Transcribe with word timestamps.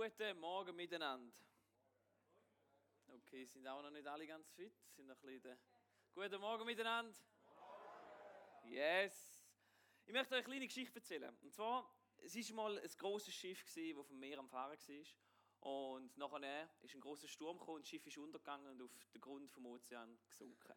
Guten 0.00 0.38
Morgen 0.38 0.74
miteinander. 0.76 1.30
Okay, 3.06 3.44
sind 3.44 3.68
auch 3.68 3.82
noch 3.82 3.90
nicht 3.90 4.06
alle 4.06 4.26
ganz 4.26 4.48
fit? 4.48 4.72
Sind 4.96 5.06
noch 5.06 5.22
ein 5.22 5.58
Guten 6.14 6.40
Morgen 6.40 6.64
miteinander. 6.64 7.14
Yes. 8.64 9.44
Ich 10.06 10.14
möchte 10.14 10.36
euch 10.36 10.38
eine 10.38 10.44
kleine 10.44 10.66
Geschichte 10.66 11.00
erzählen. 11.00 11.36
Und 11.42 11.52
zwar, 11.52 11.86
es 12.16 12.34
war 12.34 12.56
mal 12.56 12.78
ein 12.78 12.90
grosses 12.96 13.34
Schiff, 13.34 13.62
das 13.62 13.74
dem 13.74 14.18
Meer 14.18 14.38
am 14.38 14.48
Fahren 14.48 14.78
war. 14.78 15.90
Und 15.92 16.16
nachher 16.16 16.70
ist 16.80 16.94
ein 16.94 17.02
großer 17.02 17.28
Sturm 17.28 17.58
gekommen 17.58 17.76
und 17.76 17.82
das 17.82 17.90
Schiff 17.90 18.06
ist 18.06 18.16
untergegangen 18.16 18.68
und 18.68 18.82
auf 18.82 19.10
den 19.12 19.20
Grund 19.20 19.50
vom 19.50 19.66
Ozean 19.66 20.18
gesunken. 20.30 20.76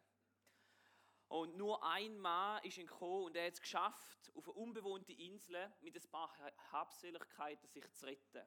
Und 1.28 1.56
nur 1.56 1.82
ein 1.82 2.18
Mann 2.18 2.62
ist 2.62 2.76
gekommen 2.76 3.24
und 3.24 3.36
er 3.36 3.46
hat 3.46 3.54
es 3.54 3.62
geschafft, 3.62 4.30
auf 4.34 4.48
eine 4.48 4.58
unbewohnte 4.58 5.14
Insel 5.14 5.72
mit 5.80 5.96
ein 5.96 6.10
paar 6.10 6.30
Habseligkeiten 6.72 7.66
sich 7.68 7.90
zu 7.94 8.04
retten. 8.04 8.46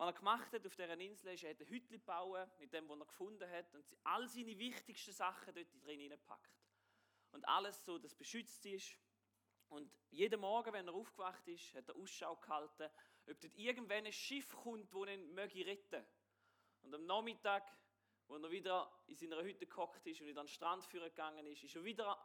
Was 0.00 0.06
er 0.06 0.12
gemacht 0.14 0.50
hat 0.54 0.66
auf 0.66 0.74
dieser 0.74 0.98
Insel 0.98 1.34
ist, 1.34 1.44
er 1.44 1.50
hat 1.50 1.60
ein 1.60 1.66
Hütchen 1.66 1.98
gebaut 1.98 2.58
mit 2.58 2.72
dem, 2.72 2.88
was 2.88 3.00
er 3.00 3.04
gefunden 3.04 3.50
hat 3.50 3.74
und 3.74 3.84
all 4.02 4.26
seine 4.26 4.58
wichtigsten 4.58 5.12
Sachen 5.12 5.54
dort 5.54 5.66
drin 5.84 6.00
hineingepackt. 6.00 6.58
Und 7.32 7.46
alles 7.46 7.84
so, 7.84 7.98
dass 7.98 8.14
beschützt 8.14 8.64
ist. 8.64 8.96
Und 9.68 9.92
jeden 10.08 10.40
Morgen, 10.40 10.72
wenn 10.72 10.88
er 10.88 10.94
aufgewacht 10.94 11.46
ist, 11.48 11.74
hat 11.74 11.86
er 11.86 11.96
Ausschau 11.96 12.34
gehalten, 12.36 12.88
ob 13.28 13.40
dort 13.42 13.54
irgendwann 13.56 14.06
ein 14.06 14.12
Schiff 14.14 14.56
kommt, 14.56 14.90
das 14.90 15.08
ihn 15.08 15.34
möge 15.34 15.66
retten 15.66 16.02
Und 16.80 16.94
am 16.94 17.04
Nachmittag 17.04 17.70
wo 18.26 18.36
er 18.36 18.50
wieder 18.50 18.90
in 19.06 19.16
seiner 19.16 19.42
Hütte 19.42 19.66
gehockt 19.66 20.06
ist 20.06 20.22
und 20.22 20.28
wieder 20.28 20.40
an 20.40 20.46
den 20.46 20.52
Strand 20.52 20.82
führen 20.86 21.10
gegangen 21.10 21.46
ist, 21.46 21.62
ist 21.62 21.76
er 21.76 21.84
wieder 21.84 22.18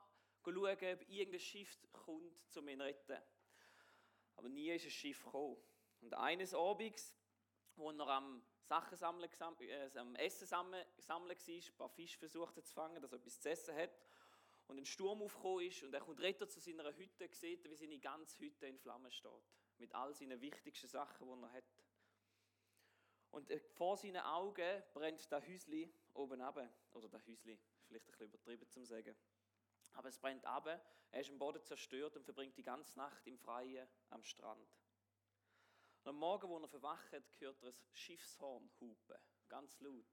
schauen, 0.46 0.66
ob 0.66 1.10
irgendein 1.10 1.40
Schiff 1.42 1.78
kommt, 1.92 2.56
um 2.56 2.70
ihn 2.70 2.78
zu 2.78 2.86
retten. 2.86 3.22
Aber 4.38 4.48
nie 4.48 4.72
ist 4.72 4.86
ein 4.86 4.92
Schiff 4.92 5.26
gekommen. 5.26 5.58
Und 6.00 6.14
eines 6.14 6.54
Abends, 6.54 7.14
wo 7.76 7.92
er 7.92 8.08
am 8.08 8.42
Sachen 8.64 8.98
sammeln, 8.98 9.30
äh, 9.60 9.92
am 9.96 10.16
Essen 10.16 10.48
sammeln, 10.48 10.86
sammeln 10.98 11.38
war, 11.38 11.56
ein 11.56 11.78
paar 11.78 11.90
Fische 11.90 12.18
versucht 12.18 12.66
zu 12.66 12.74
fangen, 12.74 13.02
dass 13.02 13.12
er 13.12 13.20
etwas 13.20 13.40
zu 13.40 13.50
essen 13.50 13.76
hat, 13.76 13.92
und 14.68 14.78
ein 14.78 14.86
Sturm 14.86 15.22
aufgekommen 15.22 15.66
ist 15.66 15.84
und 15.84 15.94
er 15.94 16.02
kommt 16.02 16.20
retter 16.20 16.48
zu 16.48 16.60
seiner 16.60 16.92
Hütte, 16.96 17.30
sieht, 17.32 17.70
wie 17.70 17.76
seine 17.76 18.00
ganze 18.00 18.40
Hütte 18.40 18.66
in 18.68 18.80
Flammen 18.80 19.12
steht. 19.12 19.32
Mit 19.78 19.94
all 19.94 20.14
seinen 20.14 20.42
wichtigsten 20.42 20.88
Sachen, 20.88 21.28
die 21.28 21.44
er 21.44 21.52
hat. 21.52 21.64
Und 23.32 23.52
äh, 23.52 23.60
vor 23.60 23.98
seinen 23.98 24.22
Augen 24.22 24.84
brennt 24.94 25.32
das 25.32 25.48
Häusli 25.48 25.94
oben 26.14 26.42
ab. 26.42 26.58
Oder 26.94 27.10
das 27.10 27.28
Häusli, 27.28 27.60
vielleicht 27.86 28.08
ein 28.08 28.12
bisschen 28.12 28.28
übertrieben 28.28 28.68
zu 28.70 28.84
sagen. 28.86 29.16
Aber 29.94 30.10
es 30.10 30.18
brennt 30.18 30.46
ab, 30.46 30.68
er 31.12 31.22
ist 31.22 31.30
am 31.30 31.38
Boden 31.38 31.62
zerstört 31.62 32.16
und 32.16 32.24
verbringt 32.24 32.58
die 32.58 32.64
ganze 32.64 32.98
Nacht 32.98 33.26
im 33.28 33.38
Freien 33.38 33.88
am 34.10 34.24
Strand. 34.24 34.68
Und 36.06 36.10
am 36.10 36.20
Morgen, 36.20 36.48
wo 36.48 36.60
er 36.60 36.68
verwacht, 36.68 37.12
hört 37.12 37.64
er 37.64 37.70
ein 37.70 37.76
Schiffshorn 37.92 38.70
hupen, 38.80 39.18
ganz 39.48 39.80
laut. 39.80 40.06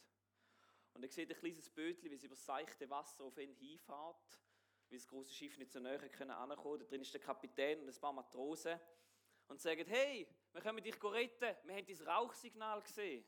Und 0.94 1.02
er 1.02 1.10
sieht 1.10 1.30
ein 1.30 1.36
kleines 1.36 1.68
Bötchen, 1.68 2.10
wie 2.10 2.14
es 2.14 2.24
über 2.24 2.34
das 2.34 2.46
seichte 2.46 2.88
Wasser 2.88 3.24
auf 3.24 3.36
ihn 3.36 3.52
hinfährt, 3.52 4.40
wie 4.88 4.96
das 4.96 5.06
große 5.06 5.34
Schiff 5.34 5.58
nicht 5.58 5.70
so 5.70 5.80
näher 5.80 6.08
können 6.08 6.30
ankommen. 6.30 6.78
Da 6.78 6.86
drin 6.86 7.02
ist 7.02 7.12
der 7.12 7.20
Kapitän 7.20 7.80
und 7.80 7.90
ein 7.90 8.00
paar 8.00 8.14
Matrosen 8.14 8.80
und 9.48 9.60
sagen, 9.60 9.86
hey, 9.86 10.26
wir 10.52 10.62
können 10.62 10.82
dich 10.82 10.96
retten, 11.04 11.58
wir 11.64 11.76
haben 11.76 11.86
dein 11.86 12.08
Rauchsignal 12.08 12.80
gesehen. 12.80 13.26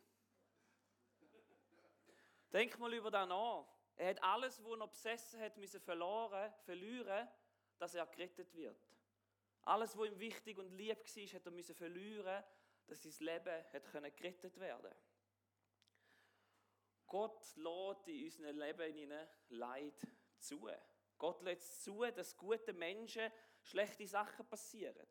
Denk 2.51 2.79
mal 2.79 2.95
über 2.95 3.11
das 3.11 3.29
nach. 3.29 3.67
Er 3.95 4.09
hat 4.09 4.23
alles, 4.23 4.65
was 4.65 4.81
er 4.81 4.87
besessen 4.87 5.41
hat, 5.41 5.59
müssen 5.59 5.83
verloren, 5.83 6.51
verlieren, 6.65 7.29
dass 7.77 7.95
er 7.95 8.07
gerettet 8.07 8.55
wird. 8.55 8.84
Alles, 9.65 9.97
was 9.97 10.09
ihm 10.09 10.19
wichtig 10.19 10.59
und 10.59 10.71
lieb 10.73 10.99
war, 10.99 11.27
hat 11.27 11.47
er 11.47 11.75
verlieren, 11.75 12.45
dass 12.87 13.03
sein 13.03 13.27
Leben 13.27 13.65
hat 13.73 14.17
gerettet 14.17 14.59
werden 14.61 14.95
Gott 17.07 17.57
lädt 17.57 18.09
in 18.09 18.25
unserem 18.25 18.59
Leben 18.59 19.29
Leid 19.51 20.07
zu. 20.39 20.69
Gott 21.17 21.43
lässt 21.43 21.85
zu, 21.85 22.05
dass 22.07 22.37
gute 22.37 22.73
Menschen 22.73 23.31
schlechte 23.63 24.07
Sachen 24.07 24.47
passieren. 24.49 25.07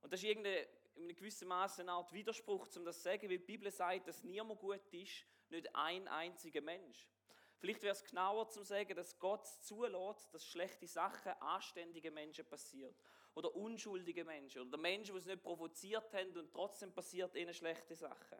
Und 0.00 0.12
das 0.12 0.22
ist 0.22 0.30
in 0.30 0.46
einem 0.46 1.16
gewissen 1.16 1.48
Maße 1.48 1.82
eine 1.82 1.92
Art 1.92 2.12
Widerspruch, 2.12 2.68
um 2.76 2.84
das 2.84 2.98
zu 2.98 3.02
sagen, 3.02 3.28
weil 3.28 3.38
die 3.38 3.44
Bibel 3.44 3.70
sagt, 3.70 4.06
dass 4.06 4.22
niemand 4.22 4.60
gut 4.60 4.80
ist, 4.92 5.26
nicht 5.48 5.74
ein 5.74 6.06
einziger 6.06 6.60
Mensch. 6.60 7.08
Vielleicht 7.66 7.82
wäre 7.82 7.94
es 7.94 8.04
genauer 8.04 8.48
zu 8.48 8.62
sagen, 8.62 8.94
dass 8.94 9.18
Gott 9.18 9.44
zulässt, 9.44 10.32
dass 10.32 10.46
schlechte 10.46 10.86
Sachen 10.86 11.32
anständigen 11.40 12.14
Menschen 12.14 12.46
passieren. 12.46 12.94
Oder 13.34 13.56
unschuldige 13.56 14.24
Menschen. 14.24 14.68
Oder 14.68 14.78
Menschen, 14.78 15.14
die 15.14 15.18
es 15.18 15.26
nicht 15.26 15.42
provoziert 15.42 16.14
haben 16.14 16.30
und 16.36 16.52
trotzdem 16.52 16.92
passiert 16.92 17.34
ihnen 17.34 17.52
schlechte 17.52 17.96
Sachen. 17.96 18.38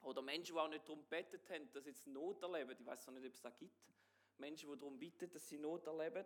Oder 0.00 0.22
Menschen, 0.22 0.54
die 0.54 0.60
auch 0.62 0.68
nicht 0.68 0.88
darum 0.88 1.04
bettet 1.04 1.46
haben, 1.50 1.70
dass 1.72 1.84
sie 1.84 1.90
jetzt 1.90 2.06
Not 2.06 2.42
erleben. 2.42 2.74
Ich 2.80 2.86
weiß 2.86 3.08
noch 3.08 3.14
nicht, 3.16 3.26
ob 3.26 3.34
es 3.34 3.42
da 3.42 3.50
gibt. 3.50 3.86
Menschen, 4.38 4.72
die 4.72 4.78
darum 4.78 4.98
bitten, 4.98 5.30
dass 5.30 5.46
sie 5.46 5.58
Not 5.58 5.86
erleben. 5.86 6.24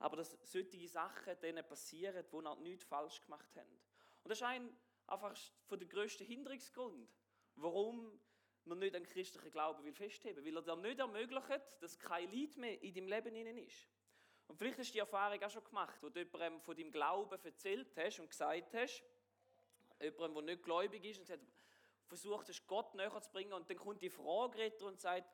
Aber 0.00 0.16
dass 0.16 0.36
solche 0.42 0.88
Sachen 0.88 1.38
denen 1.38 1.64
passieren, 1.64 2.24
die 2.28 2.42
noch 2.42 2.58
nichts 2.58 2.82
falsch 2.86 3.22
gemacht 3.22 3.54
haben. 3.54 3.78
Und 4.24 4.30
das 4.30 4.38
ist 4.38 4.42
ein, 4.42 4.76
einfach 5.06 5.38
von 5.68 5.78
der 5.78 5.86
grössten 5.86 6.26
Hinderungsgrund, 6.26 7.08
warum 7.54 8.18
man 8.66 8.78
nicht 8.78 8.94
an 8.94 9.04
christlichen 9.04 9.50
Glauben 9.50 9.84
will 9.84 9.92
festheben. 9.92 10.44
Weil 10.44 10.56
er 10.56 10.62
dir 10.62 10.76
nicht 10.76 10.98
ermöglicht, 10.98 11.76
dass 11.80 11.98
kein 11.98 12.30
Leid 12.30 12.56
mehr 12.56 12.82
in 12.82 12.94
deinem 12.94 13.08
Leben 13.08 13.34
innen 13.34 13.58
ist. 13.58 13.88
Und 14.48 14.56
vielleicht 14.56 14.78
hast 14.78 14.90
du 14.90 14.92
die 14.94 14.98
Erfahrung 15.00 15.42
auch 15.42 15.50
schon 15.50 15.64
gemacht, 15.64 15.98
wo 16.02 16.08
du 16.08 16.20
jemandem 16.20 16.60
von 16.60 16.76
deinem 16.76 16.92
Glauben 16.92 17.44
erzählt 17.44 17.96
hast 17.96 18.20
und 18.20 18.30
gesagt 18.30 18.74
hast, 18.74 19.02
jemandem, 20.00 20.34
der 20.34 20.54
nicht 20.54 20.62
gläubig 20.62 21.04
ist, 21.04 21.18
und 21.18 21.40
versucht 22.06 22.48
hast, 22.48 22.66
Gott 22.66 22.94
näher 22.94 23.20
zu 23.20 23.30
bringen, 23.32 23.52
und 23.52 23.68
dann 23.68 23.76
kommt 23.76 24.02
die 24.02 24.10
Frage 24.10 24.72
und 24.84 25.00
sagt, 25.00 25.28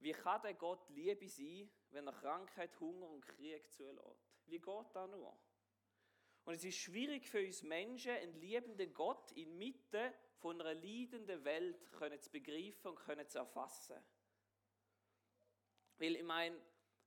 wie 0.00 0.12
kann 0.12 0.40
der 0.42 0.54
Gott 0.54 0.88
Liebe 0.90 1.28
sein, 1.28 1.70
wenn 1.90 2.06
er 2.06 2.12
Krankheit, 2.12 2.78
Hunger 2.80 3.08
und 3.08 3.26
Krieg 3.26 3.70
zulässt? 3.70 4.30
Wie 4.46 4.58
geht 4.58 4.94
das 4.94 5.10
nur? 5.10 5.38
Und 6.44 6.54
es 6.54 6.64
ist 6.64 6.78
schwierig 6.78 7.28
für 7.28 7.44
uns 7.44 7.62
Menschen, 7.62 8.12
einen 8.12 8.34
liebenden 8.40 8.92
Gott 8.94 9.30
inmitten 9.32 10.12
von 10.40 10.60
einer 10.60 10.74
leidenden 10.74 11.44
Welt 11.44 11.78
zu 12.22 12.30
begreifen 12.30 12.88
und 12.88 13.30
zu 13.30 13.38
erfassen. 13.38 13.96
Weil 15.98 16.16
ich 16.16 16.22
meine, 16.22 16.58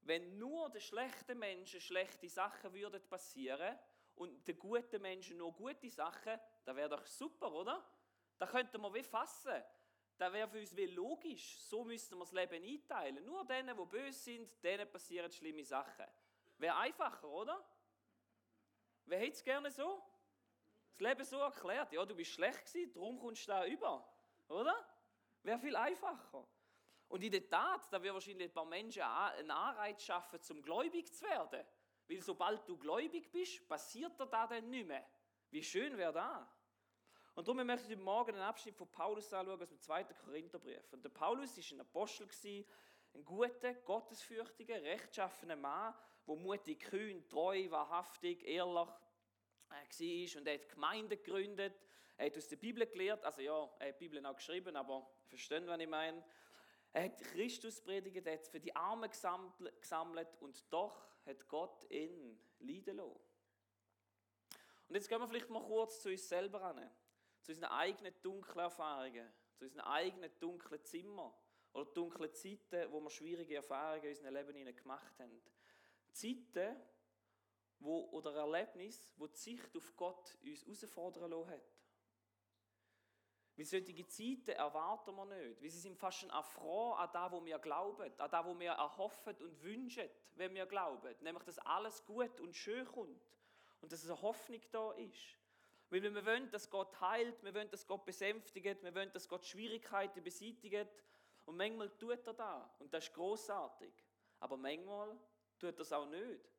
wenn 0.02 0.38
nur 0.38 0.70
den 0.70 0.82
schlechten 0.82 1.40
Menschen 1.40 1.82
schlechte 1.82 2.30
Sachen 2.30 2.74
würden 2.74 3.02
passieren 3.08 3.78
und 4.16 4.48
den 4.48 4.60
guten 4.60 5.02
Menschen 5.02 5.38
nur 5.38 5.54
gute 5.54 5.90
Sachen, 5.90 6.40
dann 6.66 6.76
wäre 6.76 6.90
doch 6.90 7.06
super, 7.06 7.52
oder? 7.52 7.84
Da 8.38 8.46
könnten 8.46 8.82
wir 8.82 8.94
wie 8.94 9.04
fassen. 9.04 9.64
Das 10.18 10.32
wäre 10.32 10.48
für 10.48 10.60
uns 10.60 10.76
wie 10.76 10.86
logisch. 10.86 11.60
So 11.62 11.84
müssten 11.84 12.16
wir 12.16 12.26
das 12.26 12.34
Leben 12.34 12.64
einteilen. 12.64 13.26
Nur 13.26 13.46
denen, 13.46 13.76
die 13.76 13.86
böse 13.86 14.20
sind, 14.20 14.64
denen 14.64 14.90
passieren 14.92 15.32
schlimme 15.32 15.64
Sachen. 15.64 16.06
Wäre 16.58 16.78
einfacher, 16.78 17.28
oder? 17.28 17.66
Wer 19.06 19.20
hätte 19.20 19.32
es 19.32 19.44
gerne 19.44 19.72
so? 19.72 20.02
Das 20.98 21.08
Leben 21.08 21.26
so 21.26 21.40
erklärt. 21.40 21.92
Ja, 21.92 22.06
du 22.06 22.16
bist 22.16 22.32
schlecht 22.32 22.66
gewesen, 22.66 22.94
darum 22.94 23.20
kommst 23.20 23.48
du 23.48 23.52
da 23.52 23.66
über. 23.66 24.08
Oder? 24.48 24.76
Wäre 25.42 25.60
viel 25.60 25.76
einfacher. 25.76 26.48
Und 27.08 27.24
in 27.24 27.32
der 27.32 27.48
Tat, 27.48 27.92
da 27.92 28.02
wird 28.02 28.14
wahrscheinlich 28.14 28.50
ein 28.50 28.54
paar 28.54 28.66
Menschen 28.66 29.02
einen 29.02 29.52
Anreiz 29.52 30.04
schaffen, 30.04 30.42
zum 30.42 30.62
gläubig 30.62 31.14
zu 31.14 31.26
werden. 31.26 31.66
Weil 32.08 32.22
sobald 32.22 32.68
du 32.68 32.78
gläubig 32.78 33.32
bist, 33.32 33.68
passiert 33.68 34.20
dir 34.20 34.26
da 34.26 34.48
dann 34.48 34.70
nicht 34.70 34.88
mehr. 34.88 35.06
Wie 35.50 35.64
schön 35.64 35.98
wäre 35.98 36.14
das? 36.14 36.48
Und 37.36 37.48
darum 37.48 37.66
möchte 37.66 37.92
ich 37.92 38.00
Morgen 38.00 38.36
einen 38.36 38.44
Abschnitt 38.44 38.76
von 38.76 38.90
Paulus 38.92 39.34
anschauen 39.34 39.62
aus 39.62 39.70
dem 39.70 39.80
2. 39.80 40.04
Korintherbrief. 40.04 40.94
Und 40.94 41.04
der 41.04 41.10
Paulus 41.10 41.58
war 41.58 41.78
ein 41.78 41.82
Apostel, 41.82 42.28
ein 43.16 43.26
guter, 43.26 43.74
gottesfürchtiger, 43.74 44.82
rechtschaffener 44.82 45.56
Mann, 45.56 45.96
der 46.28 46.36
mutig, 46.36 46.80
kühn, 46.80 47.28
treu, 47.28 47.70
wahrhaftig, 47.70 48.44
ehrlich 48.44 48.90
war. 49.74 50.40
Und 50.40 50.48
er 50.48 50.54
hat 50.54 50.70
Gemeinden 50.70 51.10
gegründet, 51.10 51.74
er 52.18 52.28
hat 52.28 52.38
aus 52.38 52.48
der 52.48 52.58
Bibel 52.58 52.86
gelehrt, 52.86 53.24
also 53.26 53.42
ja, 53.42 53.70
er 53.80 53.90
hat 53.90 54.00
die 54.00 54.08
Bibel 54.08 54.26
auch 54.26 54.36
geschrieben, 54.36 54.76
aber 54.76 55.10
verstehen, 55.26 55.66
was 55.68 55.80
ich 55.80 55.88
meine. 55.88 56.24
Er 56.92 57.06
hat 57.06 57.20
Christus 57.20 57.82
predigt, 57.82 58.26
er 58.26 58.34
hat 58.34 58.48
für 58.48 58.60
die 58.60 58.76
Armen 58.76 59.10
gesammelt 59.10 60.28
und 60.42 60.72
doch 60.72 61.08
hat 61.26 61.48
Gott 61.48 61.90
ihn 61.90 62.40
leiden 62.60 62.98
lassen. 62.98 63.20
Und 64.88 64.96
jetzt 64.96 65.10
gehen 65.10 65.20
wir 65.20 65.28
vielleicht 65.28 65.50
mal 65.50 65.64
kurz 65.64 66.02
zu 66.02 66.10
uns 66.10 66.28
selber 66.28 66.62
an 66.62 66.90
zu 67.42 67.52
unseren 67.52 67.72
eigenen 67.72 68.14
dunklen 68.22 68.60
Erfahrungen, 68.60 69.28
zu 69.56 69.66
unseren 69.66 69.82
eigenen 69.82 70.32
dunklen 70.40 70.84
Zimmern 70.84 71.34
oder 71.74 71.86
dunklen 71.92 72.34
Zeiten, 72.34 72.92
wo 72.92 73.02
wir 73.02 73.10
schwierige 73.10 73.56
Erfahrungen 73.56 74.04
in 74.04 74.10
unserem 74.10 74.34
Leben 74.34 74.76
gemacht 74.76 75.20
haben. 75.20 75.42
Zeiten 76.12 76.78
wo, 77.84 78.10
oder 78.12 78.34
Erlebnisse, 78.34 79.10
wo 79.18 79.28
die 79.28 79.38
Sicht 79.38 79.76
auf 79.76 79.96
Gott 79.96 80.38
uns 80.42 80.82
herausfordern 80.82 81.30
lassen 81.30 81.52
hat. 81.52 81.74
Weil 83.56 83.66
solche 83.66 84.08
Zeiten 84.08 84.52
erwarten 84.52 85.16
wir 85.16 85.26
nicht. 85.26 85.62
Weil 85.62 85.70
sie 85.70 85.80
sind 85.80 85.98
fast 85.98 86.24
ein 86.24 86.32
Affront 86.32 86.98
an 87.00 87.10
das, 87.14 87.32
was 87.32 87.46
wir 87.46 87.60
glauben, 87.60 88.02
an 88.02 88.32
das, 88.32 88.46
was 88.46 88.60
wir 88.60 88.72
erhoffen 88.72 89.36
und 89.38 89.62
wünschen, 89.62 90.10
wenn 90.36 90.56
wir 90.56 90.66
glauben. 90.66 91.16
Nämlich, 91.22 91.44
dass 91.44 91.60
alles 91.60 92.04
gut 92.06 92.40
und 92.40 92.56
schön 92.56 92.86
kommt 92.86 93.22
und 93.82 93.92
dass 93.92 94.06
eine 94.06 94.20
Hoffnung 94.22 94.62
da 94.72 94.92
ist. 94.94 95.38
Weil 95.90 96.02
wir 96.02 96.26
wollen, 96.26 96.50
dass 96.50 96.68
Gott 96.70 97.00
heilt, 97.00 97.44
wir 97.44 97.54
wollen, 97.54 97.70
dass 97.70 97.86
Gott 97.86 98.04
besänftigt, 98.06 98.82
wir 98.82 98.96
wollen, 98.96 99.12
dass 99.12 99.30
Gott 99.30 99.46
Schwierigkeiten 99.46 100.24
beseitigt. 100.24 100.90
Und 101.46 101.58
manchmal 101.58 101.90
tut 102.00 102.26
er 102.26 102.34
das. 102.34 102.80
Und 102.80 102.92
das 102.92 103.04
ist 103.04 103.14
großartig. 103.14 103.94
Aber 104.40 104.58
manchmal 104.58 105.16
tut 105.60 105.76
er 105.76 105.82
es 105.82 105.94
auch 105.94 106.08
nicht. 106.08 106.53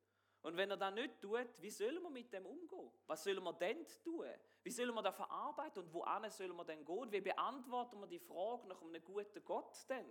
Und 0.45 0.55
wenn 0.57 0.69
er 0.69 0.77
das 0.77 0.93
nicht 0.93 1.19
tut, 1.19 1.59
wie 1.59 1.71
sollen 1.71 2.03
wir 2.03 2.09
mit 2.11 2.31
dem 2.31 2.45
umgehen? 2.45 2.91
Was 3.07 3.23
sollen 3.23 3.43
wir 3.43 3.53
denn 3.53 3.83
tun? 4.03 4.29
Wie 4.61 4.69
sollen 4.69 4.93
wir 4.93 5.01
das 5.01 5.15
verarbeiten 5.15 5.81
und 5.81 5.91
wohin 5.91 6.29
sollen 6.29 6.55
wir 6.55 6.63
denn 6.63 6.85
gehen? 6.85 7.11
Wie 7.11 7.21
beantworten 7.21 7.99
wir 7.99 8.05
die 8.05 8.19
Frage 8.19 8.67
nach 8.67 8.79
einem 8.79 9.03
guten 9.03 9.43
Gott 9.43 9.75
denn? 9.89 10.05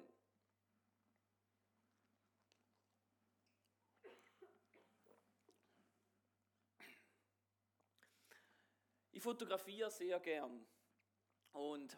Ich 9.13 9.23
fotografiere 9.23 9.89
sehr 9.93 10.19
gern. 10.19 10.67
Und 11.53 11.97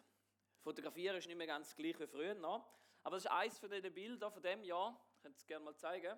fotografieren 0.61 1.17
ist 1.17 1.25
nicht 1.25 1.37
mehr 1.37 1.47
ganz 1.47 1.75
gleich 1.75 1.99
wie 1.99 2.05
früher 2.05 2.35
noch. 2.35 2.69
Aber 3.01 3.15
das 3.15 3.25
ist 3.25 3.31
eines 3.31 3.57
von 3.57 3.71
den 3.71 3.91
Bildern 3.91 4.31
von 4.31 4.43
dem 4.43 4.63
Jahr. 4.63 5.03
Ich 5.15 5.21
könnte 5.23 5.39
es 5.39 5.47
gerne 5.47 5.65
mal 5.65 5.75
zeigen. 5.75 6.15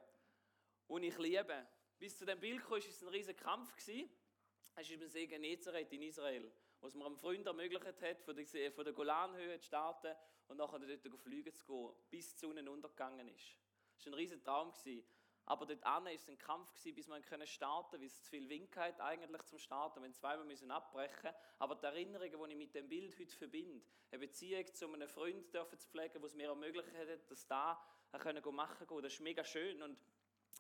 Und 0.88 1.04
ich 1.04 1.18
liebe. 1.18 1.65
Bis 2.00 2.18
zu 2.18 2.25
dem 2.25 2.40
Bild 2.40 2.62
kam, 2.62 2.72
war 2.72 2.78
es 2.78 3.01
ein 3.01 3.10
riesiger 3.10 3.38
Kampf. 3.38 3.74
Es 3.78 4.90
ist 4.90 4.92
im 4.92 5.07
See 5.10 5.28
Genezareth 5.28 5.92
in 5.92 6.04
Israel, 6.04 6.50
was 6.80 6.96
mir 6.96 7.06
einem 7.06 7.18
Freund 7.18 7.46
ermöglicht 7.46 8.01
hat, 8.01 8.22
von 8.22 8.34
der, 8.34 8.72
von 8.72 8.86
der 8.86 8.94
Golanhöhe 8.94 9.60
zu 9.60 9.68
starten 9.68 10.16
und 10.48 10.57
nachher 10.57 10.80
dort 10.80 11.19
fliegen 11.19 11.54
zu 11.54 11.66
gehen, 11.66 11.94
bis 12.10 12.34
die 12.36 12.40
Sonne 12.40 12.72
untergegangen 12.72 13.28
ist. 13.28 13.54
Das 13.98 14.06
war 14.06 14.13
ein 14.13 14.16
riesiger 14.16 14.42
Traum. 14.42 14.72
Aber 15.46 15.66
dort 15.66 15.84
war 15.84 16.06
es 16.07 16.30
ein 16.30 16.38
Kampf, 16.38 16.72
bis 16.84 17.07
man 17.07 17.22
starten 17.22 17.90
konnte, 17.90 18.00
weil 18.00 18.07
es 18.07 18.24
zu 18.24 18.30
viel 18.30 18.48
Wind 18.48 18.74
hatte 18.78 19.04
eigentlich 19.04 19.42
zum 19.44 19.60
Starten. 19.60 20.01
Wir 20.01 20.13
zweimal 20.13 20.46
müssen 20.46 20.72
abbrechen. 20.72 21.34
Aber 21.57 21.75
die 21.75 21.86
Erinnerungen, 21.86 22.31
die 22.31 22.51
ich 22.54 22.57
mit 22.57 22.75
dem 22.75 22.88
Bild 22.88 23.19
heute 23.19 23.36
verbinde, 23.36 23.84
eine 24.12 24.19
Beziehung 24.19 24.74
zu 24.74 24.94
einem 24.94 25.10
Freund 25.10 25.51
zu 25.51 25.88
pflegen, 25.90 26.22
was 26.22 26.34
mir 26.34 26.48
ermöglicht 26.48 26.94
hat, 26.94 27.31
dass 27.31 27.46
da 27.48 27.84
machen 28.13 28.88
können. 28.88 29.01
Das 29.01 29.13
ist 29.13 29.19
mega 29.19 29.44
schön. 29.44 29.81
Und 29.81 29.98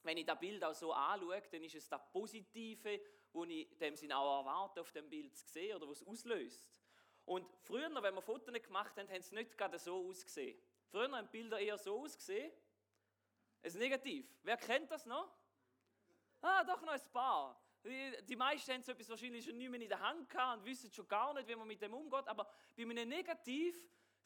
wenn 0.03 0.17
ich 0.17 0.25
das 0.25 0.39
Bild 0.39 0.63
auch 0.63 0.73
so 0.73 0.93
anschaue, 0.93 1.41
dann 1.51 1.63
ist 1.63 1.75
es 1.75 1.87
das 1.87 2.01
Positive, 2.11 3.01
was 3.33 3.49
ich 3.49 3.77
dem 3.77 3.95
Sinn 3.95 4.11
auch 4.11 4.39
erwarte, 4.39 4.81
auf 4.81 4.91
dem 4.91 5.09
Bild 5.09 5.35
zu 5.35 5.47
sehen 5.47 5.75
oder 5.75 5.87
was 5.87 6.01
es 6.01 6.07
auslöst. 6.07 6.81
Und 7.25 7.45
früher, 7.61 7.89
wenn 8.01 8.15
wir 8.15 8.21
Fotos 8.21 8.53
gemacht 8.53 8.97
haben, 8.97 9.09
haben 9.09 9.21
sie 9.21 9.35
nicht 9.35 9.57
gerade 9.57 9.77
so 9.77 10.07
ausgesehen. 10.07 10.59
Früher 10.89 11.11
haben 11.11 11.27
Bilder 11.27 11.59
eher 11.59 11.77
so 11.77 11.99
ausgesehen. 11.99 12.51
Es 13.61 13.75
Negativ. 13.75 14.25
Wer 14.43 14.57
kennt 14.57 14.89
das 14.89 15.05
noch? 15.05 15.29
Ah, 16.41 16.63
doch 16.63 16.81
noch 16.81 16.93
ein 16.93 17.01
paar. 17.11 17.61
Die, 17.83 18.13
die 18.25 18.35
meisten 18.35 18.71
haben 18.71 18.81
so 18.81 18.91
etwas 18.91 19.09
wahrscheinlich 19.09 19.45
schon 19.45 19.57
nicht 19.57 19.69
mehr 19.69 19.81
in 19.81 19.89
der 19.89 19.99
Hand 19.99 20.29
gehabt 20.29 20.59
und 20.59 20.65
wissen 20.65 20.91
schon 20.91 21.07
gar 21.07 21.33
nicht, 21.33 21.47
wie 21.47 21.55
man 21.55 21.67
mit 21.67 21.81
dem 21.81 21.93
umgeht. 21.93 22.27
Aber 22.27 22.49
bei 22.75 22.83
einem 22.83 23.07
Negativ 23.07 23.75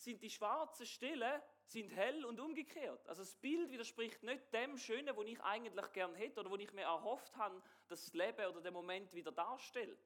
sind 0.03 0.21
die 0.21 0.29
schwarzen 0.29 0.85
Stellen 0.85 1.41
sind 1.65 1.89
hell 1.89 2.25
und 2.25 2.39
umgekehrt. 2.39 3.07
Also 3.07 3.21
das 3.21 3.35
Bild 3.35 3.71
widerspricht 3.71 4.21
nicht 4.23 4.53
dem 4.53 4.77
Schönen, 4.77 5.15
was 5.15 5.25
ich 5.25 5.41
eigentlich 5.41 5.91
gern 5.93 6.13
hätte 6.15 6.41
oder 6.41 6.51
wo 6.51 6.55
ich 6.55 6.71
mir 6.73 6.83
erhofft 6.83 7.35
habe, 7.37 7.61
dass 7.87 8.05
das 8.05 8.13
Leben 8.13 8.45
oder 8.47 8.61
der 8.61 8.71
Moment 8.71 9.13
wieder 9.13 9.31
darstellt. 9.31 10.05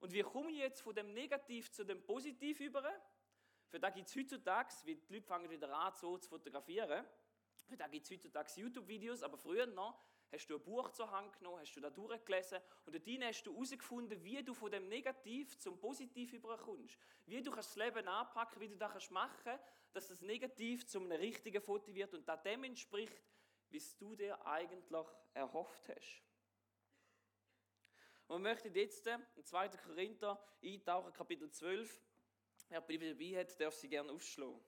Und 0.00 0.12
wie 0.12 0.22
komme 0.22 0.50
ich 0.50 0.58
jetzt 0.58 0.80
von 0.80 0.94
dem 0.94 1.12
Negativ 1.12 1.70
zu 1.70 1.84
dem 1.84 2.02
Positiv 2.02 2.60
über? 2.60 2.82
Für 3.68 3.78
da 3.78 3.90
gibt 3.90 4.08
es 4.08 4.16
heutzutage, 4.16 4.74
wie 4.84 4.96
die 4.96 5.14
Leute 5.14 5.26
fangen 5.26 5.50
wieder 5.50 5.74
an, 5.74 5.92
so 5.94 6.18
zu 6.18 6.28
fotografieren, 6.28 7.06
für 7.66 7.76
da 7.76 7.86
gibt 7.86 8.04
es 8.04 8.10
heutzutage 8.10 8.60
YouTube-Videos, 8.60 9.22
aber 9.22 9.38
früher 9.38 9.66
noch 9.66 9.98
hast 10.32 10.46
du 10.48 10.56
ein 10.56 10.62
Buch 10.62 10.90
zur 10.90 11.10
Hand 11.10 11.32
genommen, 11.38 11.60
hast 11.60 11.74
du 11.74 11.80
da 11.80 11.90
durchgelesen 11.90 12.60
und 12.84 12.94
dort 12.94 13.24
hast 13.24 13.42
du 13.44 13.52
herausgefunden, 13.52 14.22
wie 14.22 14.42
du 14.42 14.54
von 14.54 14.70
dem 14.70 14.88
Negativ 14.88 15.58
zum 15.58 15.78
Positiv 15.78 16.32
überkommst. 16.32 16.98
Wie 17.26 17.42
du 17.42 17.50
das 17.50 17.76
Leben 17.76 18.06
anpacken 18.08 18.60
wie 18.60 18.68
du 18.68 18.76
das 18.76 19.10
machen 19.10 19.32
kannst, 19.44 19.64
dass 19.92 20.08
das 20.08 20.20
Negativ 20.20 20.86
zum 20.86 21.04
einem 21.04 21.20
richtigen 21.20 21.62
Foto 21.62 21.94
wird 21.94 22.14
und 22.14 22.28
das 22.28 22.42
dem 22.42 22.64
entspricht, 22.64 23.22
wie 23.70 23.82
du 23.98 24.16
dir 24.16 24.44
eigentlich 24.46 25.06
erhofft 25.34 25.88
hast. 25.88 26.22
Und 28.26 28.42
wir 28.42 28.50
möchten 28.50 28.74
jetzt 28.74 29.06
in 29.06 29.44
2. 29.44 29.68
Korinther 29.68 30.42
eintauchen, 30.62 31.12
Kapitel 31.12 31.50
12. 31.50 32.02
Wer 32.68 32.80
dabei 32.80 33.40
hat, 33.40 33.60
darf 33.60 33.74
sie 33.74 33.88
gerne 33.88 34.10
aufschlagen. 34.12 34.60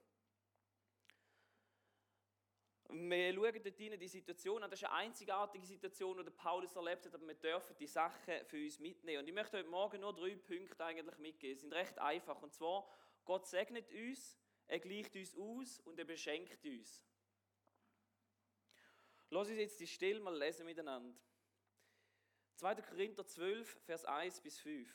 Wir 2.88 3.34
schauen 3.34 3.62
dort 3.62 3.80
rein 3.80 3.98
die 3.98 4.08
Situation 4.08 4.62
an. 4.62 4.70
Das 4.70 4.80
ist 4.80 4.88
eine 4.88 4.94
einzigartige 4.94 5.66
Situation, 5.66 6.24
die 6.24 6.30
Paulus 6.30 6.74
erlebt 6.76 7.06
hat, 7.06 7.14
aber 7.14 7.26
wir 7.26 7.34
dürfen 7.34 7.76
die 7.78 7.86
Sachen 7.86 8.44
für 8.46 8.62
uns 8.62 8.78
mitnehmen. 8.78 9.20
Und 9.20 9.28
ich 9.28 9.34
möchte 9.34 9.58
heute 9.58 9.68
Morgen 9.68 10.00
nur 10.00 10.14
drei 10.14 10.36
Punkte 10.36 10.84
eigentlich 10.84 11.18
mitgeben. 11.18 11.56
Sie 11.56 11.62
sind 11.62 11.72
recht 11.72 11.98
einfach. 11.98 12.40
Und 12.42 12.54
zwar, 12.54 12.88
Gott 13.24 13.46
segnet 13.46 13.90
uns, 13.92 14.38
er 14.68 14.78
gleicht 14.78 15.14
uns 15.16 15.36
aus 15.36 15.80
und 15.80 15.98
er 15.98 16.04
beschenkt 16.04 16.64
uns. 16.64 17.04
Lass 19.30 19.48
uns 19.48 19.58
jetzt 19.58 19.80
die 19.80 19.86
Stelle 19.86 20.20
mal 20.20 20.36
lesen 20.36 20.66
miteinander. 20.66 21.16
2. 22.54 22.76
Korinther 22.76 23.26
12, 23.26 23.68
Vers 23.84 24.04
1 24.04 24.40
bis 24.40 24.58
5. 24.60 24.88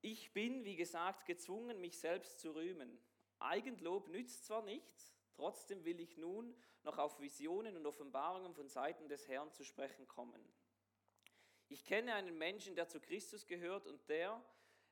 Ich 0.00 0.32
bin, 0.32 0.64
wie 0.64 0.76
gesagt, 0.76 1.26
gezwungen, 1.26 1.80
mich 1.80 1.98
selbst 1.98 2.38
zu 2.38 2.54
rühmen. 2.54 2.98
Eigenlob 3.38 4.08
nützt 4.08 4.46
zwar 4.46 4.62
nichts, 4.62 5.13
Trotzdem 5.36 5.84
will 5.84 6.00
ich 6.00 6.16
nun 6.16 6.54
noch 6.82 6.98
auf 6.98 7.20
Visionen 7.20 7.76
und 7.76 7.86
Offenbarungen 7.86 8.54
von 8.54 8.68
Seiten 8.68 9.08
des 9.08 9.26
Herrn 9.28 9.50
zu 9.52 9.64
sprechen 9.64 10.06
kommen. 10.06 10.40
Ich 11.68 11.84
kenne 11.84 12.14
einen 12.14 12.36
Menschen, 12.36 12.76
der 12.76 12.88
zu 12.88 13.00
Christus 13.00 13.46
gehört 13.46 13.86
und 13.86 14.08
der, 14.08 14.40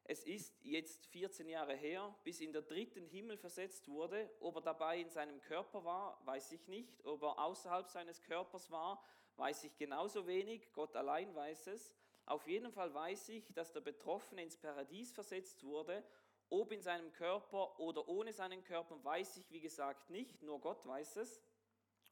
es 0.05 0.25
ist 0.25 0.53
jetzt 0.65 1.07
14 1.07 1.49
Jahre 1.49 1.75
her, 1.77 2.15
bis 2.25 2.41
in 2.41 2.53
der 2.53 2.63
dritten 2.63 3.07
Himmel 3.07 3.37
versetzt 3.37 3.87
wurde. 3.89 4.29
Ob 4.41 4.57
er 4.57 4.63
dabei 4.63 4.99
in 4.99 5.11
seinem 5.11 5.41
Körper 5.43 5.85
war, 5.85 6.21
weiß 6.27 6.53
ich 6.53 6.67
nicht. 6.67 7.05
Ob 7.05 7.23
er 7.23 7.39
außerhalb 7.39 7.89
seines 7.89 8.21
Körpers 8.23 8.71
war, 8.71 9.05
weiß 9.37 9.65
ich 9.65 9.77
genauso 9.77 10.27
wenig. 10.27 10.73
Gott 10.73 10.97
allein 10.97 11.33
weiß 11.35 11.69
es. 11.69 11.95
Auf 12.25 12.49
jeden 12.49 12.73
Fall 12.73 12.93
weiß 12.93 13.29
ich, 13.29 13.53
dass 13.53 13.73
der 13.73 13.81
Betroffene 13.81 14.43
ins 14.43 14.57
Paradies 14.57 15.13
versetzt 15.13 15.63
wurde 15.63 16.03
ob 16.53 16.71
in 16.71 16.83
seinem 16.83 17.11
Körper 17.13 17.81
oder 17.81 18.07
ohne 18.09 18.33
seinen 18.33 18.63
Körper, 18.63 19.03
weiß 19.03 19.39
ich 19.39 19.51
wie 19.51 19.61
gesagt 19.61 20.11
nicht, 20.11 20.43
nur 20.43 20.61
Gott 20.61 20.87
weiß 20.87 21.17
es. 21.17 21.41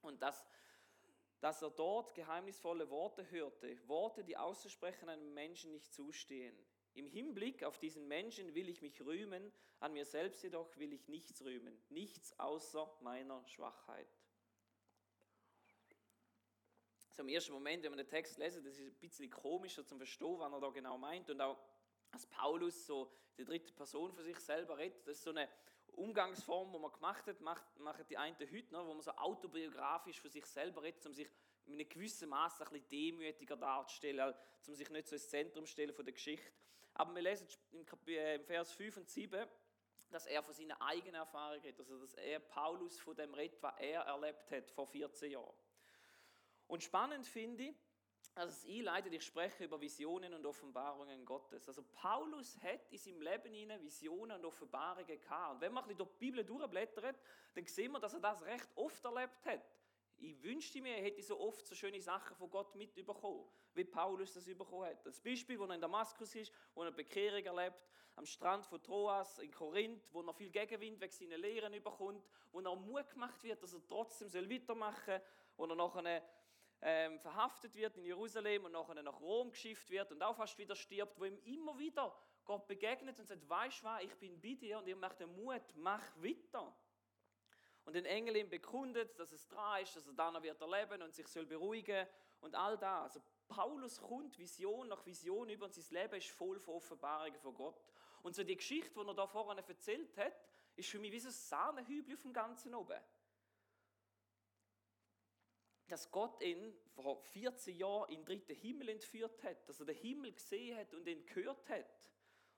Und 0.01 0.23
dass, 0.23 0.47
dass 1.41 1.61
er 1.61 1.71
dort 1.71 2.15
geheimnisvolle 2.15 2.89
Worte 2.89 3.31
hörte, 3.31 3.77
Worte, 3.87 4.25
die 4.25 4.39
auszusprechen 4.39 5.11
einem 5.11 5.35
Menschen 5.35 5.73
nicht 5.73 5.93
zustehen. 5.93 6.57
Im 6.95 7.07
Hinblick 7.07 7.63
auf 7.65 7.79
diesen 7.79 8.09
Menschen 8.09 8.55
will 8.55 8.71
ich 8.71 8.81
mich 8.81 9.05
rühmen, 9.05 9.53
an 9.79 9.93
mir 9.93 10.07
selbst 10.07 10.43
jedoch 10.43 10.75
will 10.79 10.95
ich 10.95 11.07
nichts 11.09 11.45
rühmen, 11.45 11.79
nichts 11.91 12.37
außer 12.39 12.91
meiner 13.03 13.47
Schwachheit. 13.47 14.09
So 17.11 17.23
im 17.23 17.29
ersten 17.29 17.53
Moment, 17.53 17.83
wenn 17.83 17.91
man 17.91 17.99
den 17.99 18.09
Text 18.09 18.39
lesen, 18.39 18.65
das 18.65 18.79
ist 18.79 18.87
ein 18.87 18.95
bisschen 19.01 19.29
komischer 19.29 19.85
zum 19.85 19.99
Verstehen, 19.99 20.39
was 20.39 20.51
er 20.51 20.61
da 20.61 20.71
genau 20.71 20.97
meint 20.97 21.29
und 21.29 21.41
auch 21.43 21.59
als 22.13 22.27
Paulus 22.27 22.87
so 22.87 23.13
die 23.37 23.45
dritte 23.45 23.73
Person 23.73 24.13
von 24.13 24.25
sich 24.25 24.39
selber 24.39 24.77
redet. 24.77 25.07
Das 25.07 25.19
ist 25.19 25.25
so 25.25 25.31
eine 25.31 25.49
Umgangsform, 25.93 26.73
die 26.73 26.79
man 26.79 26.93
gemacht 26.93 27.27
hat, 27.27 27.41
macht, 27.41 27.79
machen 27.79 28.05
die 28.09 28.17
einen 28.17 28.37
heute 28.39 28.73
noch, 28.73 28.87
wo 28.87 28.95
man 28.95 29.03
so 29.03 29.13
autobiografisch 29.13 30.21
von 30.21 30.31
sich 30.31 30.47
selber 30.47 30.83
redet, 30.83 31.05
um 31.07 31.13
sich 31.13 31.29
in 31.67 31.75
einem 31.75 31.89
gewissen 31.89 32.29
Maß 32.29 32.61
ein 32.61 32.69
bisschen 32.69 32.89
demütiger 32.89 33.57
darzustellen, 33.57 34.35
um 34.67 34.75
sich 34.75 34.91
nicht 34.91 35.09
so 35.09 35.15
ins 35.15 35.29
Zentrum 35.29 35.67
zu 35.67 35.73
stellen 35.73 35.93
von 35.93 36.05
der 36.05 36.15
Geschichte. 36.15 36.51
Aber 36.95 37.15
wir 37.15 37.23
lesen 37.23 37.47
im, 37.73 37.87
äh, 38.09 38.37
im 38.37 38.45
Vers 38.45 38.73
5 38.73 38.97
und 38.99 39.09
7, 39.09 39.47
dass 40.11 40.27
er 40.27 40.43
von 40.43 40.55
seiner 40.55 40.81
eigenen 40.83 41.15
Erfahrung 41.15 41.61
redet, 41.61 41.79
also 41.79 42.01
dass 42.01 42.15
er 42.15 42.41
Paulus 42.41 42.99
von 42.99 43.15
dem 43.17 43.33
redet, 43.33 43.63
was 43.63 43.75
er 43.79 44.03
erlebt 44.03 44.51
hat 44.51 44.71
vor 44.71 44.87
14 44.87 45.31
Jahren. 45.31 45.55
Und 46.67 46.83
spannend 46.83 47.27
finde 47.27 47.65
ich, 47.65 47.75
also 48.35 48.53
es 48.53 48.65
einleitet, 48.65 49.13
ich 49.13 49.25
spreche 49.25 49.65
über 49.65 49.81
Visionen 49.81 50.33
und 50.35 50.47
Offenbarungen 50.47 51.25
Gottes. 51.25 51.67
Also 51.69 51.83
Paulus 51.83 52.57
hat 52.63 52.89
in 52.91 52.99
seinem 52.99 53.23
Leben 53.23 53.53
hinein 53.53 53.83
Visionen 53.85 54.37
und 54.39 54.45
Offenbarungen 54.45 55.07
gehabt. 55.07 55.55
Und 55.55 55.61
wenn 55.61 55.73
man 55.73 55.85
ein 55.85 55.89
bisschen 55.89 55.99
durch 55.99 56.11
die 56.13 56.27
Bibel 56.27 56.45
durchblättert, 56.45 57.17
dann 57.55 57.67
sehen 57.67 57.93
wir, 57.93 57.99
dass 57.99 58.15
er 58.15 58.21
das 58.21 58.43
recht 58.43 58.69
oft 58.77 59.05
erlebt 59.05 59.45
hat. 59.45 59.63
Ich 60.23 60.43
wünschte 60.43 60.81
mir, 60.81 60.97
er 60.97 61.03
hätte 61.03 61.23
so 61.23 61.41
oft 61.41 61.67
so 61.67 61.75
schöne 61.75 62.01
Sachen 62.01 62.37
von 62.37 62.51
Gott 62.51 62.75
mitbekommen, 62.75 63.49
wie 63.75 63.85
Paulus 63.85 64.35
das 64.35 64.45
bekommen 64.45 64.85
hat. 64.85 65.05
Das 65.07 65.19
Beispiel, 65.19 65.59
wo 65.59 65.65
er 65.65 65.75
in 65.75 65.81
Damaskus 65.81 66.35
ist, 66.35 66.53
wo 66.75 66.83
er 66.83 66.93
Bekehrung 66.93 67.43
erlebt, 67.43 67.83
am 68.17 68.27
Strand 68.27 68.67
von 68.67 68.83
Troas 68.83 69.39
in 69.39 69.51
Korinth, 69.51 70.13
wo 70.13 70.21
er 70.21 70.35
viel 70.35 70.51
Gegenwind 70.51 71.01
wegen 71.01 71.13
seiner 71.13 71.39
Lehren 71.39 71.73
überkommt, 71.73 72.23
wo 72.53 72.61
er 72.61 72.77
Mut 72.77 73.09
gemacht 73.09 73.43
wird, 73.43 73.63
dass 73.63 73.73
er 73.73 73.87
trotzdem 73.87 74.31
weitermachen 74.51 75.05
soll, 75.07 75.23
wo 75.57 75.65
er 75.65 75.75
nachher 75.75 76.23
ähm, 76.83 77.19
verhaftet 77.19 77.75
wird 77.75 77.97
in 77.97 78.05
Jerusalem 78.05 78.65
und 78.65 78.73
nachher 78.73 79.03
nach 79.03 79.21
Rom 79.21 79.51
geschifft 79.51 79.91
wird 79.91 80.11
und 80.13 80.23
auch 80.23 80.37
fast 80.37 80.57
wieder 80.59 80.75
stirbt, 80.75 81.19
wo 81.19 81.25
ihm 81.25 81.39
immer 81.45 81.79
wieder 81.79 82.15
Gott 82.45 82.67
begegnet 82.67 83.19
und 83.19 83.27
sagt, 83.27 83.49
weißt 83.49 83.83
du 83.83 83.87
was, 83.87 84.03
ich 84.03 84.15
bin 84.17 84.41
bei 84.41 84.55
dir 84.55 84.79
und 84.79 84.87
ihr 84.89 84.97
macht 84.97 85.21
den 85.21 85.35
Mut, 85.35 85.63
mach 85.77 86.03
weiter. 86.17 86.75
Und 87.85 87.95
den 87.95 88.05
Engel 88.05 88.37
ihm 88.37 88.49
bekundet, 88.49 89.19
dass 89.19 89.33
es 89.33 89.47
dran 89.49 89.83
ist, 89.83 89.97
dass 89.97 90.07
er 90.07 90.13
dann 90.13 90.43
wird 90.43 90.61
erleben 90.61 91.03
und 91.03 91.15
sich 91.15 91.27
soll 91.29 91.47
beruhigen 91.47 92.07
und 92.41 92.55
all 92.55 92.79
das. 92.79 93.17
Also 93.17 93.21
Paulus 93.49 94.01
kommt 94.01 94.39
Vision 94.39 94.89
nach 94.89 95.05
Vision 95.05 95.49
über 95.49 95.67
und 95.67 95.75
sein 95.75 96.03
Leben 96.03 96.15
ist 96.15 96.31
voll 96.31 96.59
von 96.59 96.75
Offenbarungen 96.75 97.39
von 97.41 97.55
Gott. 97.55 97.83
Und 98.23 98.35
so 98.35 98.45
die 98.45 98.57
Geschichte, 98.57 99.01
die 99.01 99.07
er 99.07 99.15
da 99.15 99.27
vorne 99.27 99.65
erzählt 99.67 100.17
hat, 100.17 100.35
ist 100.77 100.89
für 100.89 100.99
mich 100.99 101.13
wie 101.13 101.21
so 101.21 101.29
ein 101.29 101.33
Sahnehübel 101.33 102.15
auf 102.15 102.23
dem 102.23 102.33
Ganzen 102.33 102.75
oben. 102.75 103.01
Dass 105.91 106.09
Gott 106.11 106.41
ihn 106.41 106.73
vor 106.95 107.17
14 107.17 107.77
Jahren 107.77 108.09
in 108.11 108.19
den 108.19 108.25
dritten 108.25 108.55
Himmel 108.55 108.91
entführt 108.91 109.43
hat, 109.43 109.69
dass 109.69 109.81
er 109.81 109.87
den 109.87 109.97
Himmel 109.97 110.33
gesehen 110.33 110.79
hat 110.79 110.95
und 110.95 111.07
ihn 111.09 111.27
gehört 111.27 111.69
hat. 111.69 112.11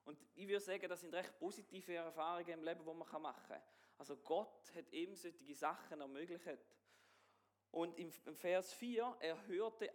Und 0.05 0.19
ich 0.35 0.47
würde 0.47 0.61
sagen, 0.61 0.87
das 0.87 1.01
sind 1.01 1.15
recht 1.15 1.39
positive 1.39 1.95
Erfahrungen 1.95 2.51
im 2.51 2.63
Leben, 2.63 2.81
die 2.81 2.93
man 2.93 3.23
machen 3.23 3.43
kann. 3.49 3.63
Also 3.97 4.17
Gott 4.19 4.75
hat 4.75 4.93
ihm 4.93 5.15
solche 5.15 5.55
Sachen 5.55 6.01
ermöglicht. 6.01 6.59
Und 7.71 7.97
im 7.97 8.37
Vers 8.37 8.75
4, 8.75 9.17
er 9.21 9.47
hörte 9.47 9.91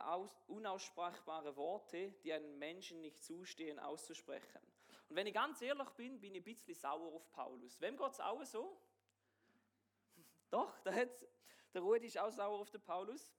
unaussprechbare 0.47 1.55
Worte, 1.55 2.13
die 2.23 2.33
einem 2.33 2.57
Menschen 2.57 3.01
nicht 3.01 3.23
zustehen, 3.23 3.77
auszusprechen. 3.77 4.61
Und 5.09 5.15
wenn 5.15 5.27
ich 5.27 5.33
ganz 5.35 5.61
ehrlich 5.61 5.89
bin, 5.91 6.19
bin 6.19 6.33
ich 6.33 6.41
ein 6.41 6.43
bisschen 6.43 6.73
sauer 6.73 7.13
auf 7.13 7.31
Paulus. 7.31 7.79
Wem 7.79 7.95
geht 7.95 8.11
es 8.11 8.19
auch 8.19 8.43
so? 8.43 8.81
Doch, 10.49 10.79
da 10.79 10.91
hat's, 10.91 11.27
der 11.73 11.81
Rudi 11.81 12.07
ist 12.07 12.17
auch 12.17 12.31
sauer 12.31 12.59
auf 12.59 12.69
den 12.69 12.81
Paulus. 12.81 13.31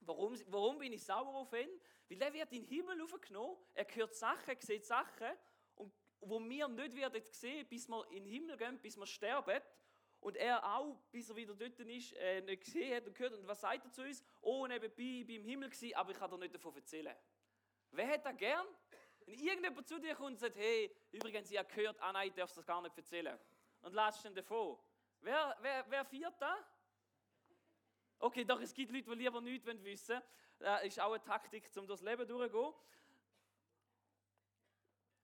Warum, 0.00 0.38
warum 0.46 0.78
bin 0.78 0.92
ich 0.92 1.04
sauer 1.04 1.34
auf 1.34 1.52
ihn? 1.52 1.68
Weil 2.08 2.22
er 2.22 2.32
wird 2.32 2.52
in 2.52 2.62
den 2.62 2.68
Himmel 2.68 3.02
aufgenommen, 3.02 3.56
er 3.74 3.86
hört 3.94 4.14
Sachen, 4.14 4.56
sieht 4.60 4.86
Sachen, 4.86 5.32
und 5.74 5.92
wo 6.20 6.40
wir 6.40 6.68
nicht 6.68 6.96
werden 6.96 7.22
sehen, 7.30 7.66
bis 7.68 7.88
wir 7.88 8.06
in 8.10 8.24
den 8.24 8.32
Himmel 8.32 8.56
gehen, 8.56 8.78
bis 8.80 8.96
wir 8.96 9.06
sterben. 9.06 9.60
Und 10.20 10.36
er 10.36 10.64
auch, 10.64 11.00
bis 11.12 11.30
er 11.30 11.36
wieder 11.36 11.54
dort 11.54 11.78
ist, 11.78 12.12
äh, 12.14 12.40
nicht 12.40 12.64
gesehen 12.64 12.96
hat 12.96 13.06
und 13.06 13.14
gehört. 13.14 13.34
Und 13.34 13.46
was 13.46 13.60
sagt 13.60 13.84
er 13.84 13.92
zu 13.92 14.02
uns? 14.02 14.24
Oh, 14.40 14.66
nebenbei, 14.66 15.20
ich 15.20 15.26
bin 15.26 15.36
im 15.36 15.44
Himmel 15.44 15.70
gewesen, 15.70 15.94
aber 15.94 16.10
ich 16.10 16.18
kann 16.18 16.30
dir 16.30 16.38
nicht 16.38 16.54
davon 16.54 16.74
erzählen. 16.74 17.14
Wer 17.92 18.08
hat 18.08 18.26
das 18.26 18.36
gern? 18.36 18.66
Wenn 19.20 19.38
irgendjemand 19.38 19.86
zu 19.86 19.98
dir 20.00 20.14
kommt 20.14 20.30
und 20.30 20.38
sagt, 20.38 20.56
hey, 20.56 20.92
übrigens, 21.12 21.50
ich 21.50 21.58
habe 21.58 21.68
gehört, 21.72 22.00
ah 22.00 22.12
nein, 22.12 22.28
ich 22.28 22.34
darf 22.34 22.52
das 22.52 22.66
gar 22.66 22.82
nicht 22.82 22.96
erzählen. 22.96 23.38
Und 23.82 23.94
lässt 23.94 24.24
ihn 24.24 24.34
davon. 24.34 24.78
Wer, 25.20 25.56
wer, 25.60 25.84
wer 25.88 26.04
viert 26.04 26.34
da? 26.40 26.56
Okay, 28.20 28.44
doch, 28.44 28.60
es 28.60 28.74
gibt 28.74 28.90
Leute, 28.90 29.10
die 29.10 29.16
lieber 29.16 29.40
nichts 29.40 29.66
wissen 29.66 30.14
wollen. 30.14 30.22
Das 30.58 30.84
ist 30.84 31.00
auch 31.00 31.12
eine 31.12 31.22
Taktik, 31.22 31.70
um 31.76 31.86
durchs 31.86 32.02
Leben 32.02 32.26
durchzugehen. 32.26 32.74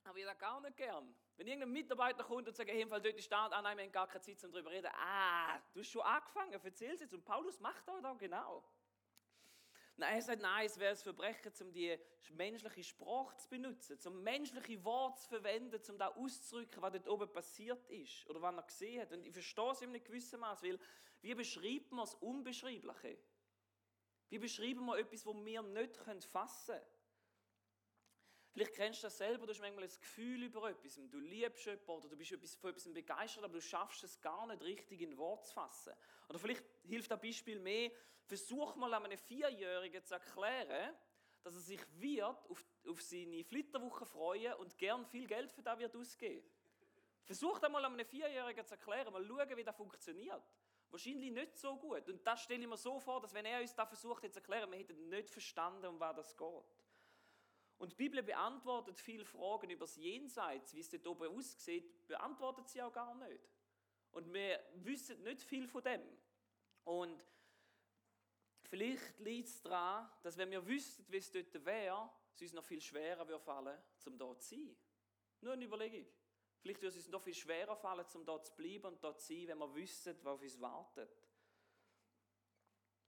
Aber 0.04 0.18
ich 0.18 0.24
das 0.24 0.38
gar 0.38 0.60
nicht 0.60 0.76
gern. 0.76 1.14
Wenn 1.36 1.46
irgendein 1.46 1.72
Mitarbeiter 1.72 2.22
kommt 2.22 2.46
und 2.46 2.54
sagt, 2.54 2.70
hey, 2.70 2.82
im 2.82 2.88
Fall 2.88 3.00
dort 3.00 3.16
ist 3.16 3.32
da, 3.32 3.46
ah 3.46 3.62
nein, 3.62 3.76
wir 3.76 3.84
haben 3.84 3.92
gar 3.92 4.06
keine 4.06 4.20
Zeit, 4.20 4.44
um 4.44 4.52
darüber 4.52 4.70
zu 4.70 4.76
reden. 4.76 4.90
Ah, 4.94 5.58
du 5.72 5.80
hast 5.80 5.90
schon 5.90 6.02
angefangen, 6.02 6.52
erzähl 6.52 6.94
es 6.94 7.00
jetzt. 7.00 7.14
Und 7.14 7.24
Paulus 7.24 7.58
macht 7.58 7.88
auch 7.88 8.00
da 8.00 8.12
genau. 8.12 8.62
Nein, 9.96 10.14
er 10.16 10.22
sagt, 10.22 10.42
nein, 10.42 10.66
es 10.66 10.78
wäre 10.78 10.90
ein 10.90 10.96
Verbrechen, 10.96 11.52
um 11.60 11.72
die 11.72 11.98
menschliche 12.30 12.82
Sprache 12.84 13.36
zu 13.36 13.48
benutzen, 13.48 13.98
um 14.06 14.22
menschliche 14.22 14.84
Worte 14.84 15.20
zu 15.20 15.28
verwenden, 15.28 15.80
um 15.88 15.98
da 15.98 16.08
auszudrücken, 16.08 16.82
was 16.82 16.92
dort 16.92 17.08
oben 17.08 17.32
passiert 17.32 17.88
ist 17.88 18.26
oder 18.28 18.42
was 18.42 18.54
er 18.54 18.62
gesehen 18.64 19.02
hat. 19.02 19.12
Und 19.12 19.24
ich 19.24 19.32
verstehe 19.32 19.70
es 19.70 19.82
in 19.82 19.90
einem 19.90 20.02
gewissen 20.02 20.40
Maß, 20.40 20.62
weil 20.64 20.78
wie 21.24 21.34
beschreibt 21.34 21.90
man 21.90 22.04
das 22.04 22.14
Unbeschreibliche? 22.16 23.16
Wie 24.28 24.38
beschreiben 24.38 24.84
wir 24.84 24.98
etwas, 24.98 25.24
das 25.24 25.34
wir 25.34 25.62
nicht 25.62 25.96
fassen 26.26 26.74
können? 26.74 26.86
Vielleicht 28.52 28.74
kennst 28.74 29.02
du 29.02 29.06
das 29.06 29.16
selber, 29.16 29.46
du 29.46 29.52
hast 29.52 29.60
manchmal 29.60 29.84
ein 29.84 29.90
Gefühl 29.90 30.42
über 30.42 30.68
etwas, 30.68 30.94
du 30.94 31.18
liebst 31.18 31.64
jemanden 31.64 31.90
oder 31.90 32.08
du 32.10 32.16
bist 32.16 32.56
von 32.60 32.70
etwas 32.70 32.92
begeistert, 32.92 33.42
aber 33.42 33.54
du 33.54 33.62
schaffst 33.62 34.04
es 34.04 34.20
gar 34.20 34.46
nicht 34.46 34.62
richtig 34.62 35.00
in 35.00 35.16
Wort 35.16 35.46
zu 35.46 35.54
fassen. 35.54 35.94
Oder 36.28 36.38
vielleicht 36.38 36.62
hilft 36.84 37.10
das 37.10 37.20
Beispiel 37.20 37.58
mehr, 37.58 37.90
versuch 38.26 38.76
mal 38.76 38.92
einem 38.92 39.16
Vierjährigen 39.16 40.04
zu 40.04 40.14
erklären, 40.14 40.94
dass 41.42 41.54
er 41.54 41.60
sich 41.60 41.80
wird 41.94 42.50
auf, 42.50 42.62
auf 42.86 43.02
seine 43.02 43.42
Flitterwoche 43.44 44.04
freuen 44.04 44.54
und 44.54 44.76
gern 44.76 45.06
viel 45.06 45.26
Geld 45.26 45.50
für 45.50 45.62
das 45.62 45.78
wird 45.78 45.96
ausgeben. 45.96 46.46
Versuch 47.24 47.58
das 47.58 47.70
mal 47.70 47.82
einem 47.82 48.04
Vierjährigen 48.04 48.66
zu 48.66 48.74
erklären, 48.74 49.10
mal 49.10 49.26
schauen, 49.26 49.56
wie 49.56 49.64
das 49.64 49.74
funktioniert. 49.74 50.44
Wahrscheinlich 50.94 51.32
nicht 51.32 51.56
so 51.58 51.76
gut. 51.76 52.08
Und 52.08 52.24
das 52.24 52.42
stelle 52.44 52.62
ich 52.62 52.68
mir 52.68 52.76
so 52.76 53.00
vor, 53.00 53.20
dass 53.20 53.34
wenn 53.34 53.44
er 53.44 53.60
uns 53.60 53.74
das 53.74 53.88
versucht 53.88 54.22
jetzt 54.22 54.34
zu 54.34 54.38
erklären, 54.38 54.70
wir 54.70 54.78
hätten 54.78 55.08
nicht 55.08 55.28
verstanden, 55.28 55.86
um 55.86 55.98
was 55.98 56.14
das 56.14 56.36
geht. 56.36 56.64
Und 57.78 57.90
die 57.90 57.96
Bibel 57.96 58.22
beantwortet 58.22 59.00
viele 59.00 59.24
Fragen 59.24 59.70
über 59.70 59.86
das 59.86 59.96
Jenseits, 59.96 60.72
wie 60.72 60.78
es 60.78 60.88
dort 60.88 61.04
oben 61.08 61.36
aussieht, 61.36 62.06
beantwortet 62.06 62.68
sie 62.68 62.80
auch 62.80 62.92
gar 62.92 63.12
nicht. 63.16 63.42
Und 64.12 64.32
wir 64.32 64.64
wissen 64.74 65.20
nicht 65.24 65.42
viel 65.42 65.66
von 65.66 65.82
dem. 65.82 66.00
Und 66.84 67.24
vielleicht 68.62 69.18
liegt 69.18 69.48
es 69.48 69.62
daran, 69.62 70.08
dass 70.22 70.36
wenn 70.36 70.52
wir 70.52 70.64
wüssten, 70.64 71.04
wie 71.10 71.16
es 71.16 71.28
dort 71.28 71.64
wäre, 71.64 72.08
es 72.36 72.42
uns 72.42 72.52
noch 72.52 72.64
viel 72.64 72.80
schwerer 72.80 73.26
würde 73.26 73.42
fallen, 73.42 73.82
um 74.06 74.16
dort 74.16 74.44
zu 74.44 74.54
sein. 74.54 74.76
Nur 75.40 75.54
eine 75.54 75.64
Überlegung. 75.64 76.06
Vielleicht 76.64 76.80
würde 76.80 76.96
es 76.96 77.04
uns 77.04 77.10
noch 77.10 77.20
viel 77.20 77.34
schwerer 77.34 77.76
fallen, 77.76 78.06
um 78.14 78.24
dort 78.24 78.46
zu 78.46 78.54
bleiben 78.54 78.86
und 78.86 79.04
dort 79.04 79.20
zu 79.20 79.34
sein, 79.34 79.48
wenn 79.48 79.58
wir 79.58 79.74
wüssten, 79.74 80.16
was 80.22 80.32
auf 80.32 80.40
uns 80.40 80.58
wartet. 80.62 81.10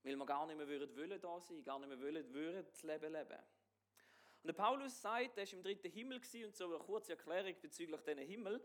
Weil 0.03 0.15
wir 0.15 0.25
gar 0.27 0.45
nicht 0.45 0.57
mehr 0.57 0.67
würden 0.67 0.95
wollen 0.95 1.19
da 1.19 1.39
sein, 1.39 1.63
gar 1.63 1.79
nicht 1.79 1.89
mehr 1.89 1.99
wollen, 1.99 2.31
würden 2.35 2.63
das 2.63 2.83
Leben 2.83 3.11
leben. 3.11 3.39
Und 4.43 4.47
der 4.47 4.53
Paulus 4.53 5.01
sagt, 5.01 5.39
er 5.39 5.43
war 5.47 5.53
im 5.53 5.63
dritten 5.63 5.91
Himmel 5.91 6.21
und 6.45 6.55
so 6.55 6.65
eine 6.65 6.77
kurze 6.77 7.13
Erklärung 7.13 7.55
bezüglich 7.59 7.99
diesen 8.01 8.19
Himmel. 8.19 8.63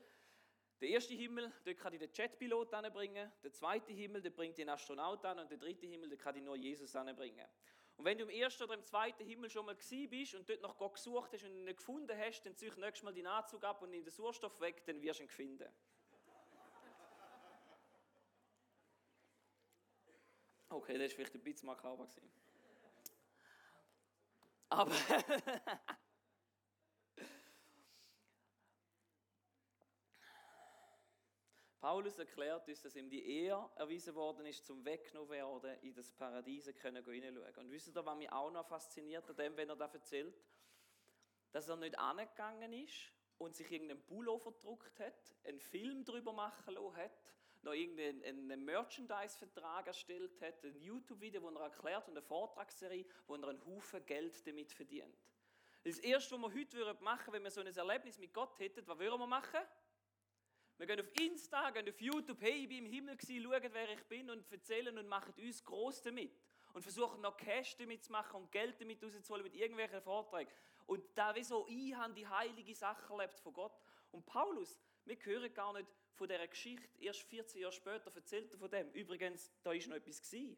Der 0.83 0.91
erste 0.91 1.15
Himmel, 1.15 1.51
dort 1.65 1.79
kann 1.79 1.95
ich 1.95 1.99
den 1.99 2.11
Jetpilot 2.13 2.75
anbringen. 2.75 3.33
Der 3.43 3.51
zweite 3.51 3.95
Himmel, 3.95 4.21
der 4.21 4.29
bringt 4.29 4.59
den 4.59 4.69
Astronaut 4.69 5.25
an. 5.25 5.39
Und 5.39 5.51
der 5.51 5.57
dritte 5.57 5.87
Himmel, 5.87 6.11
der 6.11 6.19
kann 6.19 6.37
ich 6.37 6.43
nur 6.43 6.57
Jesus 6.57 6.95
anbringen. 6.95 7.47
Und 7.97 8.05
wenn 8.05 8.19
du 8.19 8.25
im 8.25 8.31
ersten 8.31 8.65
oder 8.65 8.75
im 8.75 8.83
zweiten 8.83 9.25
Himmel 9.25 9.51
schon 9.51 9.67
mal 9.67 9.77
gewesen 9.77 10.11
bist 10.11 10.35
und 10.35 10.49
dort 10.49 10.61
noch 10.63 10.77
Gott 10.77 10.95
gesucht 10.95 11.33
hast 11.33 11.45
und 11.45 11.51
ihn 11.51 11.65
nicht 11.65 11.77
gefunden 11.77 12.19
hast, 12.19 12.43
dann 12.43 12.57
zieh 12.57 12.71
nächstes 12.77 13.03
Mal 13.03 13.15
deinen 13.15 13.27
Anzug 13.27 13.63
ab 13.65 13.83
und 13.83 13.91
nimm 13.91 14.05
den 14.05 14.11
Sauerstoff 14.11 14.59
weg, 14.61 14.85
dann 14.87 15.01
wirst 15.03 15.21
du 15.21 15.25
ihn 15.25 15.29
finden. 15.29 15.69
Okay, 20.69 20.97
das 20.97 21.11
war 21.11 21.17
vielleicht 21.17 21.35
ein 21.35 21.43
bisschen 21.43 21.67
makaber. 21.67 22.09
Aber 24.71 24.91
Paulus 31.83 32.17
erklärt 32.17 32.69
uns, 32.69 32.81
dass 32.81 32.95
ihm 32.95 33.11
die 33.11 33.27
Ehe 33.27 33.59
erwiesen 33.75 34.15
worden 34.15 34.47
ist, 34.47 34.65
zum 34.65 34.85
weggenommen 34.85 35.31
werden, 35.31 35.77
in 35.83 35.93
das 35.93 36.13
Paradies 36.13 36.73
können 36.81 37.05
hineinschauen. 37.05 37.57
Und 37.57 37.73
wisst 37.73 37.89
ihr, 37.89 38.07
was 38.07 38.17
mich 38.17 38.31
auch 38.31 38.53
noch 38.53 38.65
fasziniert 38.69 39.29
an 39.29 39.35
dem, 39.35 39.57
wenn 39.57 39.69
er 39.69 39.75
das 39.75 39.93
erzählt? 39.93 40.41
Dass 41.51 41.69
er 41.69 41.77
nicht 41.77 41.99
angegangen 41.99 42.73
ist 42.73 43.11
und 43.39 43.57
sich 43.57 43.69
irgendeinen 43.69 44.01
Pullover 44.01 44.53
verdruckt 44.53 45.01
hat, 45.01 45.35
einen 45.43 45.59
Film 45.59 46.05
darüber 46.05 46.33
machen 46.33 46.73
lassen 46.73 46.97
hat, 46.97 47.21
noch 47.63 47.73
irgendeinen 47.73 48.65
Merchandise-Vertrag 48.65 49.89
erstellt 49.89 50.41
hat, 50.41 50.65
ein 50.65 50.81
YouTube-Video, 50.81 51.43
wo 51.43 51.49
er 51.49 51.63
erklärt 51.63 52.07
und 52.07 52.17
eine 52.17 52.23
Vortragsserie, 52.23 53.07
wo 53.27 53.35
er 53.35 53.49
einen 53.49 53.67
Haufen 53.67 54.07
Geld 54.07 54.47
damit 54.47 54.71
verdient. 54.71 55.19
Das 55.83 55.99
Erste, 55.99 56.41
was 56.41 56.55
wir 56.55 56.61
heute 56.61 56.95
machen 57.03 57.33
würden, 57.33 57.33
wenn 57.33 57.43
wir 57.43 57.51
so 57.51 57.61
ein 57.61 57.67
Erlebnis 57.67 58.21
mit 58.21 58.33
Gott 58.33 58.57
hätten, 58.61 58.87
was 58.87 58.99
würden 59.01 59.19
wir 59.19 59.27
machen? 59.27 59.63
Wir 60.83 60.97
gehen 60.97 61.07
auf 61.07 61.21
Insta, 61.21 61.71
gehen 61.71 61.89
auf 61.89 62.01
YouTube, 62.01 62.41
hey, 62.41 62.65
ich 62.65 62.69
bin 62.69 62.79
im 62.79 62.87
Himmel 62.87 63.17
gewesen, 63.17 63.45
schauen, 63.45 63.73
wer 63.73 63.89
ich 63.91 64.03
bin 64.07 64.29
und 64.29 64.51
erzählen 64.51 64.99
und 64.99 65.07
machen 65.07 65.33
uns 65.41 65.63
groß 65.63 66.03
damit. 66.03 66.37
Und 66.73 66.83
versuchen 66.83 67.21
noch 67.21 67.37
Cash 67.37 67.77
damit 67.77 68.03
zu 68.03 68.11
machen 68.11 68.43
und 68.43 68.51
Geld 68.51 68.81
damit 68.81 69.01
rauszuholen 69.01 69.45
mit 69.45 69.55
irgendwelchen 69.55 70.03
Vorträgen. 70.03 70.51
Und 70.87 71.05
da 71.15 71.37
wie 71.37 71.45
so 71.45 71.69
ich 71.69 71.95
habe 71.95 72.13
die 72.15 72.27
heilige 72.27 72.75
Sache 72.75 73.13
erlebt 73.13 73.39
von 73.39 73.53
Gott. 73.53 73.79
Und 74.11 74.27
Paulus, 74.27 74.81
wir 75.05 75.17
hören 75.23 75.55
gar 75.55 75.73
nicht 75.73 75.87
von 76.15 76.27
dieser 76.27 76.49
Geschichte. 76.49 76.99
Erst 76.99 77.23
14 77.23 77.61
Jahre 77.61 77.73
später 77.73 78.13
erzählt 78.13 78.53
er 78.53 78.59
von 78.59 78.69
dem. 78.69 78.91
Übrigens, 78.91 79.53
da 79.63 79.71
ist 79.71 79.87
noch 79.87 79.95
etwas 79.95 80.21
gewesen. 80.21 80.57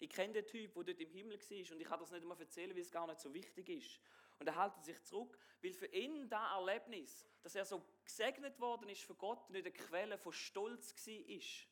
Ich 0.00 0.10
kenne 0.10 0.34
den 0.34 0.46
Typ, 0.46 0.74
der 0.74 0.84
dort 0.84 1.00
im 1.00 1.10
Himmel 1.10 1.38
war 1.40 1.72
und 1.72 1.80
ich 1.80 1.88
kann 1.88 1.98
das 1.98 2.10
nicht 2.10 2.20
einmal 2.20 2.38
erzählen, 2.38 2.74
weil 2.74 2.82
es 2.82 2.90
gar 2.90 3.06
nicht 3.06 3.20
so 3.20 3.32
wichtig 3.32 3.70
ist. 3.70 4.00
Und 4.38 4.48
er 4.48 4.62
hält 4.62 4.84
sich 4.84 5.02
zurück, 5.02 5.38
weil 5.62 5.72
für 5.72 5.86
ihn 5.86 6.28
das 6.28 6.52
Erlebnis, 6.52 7.26
dass 7.42 7.54
er 7.54 7.64
so 7.64 7.82
gesegnet 8.08 8.58
worden 8.58 8.88
ist 8.88 9.02
von 9.02 9.18
Gott, 9.18 9.50
nicht 9.50 9.66
eine 9.66 9.72
Quelle 9.72 10.18
von 10.18 10.32
Stolz 10.32 10.94
war, 11.06 11.68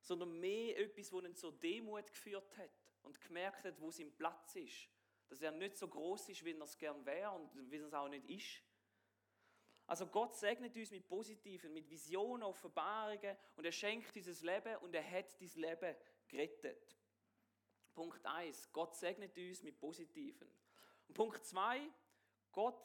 sondern 0.00 0.40
mehr 0.40 0.78
etwas, 0.78 1.10
das 1.10 1.24
ihn 1.24 1.34
zur 1.34 1.52
Demut 1.52 2.12
geführt 2.12 2.56
hat 2.58 2.70
und 3.02 3.20
gemerkt 3.20 3.64
hat, 3.64 3.80
wo 3.80 3.90
sein 3.90 4.12
Platz 4.16 4.56
ist. 4.56 4.88
Dass 5.28 5.40
er 5.40 5.52
nicht 5.52 5.76
so 5.76 5.88
groß 5.88 6.28
ist, 6.28 6.44
wie 6.44 6.52
er 6.52 6.62
es 6.62 6.76
gern 6.76 7.04
wäre 7.06 7.30
und 7.30 7.70
wie 7.70 7.76
er 7.76 7.86
es 7.86 7.94
auch 7.94 8.08
nicht 8.08 8.28
ist. 8.28 8.62
Also 9.86 10.06
Gott 10.06 10.34
segnet 10.34 10.76
uns 10.76 10.90
mit 10.90 11.06
Positiven, 11.06 11.72
mit 11.72 11.88
Visionen, 11.88 12.42
Offenbarungen 12.42 13.36
und 13.54 13.64
er 13.64 13.72
schenkt 13.72 14.16
uns 14.16 14.26
ein 14.26 14.46
Leben 14.46 14.76
und 14.78 14.94
er 14.94 15.08
hat 15.08 15.40
dieses 15.40 15.56
Leben 15.56 15.94
gerettet. 16.26 16.96
Punkt 17.94 18.26
1, 18.26 18.72
Gott 18.72 18.96
segnet 18.96 19.38
uns 19.38 19.62
mit 19.62 19.78
Positiven. 19.78 20.50
Und 21.06 21.14
Punkt 21.14 21.44
2, 21.44 21.88
Gott, 22.50 22.84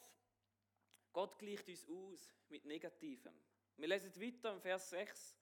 Gott 1.12 1.38
gleicht 1.38 1.68
uns 1.68 1.86
aus 1.88 2.32
mit 2.48 2.64
Negativem. 2.64 3.34
Wir 3.76 3.88
lesen 3.88 4.14
weiter 4.20 4.52
im 4.52 4.60
Vers 4.60 4.90
6. 4.90 5.36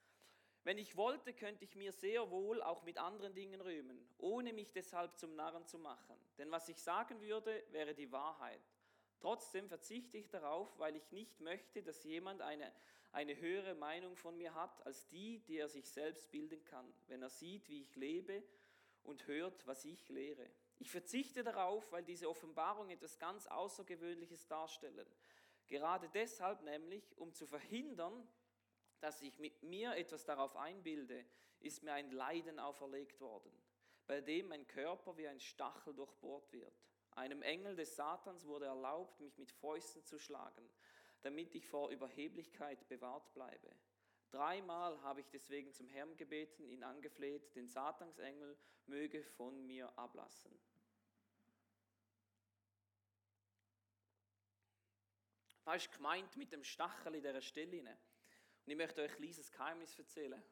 Wenn 0.65 0.79
ich 0.79 0.97
wollte, 0.97 1.33
könnte 1.33 1.65
ich 1.65 1.75
mir 1.77 1.93
sehr 1.93 2.31
wohl 2.31 2.61
auch 2.63 2.83
mit 2.83 2.99
anderen 2.99 3.35
Dingen 3.35 3.61
rühmen, 3.61 4.05
ohne 4.19 4.53
mich 4.53 4.73
deshalb 4.73 5.17
zum 5.17 5.35
Narren 5.37 5.67
zu 5.67 5.79
machen. 5.79 6.17
Denn 6.39 6.51
was 6.51 6.69
ich 6.69 6.83
sagen 6.83 7.21
würde, 7.21 7.65
wäre 7.71 7.95
die 7.95 8.11
Wahrheit. 8.13 8.61
Trotzdem 9.21 9.69
verzichte 9.69 10.19
ich 10.19 10.29
darauf, 10.29 10.79
weil 10.79 10.97
ich 10.97 11.13
nicht 11.13 11.41
möchte, 11.41 11.83
dass 11.83 12.05
jemand 12.05 12.43
eine, 12.43 12.73
eine 13.13 13.39
höhere 13.39 13.75
Meinung 13.75 14.17
von 14.17 14.37
mir 14.37 14.55
hat, 14.55 14.85
als 14.87 15.09
die, 15.09 15.39
die 15.41 15.59
er 15.59 15.69
sich 15.69 15.89
selbst 15.89 16.31
bilden 16.31 16.65
kann, 16.65 16.93
wenn 17.07 17.23
er 17.23 17.31
sieht, 17.31 17.69
wie 17.69 17.83
ich 17.83 17.97
lebe 17.97 18.43
und 19.05 19.27
hört, 19.27 19.67
was 19.67 19.85
ich 19.85 20.09
lehre. 20.09 20.51
Ich 20.79 20.91
verzichte 20.91 21.45
darauf, 21.45 21.93
weil 21.93 22.05
diese 22.05 22.29
Offenbarungen 22.29 22.91
etwas 22.91 23.19
ganz 23.19 23.47
Außergewöhnliches 23.47 24.47
darstellen. 24.47 25.07
Gerade 25.71 26.09
deshalb 26.09 26.63
nämlich, 26.63 27.17
um 27.17 27.33
zu 27.33 27.47
verhindern, 27.47 28.29
dass 28.99 29.23
ich 29.23 29.39
mit 29.39 29.63
mir 29.63 29.95
etwas 29.95 30.25
darauf 30.25 30.57
einbilde, 30.57 31.25
ist 31.61 31.85
mir 31.85 31.93
ein 31.93 32.11
Leiden 32.11 32.59
auferlegt 32.59 33.21
worden, 33.21 33.53
bei 34.09 34.21
dem 34.21 34.49
mein 34.49 34.67
Körper 34.67 35.17
wie 35.17 35.29
ein 35.29 35.39
Stachel 35.39 35.95
durchbohrt 35.95 36.53
wird. 36.53 36.75
Einem 37.13 37.43
Engel 37.43 37.77
des 37.77 37.95
Satans 37.95 38.47
wurde 38.47 38.67
erlaubt, 38.67 39.21
mich 39.21 39.39
mit 39.39 39.53
Fäusten 39.53 40.05
zu 40.05 40.19
schlagen, 40.19 40.69
damit 41.23 41.55
ich 41.55 41.69
vor 41.69 41.91
Überheblichkeit 41.91 42.89
bewahrt 42.89 43.33
bleibe. 43.33 43.71
Dreimal 44.31 45.01
habe 45.03 45.21
ich 45.21 45.29
deswegen 45.29 45.73
zum 45.73 45.89
Herrn 45.89 46.17
gebeten, 46.17 46.69
ihn 46.69 46.83
angefleht, 46.83 47.55
den 47.55 47.69
Satansengel 47.69 48.57
möge 48.87 49.23
von 49.23 49.65
mir 49.67 49.97
ablassen. 49.97 50.51
Was 55.71 55.85
ist 55.85 55.93
gemeint 55.93 56.37
mit 56.37 56.51
dem 56.51 56.65
Stachel 56.65 57.15
in 57.15 57.23
dieser 57.23 57.41
Stelle? 57.41 57.79
Und 57.79 58.73
ich 58.73 58.77
möchte 58.77 59.03
euch 59.03 59.13
ein 59.13 59.19
kleines 59.19 59.53
Geheimnis 59.53 59.97
erzählen. 59.97 60.43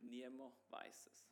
Niemand 0.00 0.52
weiß 0.68 1.06
es. 1.06 1.26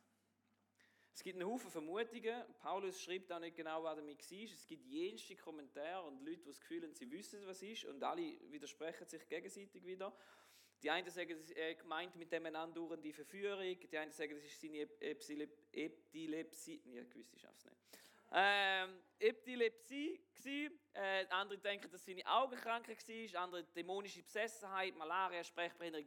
Es 1.13 1.21
gibt 1.21 1.39
einen 1.39 1.47
Haufen 1.47 1.69
Vermutungen. 1.69 2.43
Paulus 2.57 2.99
schreibt 2.99 3.31
auch 3.31 3.37
nicht 3.37 3.55
genau, 3.55 3.83
was 3.83 3.97
damit 3.97 4.19
war. 4.31 4.55
Es 4.55 4.65
gibt 4.65 4.87
jenste 4.87 5.35
Kommentare 5.35 6.07
und 6.07 6.25
Leute, 6.25 6.39
die 6.39 6.47
das 6.47 6.59
Gefühl 6.59 6.81
haben, 6.81 6.95
sie 6.95 7.11
wissen, 7.11 7.45
was 7.45 7.61
ist. 7.61 7.85
Und 7.85 8.03
alle 8.03 8.35
widersprechen 8.49 9.05
sich 9.05 9.27
gegenseitig 9.27 9.85
wieder. 9.85 10.11
Die 10.81 10.89
einen 10.89 11.07
sagen, 11.07 11.29
es 11.33 11.41
ist 11.41 11.55
äh, 11.55 11.75
gemeint 11.75 12.15
mit 12.15 12.31
dem 12.31 12.47
andauernde 12.47 13.13
Verführung. 13.13 13.61
Die 13.79 13.95
einen 13.99 14.11
sagen, 14.11 14.35
es 14.37 14.43
ist 14.43 14.59
seine 14.59 14.89
Epilepsie. 15.71 16.81
Gewiss, 16.81 17.31
ich 17.31 17.43
es 17.43 17.65
nicht. 17.65 18.02
Ähm, 18.35 18.99
Epilepsie 19.19 20.19
gewesen. 20.33 20.79
Äh, 20.93 21.25
andere 21.29 21.59
denken, 21.59 21.89
dass 21.91 22.03
seine 22.03 22.25
Augenkrankheit 22.25 22.97
war. 23.07 23.41
Andere 23.41 23.63
dämonische 23.63 24.23
Besessenheit, 24.23 24.95
Malaria, 24.95 25.43
Sprechbehinderung. 25.43 26.05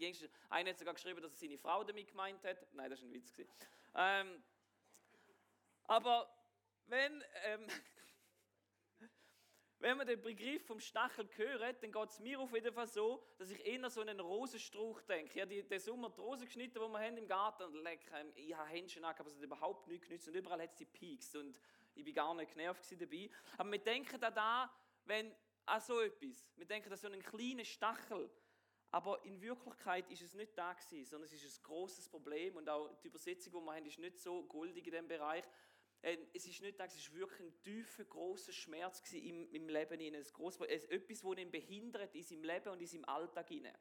Einer 0.51 0.71
hat 0.71 0.79
sogar 0.79 0.95
geschrieben, 0.95 1.23
dass 1.23 1.33
er 1.33 1.39
seine 1.39 1.59
Frau 1.59 1.85
damit 1.85 2.09
gemeint 2.09 2.45
hat. 2.45 2.67
Nein, 2.73 2.91
das 2.91 3.01
war 3.01 3.09
ein 3.09 3.15
Witz. 3.15 3.33
Ähm, 3.95 4.43
aber 5.85 6.29
wenn, 6.87 7.23
ähm, 7.45 7.67
wenn 9.79 9.97
man 9.97 10.07
den 10.07 10.21
Begriff 10.21 10.67
vom 10.67 10.81
Stachel 10.81 11.29
hört, 11.37 11.83
dann 11.83 11.93
geht 11.93 12.09
es 12.11 12.19
mir 12.19 12.41
auf 12.41 12.53
jeden 12.53 12.75
Fall 12.75 12.89
so, 12.89 13.25
dass 13.39 13.51
ich 13.51 13.65
eher 13.65 13.89
so 13.89 14.01
einen 14.01 14.19
Rosenstrauch 14.19 15.01
denke. 15.03 15.33
Ich 15.35 15.41
habe 15.41 15.63
die, 15.63 15.79
Sommer 15.79 16.11
die 16.11 16.21
Rosen 16.21 16.47
geschnitten, 16.47 16.75
die 16.75 16.81
wir 16.81 16.99
haben 16.99 17.17
im 17.17 17.29
Garten. 17.29 17.63
Und 17.65 17.75
leck, 17.83 18.01
ich 18.35 18.55
habe 18.55 18.69
Händchen 18.69 19.05
an, 19.05 19.15
aber 19.17 19.29
es 19.29 19.37
hat 19.37 19.43
überhaupt 19.43 19.87
nichts 19.87 20.09
genützt. 20.09 20.27
Und 20.27 20.35
überall 20.35 20.61
hat 20.61 20.73
es 20.73 20.77
die 20.77 20.87
Peaks. 20.87 21.35
Und 21.37 21.59
ich 21.97 22.05
bin 22.05 22.15
gar 22.15 22.35
nicht 22.35 22.53
genervt 22.53 22.85
dabei. 23.01 23.31
Aber 23.59 23.73
wir 23.73 23.79
denken 23.79 24.21
da, 24.21 24.31
da 24.31 24.73
wenn 25.05 25.35
an 25.67 25.81
so 25.81 26.01
etwas. 26.01 26.53
Wir 26.57 26.67
denken 26.67 26.91
an 26.91 26.99
so 26.99 27.07
einen 27.07 27.23
kleinen 27.23 27.65
Stachel. 27.65 28.31
Aber 28.91 29.23
in 29.25 29.41
Wirklichkeit 29.41 30.09
ist 30.11 30.23
es 30.23 30.35
nicht 30.35 30.57
da 30.57 30.73
gewesen, 30.73 31.05
sondern 31.05 31.27
es 31.27 31.33
ist 31.33 31.61
ein 31.61 31.63
großes 31.65 32.09
Problem. 32.09 32.57
Und 32.57 32.69
auch 32.69 32.95
die 33.03 33.09
Übersetzung, 33.09 33.53
die 33.53 33.67
wir 33.67 33.75
haben, 33.75 33.87
ist 33.87 33.99
nicht 33.99 34.19
so 34.19 34.45
goldig 34.45 34.87
in 34.87 34.93
dem 34.93 35.09
Bereich. 35.09 35.45
Äh, 36.03 36.19
es 36.33 36.47
ist 36.47 36.63
nicht, 36.63 36.79
es 36.79 36.95
ist 36.95 37.13
wirklich 37.13 37.41
ein 37.41 37.63
tiefer, 37.63 38.05
großer 38.05 38.53
Schmerz 38.53 39.03
im, 39.13 39.51
im 39.51 39.69
Leben 39.69 39.99
hinein. 39.99 40.23
Etwas, 40.23 40.59
das 40.59 41.39
ihn 41.39 41.51
behindert 41.51 42.15
in 42.15 42.23
seinem 42.23 42.45
Leben 42.45 42.69
und 42.69 42.81
in 42.81 42.87
seinem 42.87 43.05
Alltag 43.07 43.49
hinein. 43.49 43.77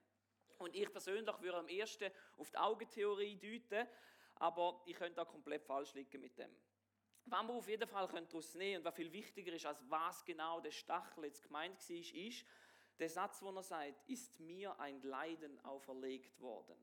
Und 0.57 0.75
ich 0.75 0.91
persönlich 0.91 1.41
würde 1.41 1.57
am 1.57 1.67
ersten 1.67 2.11
auf 2.37 2.49
die 2.49 2.57
Augentheorie 2.57 3.35
deuten, 3.35 3.87
aber 4.35 4.81
ich 4.85 4.95
könnte 4.95 5.15
da 5.15 5.25
komplett 5.25 5.63
falsch 5.63 5.93
liegen 5.93 6.19
mit 6.21 6.37
dem. 6.37 6.49
Was 7.27 7.47
wir 7.47 7.53
auf 7.53 7.67
jeden 7.67 7.87
Fall 7.87 8.07
daraus 8.07 8.53
nehmen 8.53 8.73
können 8.73 8.77
und 8.77 8.85
was 8.85 8.95
viel 8.95 9.11
wichtiger 9.11 9.53
ist, 9.53 9.65
als 9.65 9.83
was 9.89 10.23
genau 10.23 10.59
der 10.61 10.71
Stachel 10.71 11.25
jetzt 11.25 11.43
gemeint 11.43 11.77
war, 11.77 11.95
ist, 11.97 12.45
der 12.99 13.09
Satz, 13.09 13.41
wo 13.41 13.49
er 13.49 13.63
sagt, 13.63 14.07
ist 14.07 14.39
mir 14.39 14.79
ein 14.79 15.01
Leiden 15.01 15.59
auferlegt 15.65 16.39
worden. 16.39 16.77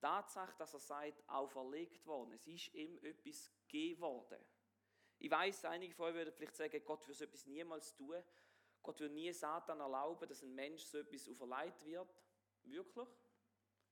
Tatsache, 0.00 0.56
dass 0.58 0.74
er 0.74 0.80
sagt, 0.80 1.28
auferlegt 1.28 2.06
worden. 2.06 2.32
Es 2.32 2.46
ist 2.46 2.74
ihm 2.74 2.98
etwas 3.02 3.50
geworden. 3.68 4.38
Ich 5.18 5.30
weiß, 5.30 5.64
einige 5.66 5.94
von 5.94 6.06
euch 6.06 6.14
würden 6.14 6.32
vielleicht 6.32 6.56
sagen, 6.56 6.82
Gott 6.84 7.06
würde 7.06 7.14
so 7.14 7.24
etwas 7.24 7.46
niemals 7.46 7.94
tun. 7.94 8.22
Gott 8.82 9.00
würde 9.00 9.14
nie 9.14 9.32
Satan 9.32 9.80
erlauben, 9.80 10.28
dass 10.28 10.42
ein 10.42 10.54
Mensch 10.54 10.82
so 10.84 10.98
etwas 10.98 11.28
auferlegt 11.28 11.84
wird. 11.84 12.14
Wirklich? 12.62 13.08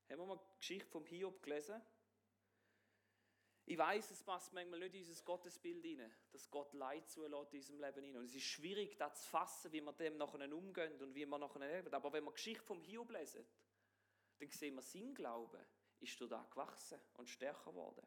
Haben 0.09 0.19
wir 0.21 0.27
mal 0.27 0.37
die 0.37 0.59
Geschichte 0.59 0.89
vom 0.89 1.05
Hiob 1.05 1.43
gelesen? 1.43 1.83
Ich 3.69 3.77
weiß, 3.77 4.13
es 4.13 4.23
passt 4.23 4.53
manchmal 4.53 4.79
nicht 4.79 4.95
in 4.95 5.01
unser 5.01 5.25
Gottesbild 5.25 5.85
rein, 5.85 6.13
dass 6.31 6.49
Gott 6.49 6.73
Leid 6.73 7.11
zulässt 7.11 7.53
in 7.53 7.59
unserem 7.59 7.81
Leben 7.81 8.05
rein. 8.05 8.17
Und 8.17 8.25
es 8.27 8.37
ist 8.37 8.45
schwierig, 8.45 8.97
das 8.97 9.23
zu 9.23 9.29
fassen, 9.29 9.73
wie 9.73 9.81
wir 9.81 9.93
dem 9.93 10.17
nachher 10.17 10.55
umgehen 10.55 11.03
und 11.03 11.17
wie 11.17 11.27
wir 11.27 11.37
nachher 11.37 11.59
leben. 11.59 11.93
Aber 11.93 12.13
wenn 12.13 12.23
wir 12.23 12.31
die 12.31 12.37
Geschichte 12.37 12.63
vom 12.63 12.81
Hiob 12.81 13.11
lesen, 13.11 13.45
dann 14.39 14.51
sehen 14.51 14.77
wir, 14.77 14.83
sein 14.83 15.13
Glaube 15.15 15.59
ist 15.99 16.21
durch 16.21 16.31
das 16.31 16.49
gewachsen 16.49 17.01
und 17.15 17.29
stärker 17.29 17.73
geworden. 17.73 18.07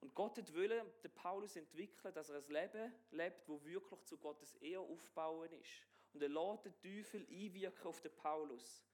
Und 0.00 0.14
Gott 0.14 0.36
hat 0.36 0.54
wollen, 0.54 0.86
den 1.02 1.14
Paulus 1.14 1.56
entwickeln, 1.56 2.12
dass 2.12 2.28
er 2.28 2.36
ein 2.36 2.50
Leben 2.50 2.92
lebt, 3.12 3.48
wo 3.48 3.64
wirklich 3.64 4.02
zu 4.04 4.18
Gottes 4.18 4.54
Ehe 4.56 4.78
aufbauen 4.78 5.50
ist. 5.52 5.82
Und 6.12 6.22
er 6.22 6.28
lässt 6.28 6.66
den 6.66 6.78
Teufel 6.78 7.26
einwirken 7.30 7.86
auf 7.86 8.02
den 8.02 8.14
Paulus. 8.14 8.84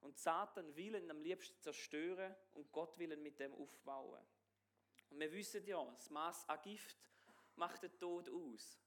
Und 0.00 0.18
Satan 0.18 0.76
will 0.76 0.94
ihn 0.94 1.10
am 1.10 1.22
liebsten 1.22 1.58
zerstören 1.62 2.34
und 2.52 2.70
Gott 2.70 2.98
will 2.98 3.12
ihn 3.12 3.22
mit 3.22 3.40
dem 3.40 3.54
aufbauen. 3.54 4.20
Und 5.10 5.20
wir 5.20 5.32
wissen 5.32 5.66
ja, 5.66 5.84
das 5.84 6.08
Maß 6.10 6.48
an 6.48 6.60
Gift 6.62 6.96
macht 7.56 7.82
den 7.82 7.98
Tod 7.98 8.28
aus. 8.28 8.80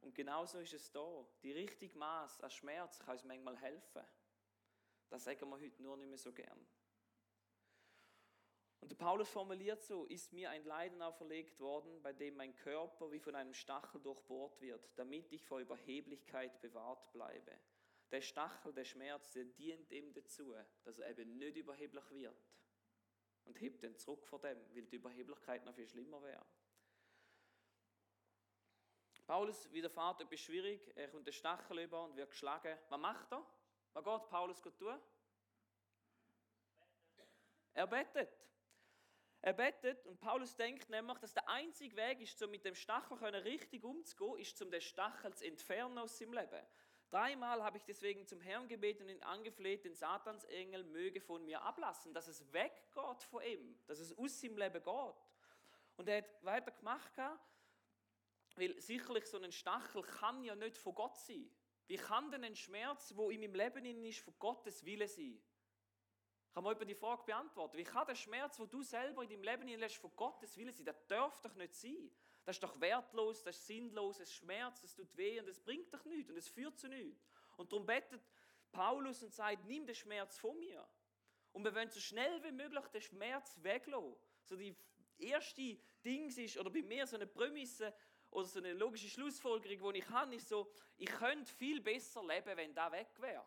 Und 0.00 0.14
genauso 0.14 0.58
ist 0.58 0.74
es 0.74 0.90
da. 0.92 1.26
Die 1.42 1.52
richtige 1.52 1.96
Maß 1.96 2.40
an 2.40 2.50
Schmerz 2.50 2.98
kann 2.98 3.14
uns 3.14 3.24
manchmal 3.24 3.56
helfen. 3.56 4.04
Das 5.08 5.24
sagen 5.24 5.48
wir 5.48 5.58
heute 5.58 5.82
nur 5.82 5.96
nicht 5.96 6.08
mehr 6.08 6.18
so 6.18 6.32
gern. 6.32 6.66
Und 8.80 8.92
der 8.92 8.96
Paulus 8.96 9.28
formuliert 9.28 9.82
so, 9.82 10.04
ist 10.04 10.32
mir 10.32 10.50
ein 10.50 10.64
Leiden 10.64 11.02
auferlegt 11.02 11.58
worden, 11.58 12.00
bei 12.02 12.12
dem 12.12 12.36
mein 12.36 12.54
Körper 12.54 13.10
wie 13.10 13.18
von 13.18 13.34
einem 13.34 13.54
Stachel 13.54 14.00
durchbohrt 14.00 14.60
wird, 14.60 14.88
damit 14.96 15.32
ich 15.32 15.44
vor 15.44 15.60
Überheblichkeit 15.60 16.60
bewahrt 16.60 17.10
bleibe. 17.12 17.58
Der 18.10 18.20
Stachel, 18.20 18.72
der 18.72 18.84
Schmerz, 18.84 19.32
der 19.32 19.44
dient 19.44 19.90
ihm 19.90 20.12
dazu, 20.12 20.54
dass 20.84 20.98
er 20.98 21.10
eben 21.10 21.36
nicht 21.36 21.56
überheblich 21.56 22.10
wird. 22.10 22.40
Und 23.48 23.60
hebt 23.60 23.82
den 23.82 23.96
zurück 23.96 24.26
vor 24.26 24.40
dem, 24.40 24.58
weil 24.74 24.82
die 24.82 24.96
Überheblichkeit 24.96 25.64
noch 25.64 25.74
viel 25.74 25.88
schlimmer 25.88 26.22
wäre. 26.22 26.44
Paulus 29.26 29.70
widerfahrt 29.72 30.20
etwas 30.20 30.40
schwierig, 30.40 30.92
er 30.94 31.08
kommt 31.08 31.26
den 31.26 31.32
Stachel 31.32 31.80
über 31.80 32.04
und 32.04 32.16
wird 32.16 32.30
geschlagen. 32.30 32.78
Was 32.88 33.00
macht 33.00 33.32
er? 33.32 33.44
Was 33.94 34.04
geht 34.04 34.30
Paulus 34.30 34.60
tun? 34.60 35.00
Er 37.72 37.86
bettet. 37.86 38.30
Er 39.40 39.52
betet 39.52 40.06
und 40.06 40.18
Paulus 40.20 40.54
denkt 40.56 40.90
nämlich, 40.90 41.18
dass 41.18 41.32
der 41.32 41.48
einzige 41.48 41.96
Weg 41.96 42.20
ist, 42.20 42.42
um 42.42 42.50
mit 42.50 42.64
dem 42.64 42.74
Stachel 42.74 43.16
richtig 43.16 43.84
umzugehen, 43.84 44.38
ist, 44.38 44.60
um 44.60 44.70
den 44.70 44.80
Stachel 44.80 45.34
zu 45.34 45.46
entfernen 45.46 45.96
aus 45.98 46.18
seinem 46.18 46.34
Leben. 46.34 46.66
Dreimal 47.10 47.62
habe 47.62 47.78
ich 47.78 47.84
deswegen 47.84 48.26
zum 48.26 48.40
Herrn 48.40 48.68
gebeten 48.68 49.04
und 49.04 49.08
ihn 49.08 49.22
angefleht, 49.22 49.84
den 49.84 49.94
Satansengel 49.94 50.84
möge 50.84 51.20
von 51.20 51.44
mir 51.44 51.62
ablassen, 51.62 52.12
dass 52.12 52.28
es 52.28 52.52
weggeht 52.52 53.22
von 53.30 53.42
ihm, 53.42 53.78
dass 53.86 53.98
es 53.98 54.16
aus 54.16 54.40
seinem 54.40 54.58
Leben 54.58 54.82
geht. 54.82 55.14
Und 55.96 56.08
er 56.08 56.18
hat 56.18 56.44
weiter 56.44 56.70
gemacht, 56.70 57.12
weil 58.56 58.78
sicherlich 58.80 59.24
so 59.26 59.38
ein 59.38 59.52
Stachel 59.52 60.02
kann 60.02 60.44
ja 60.44 60.54
nicht 60.54 60.76
von 60.76 60.94
Gott 60.94 61.16
sein. 61.16 61.50
Wie 61.86 61.96
kann 61.96 62.30
denn 62.30 62.44
ein 62.44 62.56
Schmerz, 62.56 63.14
wo 63.16 63.30
in 63.30 63.40
meinem 63.40 63.54
Leben 63.54 64.04
ist, 64.04 64.20
von 64.20 64.34
Gottes 64.38 64.84
Wille 64.84 65.08
sein? 65.08 65.40
Kann 66.52 66.64
man 66.64 66.76
über 66.76 66.84
die 66.84 66.94
Frage 66.94 67.22
beantworten? 67.24 67.78
Wie 67.78 67.84
kann 67.84 68.06
der 68.06 68.14
Schmerz, 68.14 68.58
wo 68.58 68.66
du 68.66 68.82
selber 68.82 69.22
in 69.22 69.30
deinem 69.30 69.42
Leben 69.42 69.68
hinlässt, 69.68 69.96
von 69.96 70.14
Gottes 70.14 70.56
Willen 70.58 70.74
sein? 70.74 70.84
Das 70.84 71.06
darf 71.06 71.40
doch 71.40 71.54
nicht 71.54 71.74
sein. 71.74 72.10
Das 72.48 72.56
ist 72.56 72.62
doch 72.62 72.80
wertlos, 72.80 73.42
das 73.42 73.58
ist 73.58 73.66
sinnlos, 73.66 74.20
es 74.20 74.32
schmerzt, 74.32 74.82
es 74.82 74.94
tut 74.94 75.14
weh 75.18 75.38
und 75.38 75.46
es 75.50 75.60
bringt 75.60 75.92
doch 75.92 76.02
nichts 76.06 76.30
und 76.30 76.38
es 76.38 76.48
führt 76.48 76.78
zu 76.78 76.88
nichts. 76.88 77.28
Und 77.58 77.70
darum 77.70 77.84
betet 77.84 78.22
Paulus 78.72 79.22
und 79.22 79.34
sagt, 79.34 79.66
nimm 79.66 79.84
den 79.84 79.94
Schmerz 79.94 80.38
von 80.38 80.58
mir. 80.58 80.88
Und 81.52 81.62
wir 81.62 81.74
wollen 81.74 81.90
so 81.90 82.00
schnell 82.00 82.42
wie 82.42 82.52
möglich 82.52 82.86
den 82.86 83.02
Schmerz 83.02 83.54
weglassen. 83.60 84.16
So 84.44 84.56
die 84.56 84.74
erste 85.18 85.78
Ding 86.02 86.34
ist, 86.34 86.56
oder 86.56 86.70
bei 86.70 86.80
mir 86.80 87.06
so 87.06 87.16
eine 87.16 87.26
Prämisse 87.26 87.92
oder 88.30 88.46
so 88.46 88.60
eine 88.60 88.72
logische 88.72 89.10
Schlussfolgerung, 89.10 89.92
die 89.92 89.98
ich 89.98 90.08
habe, 90.08 90.34
ist 90.34 90.48
so, 90.48 90.72
ich 90.96 91.10
könnte 91.10 91.52
viel 91.52 91.82
besser 91.82 92.26
leben, 92.26 92.56
wenn 92.56 92.74
da 92.74 92.90
weg 92.90 93.10
wäre. 93.18 93.44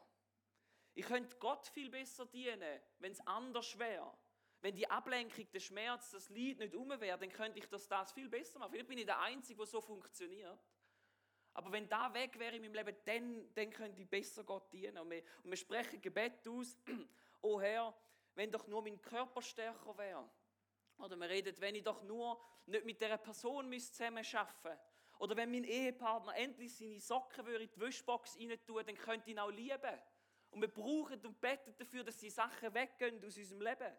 Ich 0.94 1.08
könnte 1.08 1.36
Gott 1.38 1.66
viel 1.70 1.90
besser 1.90 2.28
dienen, 2.28 2.80
wenn 3.00 3.14
es 3.14 3.26
anders 3.26 3.80
wäre. 3.80 4.16
Wenn 4.62 4.76
die 4.76 4.88
Ablenkung, 4.89 5.52
der 5.52 5.60
Schmerz, 5.60 6.12
das 6.12 6.30
Leid 6.30 6.60
nicht 6.60 6.76
um 6.76 6.89
wäre, 6.89 7.17
dann 7.17 7.32
könnte 7.32 7.58
ich 7.58 7.67
das, 7.67 7.88
das 7.88 8.12
viel 8.12 8.30
besser 8.30 8.60
machen. 8.60 8.71
Vielleicht 8.71 8.88
bin 8.88 9.00
ich 9.00 9.06
der 9.06 9.19
Einzige, 9.19 9.58
der 9.58 9.65
so 9.65 9.82
funktioniert. 9.82 10.60
Aber 11.54 11.71
wenn 11.71 11.89
da 11.89 12.13
weg 12.13 12.38
wäre 12.39 12.56
in 12.56 12.62
meinem 12.62 12.76
Leben, 12.76 12.95
dann, 13.06 13.54
dann 13.56 13.69
könnte 13.71 14.02
ich 14.02 14.08
besser 14.08 14.43
Gott 14.43 14.71
dienen. 14.71 14.97
Und 15.00 15.10
wir, 15.10 15.24
und 15.43 15.50
wir 15.50 15.58
sprechen 15.58 16.00
Gebet 16.00 16.47
aus. 16.47 16.78
oh 17.41 17.60
Herr, 17.60 17.93
wenn 18.36 18.52
doch 18.52 18.67
nur 18.67 18.84
mein 18.84 19.02
Körper 19.02 19.41
stärker 19.41 19.97
wäre. 19.97 20.30
Oder 21.00 21.15
wir 21.15 21.30
reden, 21.30 21.56
wenn 21.60 21.76
ich 21.76 21.84
doch 21.84 22.04
nur 22.04 22.39
nicht 22.67 22.86
mit 22.86 23.02
dieser 23.02 23.17
Person 23.17 23.80
zusammen 23.80 24.24
arbeiten 24.34 24.80
Oder 25.17 25.36
wenn 25.36 25.50
mein 25.50 25.63
Ehepartner 25.63 26.36
endlich 26.36 26.76
seine 26.76 27.00
Socken 27.00 27.47
in 27.47 27.67
die 27.67 27.80
Wäschbox 27.80 28.38
rein 28.38 28.60
tun, 28.65 28.84
dann 28.86 28.95
könnte 28.95 29.30
ich 29.30 29.34
ihn 29.34 29.39
auch 29.39 29.50
lieben. 29.50 30.00
Und 30.52 30.62
wir 30.62 30.67
brauchen 30.67 31.26
und 31.26 31.41
beten 31.41 31.74
dafür, 31.78 32.04
dass 32.04 32.17
die 32.17 32.30
Sachen 32.30 32.74
weggehen 32.74 33.24
aus 33.26 33.38
unserem 33.38 33.62
Leben. 33.62 33.97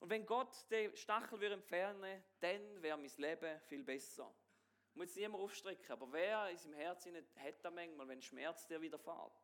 Und 0.00 0.10
wenn 0.10 0.24
Gott 0.26 0.70
den 0.70 0.96
Stachel 0.96 1.52
entfernen 1.52 2.00
würde, 2.00 2.22
dann 2.40 2.82
wäre 2.82 2.96
mein 2.96 3.10
Leben 3.16 3.60
viel 3.62 3.82
besser. 3.82 4.32
Ich 4.90 4.96
muss 4.96 5.10
es 5.10 5.16
niemand 5.16 5.42
aufstrecken, 5.42 5.92
aber 5.92 6.12
wer 6.12 6.50
in 6.50 6.56
seinem 6.56 6.74
Herzen 6.74 7.14
hat 7.36 7.64
da 7.64 7.70
manchmal, 7.70 8.08
wenn 8.08 8.22
Schmerz 8.22 8.66
dir 8.66 8.80
widerfährt? 8.80 9.42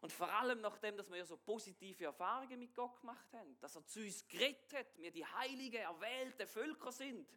Und 0.00 0.12
vor 0.12 0.30
allem 0.30 0.60
nachdem, 0.60 0.96
dass 0.96 1.10
wir 1.10 1.18
ja 1.18 1.24
so 1.24 1.36
positive 1.36 2.04
Erfahrungen 2.04 2.58
mit 2.58 2.74
Gott 2.74 3.00
gemacht 3.00 3.32
haben, 3.32 3.58
dass 3.60 3.74
er 3.74 3.84
zu 3.84 4.00
uns 4.00 4.26
gerettet 4.28 4.72
hat, 4.72 4.98
wir 4.98 5.10
die 5.10 5.26
heiligen, 5.26 5.82
erwählten 5.82 6.46
Völker 6.46 6.92
sind 6.92 7.28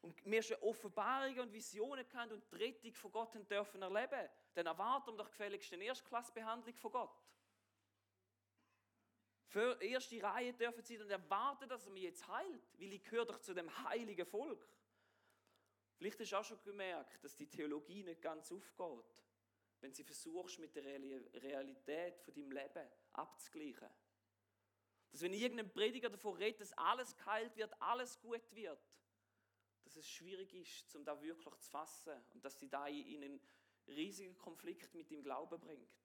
und 0.00 0.24
wir 0.24 0.42
schon 0.42 0.58
Offenbarungen 0.58 1.40
und 1.40 1.52
Visionen 1.52 2.08
kennen 2.08 2.32
und 2.32 2.44
die 2.52 2.56
Rettung 2.56 2.94
von 2.94 3.10
Gott 3.10 3.50
dürfen 3.50 3.82
erleben, 3.82 4.28
dann 4.54 4.66
erwarten 4.66 5.12
wir 5.12 5.18
doch 5.18 5.30
gefälligst 5.30 5.72
eine 5.72 5.84
Erstklassbehandlung 5.84 6.76
von 6.76 6.92
Gott. 6.92 7.20
Für 9.52 9.80
erste 9.82 10.22
Reihe 10.22 10.54
dürfen 10.54 10.82
sie 10.82 10.98
und 10.98 11.10
erwarten, 11.10 11.68
dass 11.68 11.84
er 11.84 11.92
mich 11.92 12.04
jetzt 12.04 12.26
heilt, 12.26 12.62
weil 12.78 12.94
ich 12.94 13.04
gehöre 13.04 13.26
doch 13.26 13.38
zu 13.38 13.52
dem 13.52 13.70
heiligen 13.84 14.24
Volk. 14.24 14.66
Vielleicht 15.98 16.18
hast 16.20 16.32
du 16.32 16.36
auch 16.36 16.44
schon 16.44 16.62
gemerkt, 16.62 17.22
dass 17.22 17.36
die 17.36 17.46
Theologie 17.46 18.02
nicht 18.02 18.22
ganz 18.22 18.50
aufgeht 18.50 19.22
wenn 19.82 19.92
sie 19.92 20.04
versuchst, 20.04 20.60
mit 20.60 20.74
der 20.76 20.84
Realität 20.84 22.20
von 22.20 22.32
deinem 22.32 22.52
Leben 22.52 22.88
abzugleichen. 23.14 23.88
Dass 25.10 25.20
wenn 25.20 25.34
irgendein 25.34 25.72
Prediger 25.72 26.08
davon 26.08 26.36
redet, 26.36 26.60
dass 26.60 26.72
alles 26.74 27.16
geheilt 27.16 27.56
wird, 27.56 27.74
alles 27.82 28.18
gut 28.20 28.50
wird, 28.54 28.80
dass 29.82 29.96
es 29.96 30.08
schwierig 30.08 30.54
ist, 30.54 30.94
um 30.94 31.04
da 31.04 31.20
wirklich 31.20 31.58
zu 31.58 31.70
fassen 31.70 32.14
und 32.32 32.44
dass 32.44 32.58
sie 32.60 32.68
da 32.68 32.86
in 32.86 33.24
einen 33.24 33.40
riesigen 33.88 34.38
Konflikt 34.38 34.94
mit 34.94 35.10
dem 35.10 35.22
Glauben 35.24 35.60
bringt. 35.60 36.01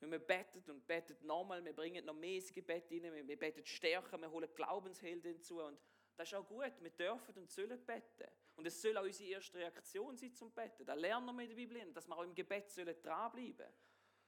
Wenn 0.00 0.10
wir 0.10 0.18
betet 0.18 0.68
und 0.68 0.86
betet 0.86 1.22
nochmal, 1.22 1.64
wir 1.64 1.72
bringen 1.72 2.04
noch 2.04 2.14
mehr 2.14 2.36
ins 2.36 2.52
Gebet 2.52 2.90
rein, 2.90 3.26
wir 3.26 3.38
beten 3.38 3.64
stärker, 3.64 4.18
wir 4.20 4.30
holen 4.30 4.48
Glaubenshelden 4.54 5.32
hinzu 5.32 5.62
und 5.62 5.78
das 6.16 6.28
ist 6.28 6.34
auch 6.34 6.46
gut, 6.46 6.72
wir 6.80 6.90
dürfen 6.90 7.34
und 7.36 7.50
sollen 7.50 7.84
beten. 7.84 8.30
Und 8.56 8.66
es 8.66 8.80
soll 8.80 8.96
auch 8.96 9.04
unsere 9.04 9.30
erste 9.30 9.58
Reaktion 9.58 10.16
sein 10.16 10.32
zum 10.32 10.50
Beten. 10.50 10.84
Da 10.86 10.94
lernen 10.94 11.34
wir 11.36 11.42
in 11.42 11.48
der 11.48 11.56
Bibel, 11.56 11.92
dass 11.92 12.08
wir 12.08 12.16
auch 12.16 12.22
im 12.22 12.34
Gebet 12.34 12.70
sollen 12.70 12.94
dranbleiben 13.02 13.66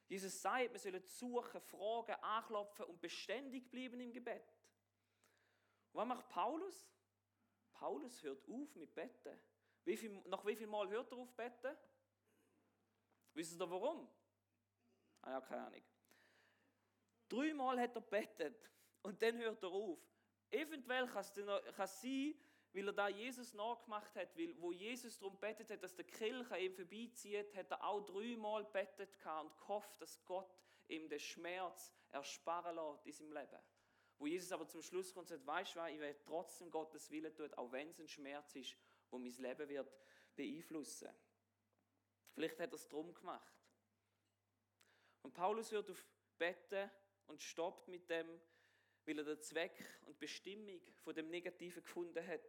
Jesus 0.09 0.41
sagt, 0.41 0.73
wir 0.73 0.79
sollen 0.79 1.03
suchen, 1.07 1.61
fragen, 1.61 2.15
anklopfen 2.23 2.87
und 2.87 3.01
beständig 3.01 3.71
bleiben 3.71 4.01
im 4.01 4.11
Gebet. 4.11 4.43
Und 5.93 6.01
was 6.01 6.07
macht 6.07 6.29
Paulus? 6.31 6.89
Paulus 7.73 8.23
hört 8.23 8.49
auf 8.49 8.75
mit 8.75 8.95
Beten. 8.95 9.39
Wie 9.85 9.97
viel, 9.97 10.11
nach 10.27 10.45
wie 10.47 10.57
viel 10.57 10.67
Mal 10.67 10.89
hört 10.89 11.13
er 11.13 11.19
auf 11.19 11.33
Beten? 11.35 11.77
Wissen 13.35 13.61
ihr 13.61 13.71
warum? 13.71 14.09
Ah 15.29 15.33
ja, 15.33 15.41
keine 15.43 15.67
Ahnung. 15.67 15.83
Dreimal 17.29 17.79
hat 17.79 17.95
er 17.95 18.01
betet 18.01 18.71
und 19.03 19.21
dann 19.21 19.37
hört 19.37 19.63
er 19.63 19.69
auf. 19.69 19.99
Eventuell 20.51 21.07
kann 21.07 21.21
es 21.21 22.01
sein, 22.01 22.35
weil 22.73 22.87
er 22.87 22.93
da 22.95 23.09
Jesus 23.09 23.53
nachgemacht 23.53 24.15
hat, 24.17 24.35
weil 24.39 24.59
wo 24.59 24.73
Jesus 24.73 25.19
darum 25.19 25.39
betet 25.39 25.71
hat, 25.71 25.83
dass 25.83 25.95
der 25.95 26.07
Kirche 26.07 26.57
ihm 26.59 26.75
vorbeizieht, 26.75 27.55
hat 27.55 27.71
er 27.71 27.85
auch 27.85 28.07
dreimal 28.07 28.65
betet 28.65 29.11
und 29.27 29.55
gehofft, 29.59 30.01
dass 30.01 30.25
Gott 30.25 30.51
ihm 30.89 31.11
den 31.11 31.21
Schmerz 31.21 31.93
ersparen 32.09 32.77
lässt 32.77 33.05
in 33.05 33.13
seinem 33.13 33.33
Leben. 33.33 33.63
Wo 34.17 34.27
Jesus 34.27 34.51
aber 34.51 34.67
zum 34.67 34.81
Schluss 34.81 35.13
kommt 35.13 35.31
und 35.31 35.37
sagt, 35.37 35.47
weißt 35.47 35.77
du 35.77 35.95
ich 35.95 36.01
werde 36.01 36.25
trotzdem 36.25 36.71
Gottes 36.71 37.11
Willen 37.11 37.35
tun, 37.35 37.53
auch 37.53 37.71
wenn 37.71 37.91
es 37.91 37.99
ein 37.99 38.09
Schmerz 38.09 38.57
ist, 38.57 38.75
wo 39.11 39.19
mein 39.19 39.35
Leben 39.35 39.69
wird 39.69 39.93
beeinflussen. 40.35 41.11
Vielleicht 42.33 42.59
hat 42.59 42.71
er 42.71 42.77
es 42.77 42.89
drum 42.89 43.13
gemacht. 43.13 43.58
Und 45.23 45.35
Paulus 45.35 45.71
hört 45.73 45.91
auf 45.91 46.05
Betten 46.39 46.91
und 47.27 47.43
stoppt 47.43 47.89
mit 47.89 48.09
dem, 48.09 48.41
weil 49.05 49.19
er 49.19 49.25
den 49.25 49.41
Zweck 49.41 50.01
und 50.07 50.19
Bestimmung 50.19 50.81
von 51.03 51.15
dem 51.15 51.29
Negativen 51.31 51.83
gefunden 51.83 52.27
hat, 52.27 52.41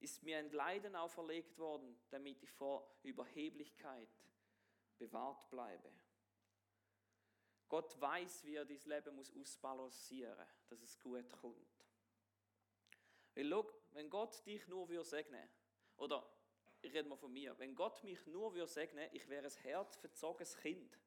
ist 0.00 0.22
mir 0.22 0.38
ein 0.38 0.50
Leiden 0.50 0.96
auferlegt 0.96 1.56
worden, 1.58 1.98
damit 2.10 2.42
ich 2.42 2.50
vor 2.50 2.98
Überheblichkeit 3.02 4.08
bewahrt 4.98 5.48
bleibe. 5.50 5.90
Gott 7.68 8.00
weiß, 8.00 8.44
wie 8.44 8.56
er 8.56 8.64
dieses 8.64 8.86
Leben 8.86 9.16
muss 9.16 9.34
ausbalancieren 9.34 10.36
muss, 10.36 10.66
dass 10.68 10.82
es 10.82 11.00
gut 11.00 11.28
kommt. 11.30 11.86
Weil, 13.34 13.48
schau, 13.48 13.68
wenn 13.92 14.10
Gott 14.10 14.44
dich 14.46 14.66
nur 14.68 14.88
würde 14.88 15.04
segnen, 15.04 15.48
oder 15.96 16.24
ich 16.82 16.92
rede 16.92 17.08
mal 17.08 17.16
von 17.16 17.32
mir, 17.32 17.58
wenn 17.58 17.74
Gott 17.74 18.04
mich 18.04 18.24
nur 18.26 18.54
würde 18.54 18.68
segnen, 18.68 19.08
ich 19.12 19.28
wäre 19.28 19.46
ein 19.46 19.62
herzverzogenes 19.62 20.56
Kind. 20.58 20.98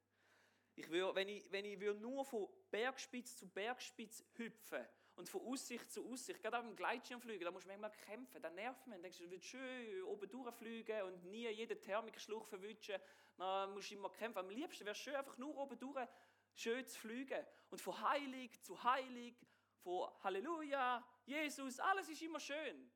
Ich 0.78 0.92
würde, 0.92 1.16
wenn 1.16 1.28
ich, 1.28 1.52
wenn 1.52 1.66
ich 1.66 1.80
würde 1.80 2.00
nur 2.00 2.24
von 2.24 2.48
Bergspitze 2.70 3.36
zu 3.36 3.50
Bergspitze 3.50 4.24
hüpfen 4.36 4.86
und 5.16 5.28
von 5.28 5.42
Aussicht 5.42 5.92
zu 5.92 6.08
Aussicht, 6.08 6.40
gerade 6.40 6.60
auf 6.60 6.64
dem 6.64 6.76
Gleitschirmflügen, 6.76 7.46
da 7.46 7.50
musst 7.50 7.66
du 7.66 7.70
manchmal 7.70 7.92
kämpfen, 8.06 8.40
da 8.44 8.52
nervt 8.52 8.86
man. 8.86 8.94
Dann 8.94 9.02
denkst 9.02 9.18
du, 9.18 9.24
du 9.24 9.32
willst 9.32 9.48
schön 9.48 10.04
oben 10.04 10.30
durchfliegen 10.30 11.02
und 11.02 11.26
nie 11.26 11.50
jeden 11.50 11.82
Thermikschluch 11.82 12.46
verwischen, 12.46 13.02
dann 13.38 13.74
musst 13.74 13.90
du 13.90 13.96
immer 13.96 14.12
kämpfen. 14.12 14.38
Am 14.38 14.52
liebsten 14.52 14.86
wäre 14.86 14.92
es 14.92 15.00
schön, 15.00 15.16
einfach 15.16 15.36
nur 15.40 15.58
oben 15.58 15.80
durch 15.80 16.08
schön 16.54 16.86
zu 16.86 17.00
fliegen. 17.00 17.44
Und 17.72 17.82
von 17.82 18.00
heilig 18.00 18.62
zu 18.62 18.82
heilig, 18.84 19.36
von 19.80 20.12
Halleluja, 20.24 21.04
Jesus, 21.26 21.80
alles 21.80 22.08
ist 22.08 22.22
immer 22.22 22.40
schön. 22.40 22.92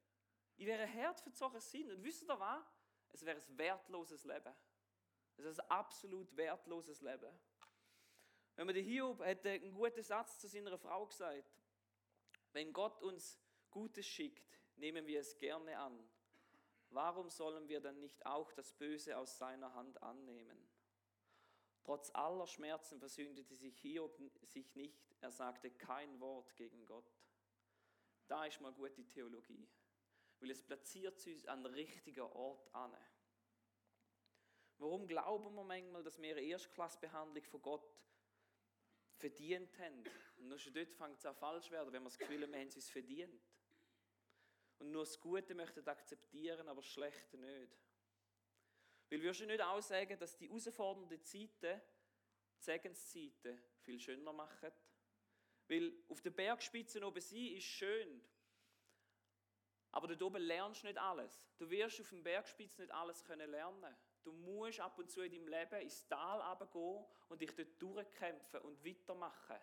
Ich 0.55 0.67
wäre 0.67 0.85
herzverzogen 0.85 1.59
Sinn. 1.59 1.89
Und 1.89 2.03
wisst 2.03 2.21
ihr 2.21 2.39
was? 2.39 2.63
Es 3.09 3.25
wäre 3.25 3.41
ein 3.41 3.57
wertloses 3.57 4.23
Leben. 4.23 4.53
Es 5.35 5.45
ist 5.45 5.59
ein 5.59 5.69
absolut 5.71 6.37
wertloses 6.37 7.01
Leben. 7.01 7.31
Wenn 8.61 8.67
man 8.67 8.75
den 8.75 8.85
Hiob 8.85 9.25
hat 9.25 9.43
einen 9.43 9.73
guten 9.73 10.03
Satz 10.03 10.37
zu 10.37 10.47
seiner 10.47 10.77
Frau 10.77 11.07
gesagt. 11.07 11.51
Wenn 12.53 12.71
Gott 12.71 13.01
uns 13.01 13.39
Gutes 13.71 14.05
schickt, 14.05 14.59
nehmen 14.75 15.07
wir 15.07 15.19
es 15.19 15.35
gerne 15.39 15.79
an. 15.79 16.07
Warum 16.91 17.31
sollen 17.31 17.67
wir 17.67 17.81
dann 17.81 17.99
nicht 17.99 18.23
auch 18.23 18.51
das 18.53 18.71
Böse 18.73 19.17
aus 19.17 19.39
seiner 19.39 19.73
Hand 19.73 20.03
annehmen? 20.03 20.69
Trotz 21.81 22.11
aller 22.13 22.45
Schmerzen 22.45 22.99
versündete 22.99 23.55
sich 23.55 23.79
Hiob 23.79 24.15
sich 24.43 24.75
nicht. 24.75 25.11
Er 25.21 25.31
sagte 25.31 25.71
kein 25.71 26.19
Wort 26.19 26.55
gegen 26.55 26.85
Gott. 26.85 27.11
Da 28.27 28.45
ist 28.45 28.61
mal 28.61 28.73
gute 28.73 29.03
Theologie, 29.07 29.67
weil 30.39 30.51
es 30.51 30.61
platziert 30.61 31.25
uns 31.25 31.47
an 31.47 31.63
den 31.63 31.73
richtigen 31.73 32.21
Ort 32.21 32.71
an. 32.75 32.95
Warum 34.77 35.07
glauben 35.07 35.51
wir 35.55 35.63
manchmal, 35.63 36.03
dass 36.03 36.21
wir 36.21 36.29
eine 36.29 36.41
Erstklassbehandlung 36.41 37.43
von 37.45 37.61
Gott 37.63 37.91
verdient 39.21 39.77
haben. 39.79 40.03
Und 40.37 40.47
nur 40.47 40.57
schon 40.57 40.73
dort 40.73 40.93
fängt 40.93 41.17
es 41.17 41.25
an 41.25 41.35
falsch 41.35 41.65
zu 41.65 41.71
werden, 41.71 41.93
wenn 41.93 42.03
wir 42.03 42.09
das 42.09 42.17
Gefühl 42.17 42.41
haben, 42.41 42.51
wir 42.51 42.59
haben 42.59 42.67
es 42.67 42.75
uns 42.75 42.89
verdient. 42.89 43.41
Und 44.79 44.91
nur 44.91 45.03
das 45.03 45.19
Gute 45.19 45.53
möchten 45.53 45.87
akzeptieren, 45.87 46.67
aber 46.67 46.81
das 46.81 46.89
Schlechte 46.89 47.37
nicht. 47.37 47.77
Weil 49.09 49.21
wir 49.21 49.33
schon 49.33 49.47
nicht 49.47 49.61
auch 49.61 49.81
sagen, 49.81 50.17
dass 50.17 50.35
die 50.37 50.47
herausfordernden 50.47 51.23
Zeiten 51.23 51.81
die 52.57 52.63
Segenszeiten 52.63 53.61
viel 53.81 53.99
schöner 53.99 54.33
machen. 54.33 54.71
Weil 55.67 55.93
auf 56.09 56.21
der 56.21 56.31
Bergspitze 56.31 57.05
oben 57.05 57.21
sein 57.21 57.47
ist 57.57 57.65
schön. 57.65 58.21
Aber 59.91 60.07
dort 60.07 60.23
oben 60.23 60.41
lernst 60.41 60.83
du 60.83 60.87
nicht 60.87 60.97
alles. 60.97 61.43
Du 61.57 61.69
wirst 61.69 62.01
auf 62.01 62.09
dem 62.09 62.23
Bergspitze 62.23 62.81
nicht 62.81 62.93
alles 62.93 63.23
können 63.23 63.51
lernen 63.51 63.95
Du 64.23 64.31
musst 64.33 64.79
ab 64.79 64.97
und 64.99 65.09
zu 65.09 65.21
in 65.21 65.31
deinem 65.31 65.47
Leben 65.47 65.81
ins 65.81 66.07
Tal 66.07 66.41
runtergehen 66.41 67.05
und 67.29 67.41
dich 67.41 67.55
dort 67.55 67.81
durchkämpfen 67.81 68.61
und 68.61 68.85
weitermachen. 68.85 69.57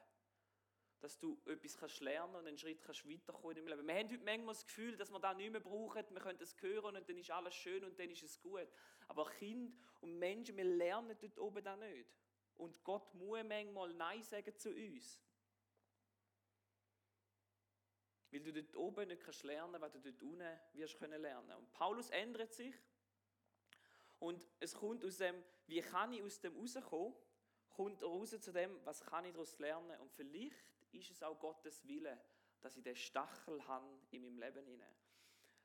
Dass 1.01 1.17
du 1.19 1.41
etwas 1.47 1.77
kannst 1.77 2.01
lernen 2.01 2.35
und 2.35 2.47
einen 2.49 2.59
Schritt 2.59 2.83
kannst 2.83 3.09
weiterkommen 3.09 3.57
in 3.57 3.65
deinem 3.65 3.79
Leben. 3.79 3.87
Wir 3.87 3.95
haben 3.95 4.11
heute 4.11 4.25
manchmal 4.25 4.55
das 4.55 4.67
Gefühl, 4.67 4.97
dass 4.97 5.13
wir 5.13 5.21
das 5.21 5.37
nicht 5.37 5.53
mehr 5.53 5.61
brauchen. 5.61 6.05
Wir 6.11 6.21
können 6.21 6.41
es 6.41 6.61
hören 6.61 6.97
und 6.97 7.09
dann 7.09 7.19
ist 7.19 7.31
alles 7.31 7.55
schön 7.55 7.85
und 7.85 7.99
dann 7.99 8.11
ist 8.11 8.23
es 8.25 8.41
gut. 8.41 8.69
Aber 9.07 9.31
Kind 9.31 9.79
und 10.01 10.19
Menschen, 10.19 10.57
wir 10.57 10.65
lernen 10.65 11.17
dort 11.21 11.39
oben 11.39 11.63
das 11.63 11.79
nicht. 11.79 12.11
Und 12.57 12.83
Gott 12.83 13.15
muss 13.15 13.45
manchmal 13.45 13.95
Nein 13.95 14.23
sagen 14.25 14.57
zu 14.59 14.71
uns. 14.71 15.21
Weil 18.31 18.41
du 18.41 18.53
dort 18.53 18.77
oben 18.77 19.09
nicht 19.09 19.23
kannst 19.23 19.45
lernen, 19.45 19.81
was 19.81 19.93
du 19.93 20.01
dort 20.01 20.23
unten 20.23 20.61
wirst 20.73 21.01
lernen. 21.01 21.57
Und 21.57 21.71
Paulus 21.71 22.11
ändert 22.11 22.53
sich 22.53 22.75
und 24.19 24.45
es 24.61 24.75
kommt 24.75 25.05
aus 25.05 25.19
dem, 25.19 25.43
wie 25.67 25.81
kann 25.81 26.13
ich 26.13 26.23
aus 26.23 26.41
dem 26.41 26.57
rauskommen, 26.57 27.15
kommt 27.71 28.03
raus 28.03 28.31
zu 28.41 28.53
dem, 28.53 28.79
was 28.85 29.05
kann 29.05 29.25
ich 29.25 29.33
daraus 29.33 29.59
lernen. 29.59 30.01
Und 30.01 30.13
vielleicht 30.13 30.57
ist 30.93 31.11
es 31.11 31.23
auch 31.23 31.39
Gottes 31.39 31.87
Wille, 31.87 32.19
dass 32.61 32.77
ich 32.77 32.83
den 32.83 32.97
Stachel 32.97 33.65
habe 33.67 33.87
in 34.11 34.23
meinem 34.23 34.39
Leben 34.39 34.67
hinein. 34.67 34.97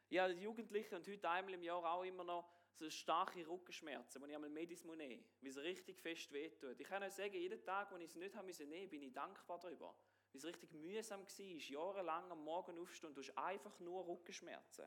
Ja, 0.10 0.24
als 0.26 0.40
Jugendliche 0.40 0.96
und 0.96 1.08
heute 1.08 1.30
einmal 1.30 1.56
im 1.56 1.64
Jahr 1.64 1.84
auch 1.92 2.04
immer 2.04 2.24
noch 2.24 2.48
so 2.76 2.90
starke 2.90 3.48
Rückenschmerzen, 3.48 4.22
wo 4.22 4.26
ich 4.26 4.36
einmal 4.36 4.50
Medis 4.50 4.84
muss 4.84 4.98
nehmen, 4.98 5.24
weil 5.42 5.50
es 5.50 5.58
richtig 5.58 6.00
fest 6.00 6.32
wehtut. 6.32 6.80
Ich 6.80 6.88
kann 6.88 7.02
euch 7.02 7.14
sagen, 7.14 7.34
jeden 7.34 7.64
Tag, 7.64 7.92
wo 7.92 7.98
ich 7.98 8.06
es 8.06 8.16
nicht 8.16 8.36
haben 8.36 8.48
nehmen, 8.48 8.90
bin 8.90 9.02
ich 9.02 9.14
dankbar 9.14 9.60
darüber. 9.60 9.96
Weil 10.32 10.40
es 10.40 10.46
richtig 10.46 10.72
mühsam 10.74 11.22
war, 11.22 11.46
jahrelang 11.58 12.32
am 12.32 12.44
Morgen 12.44 12.78
aufstehen 12.80 13.10
und 13.10 13.16
du 13.16 13.22
hast 13.22 13.38
einfach 13.38 13.80
nur 13.80 14.08
Rückenschmerzen. 14.08 14.86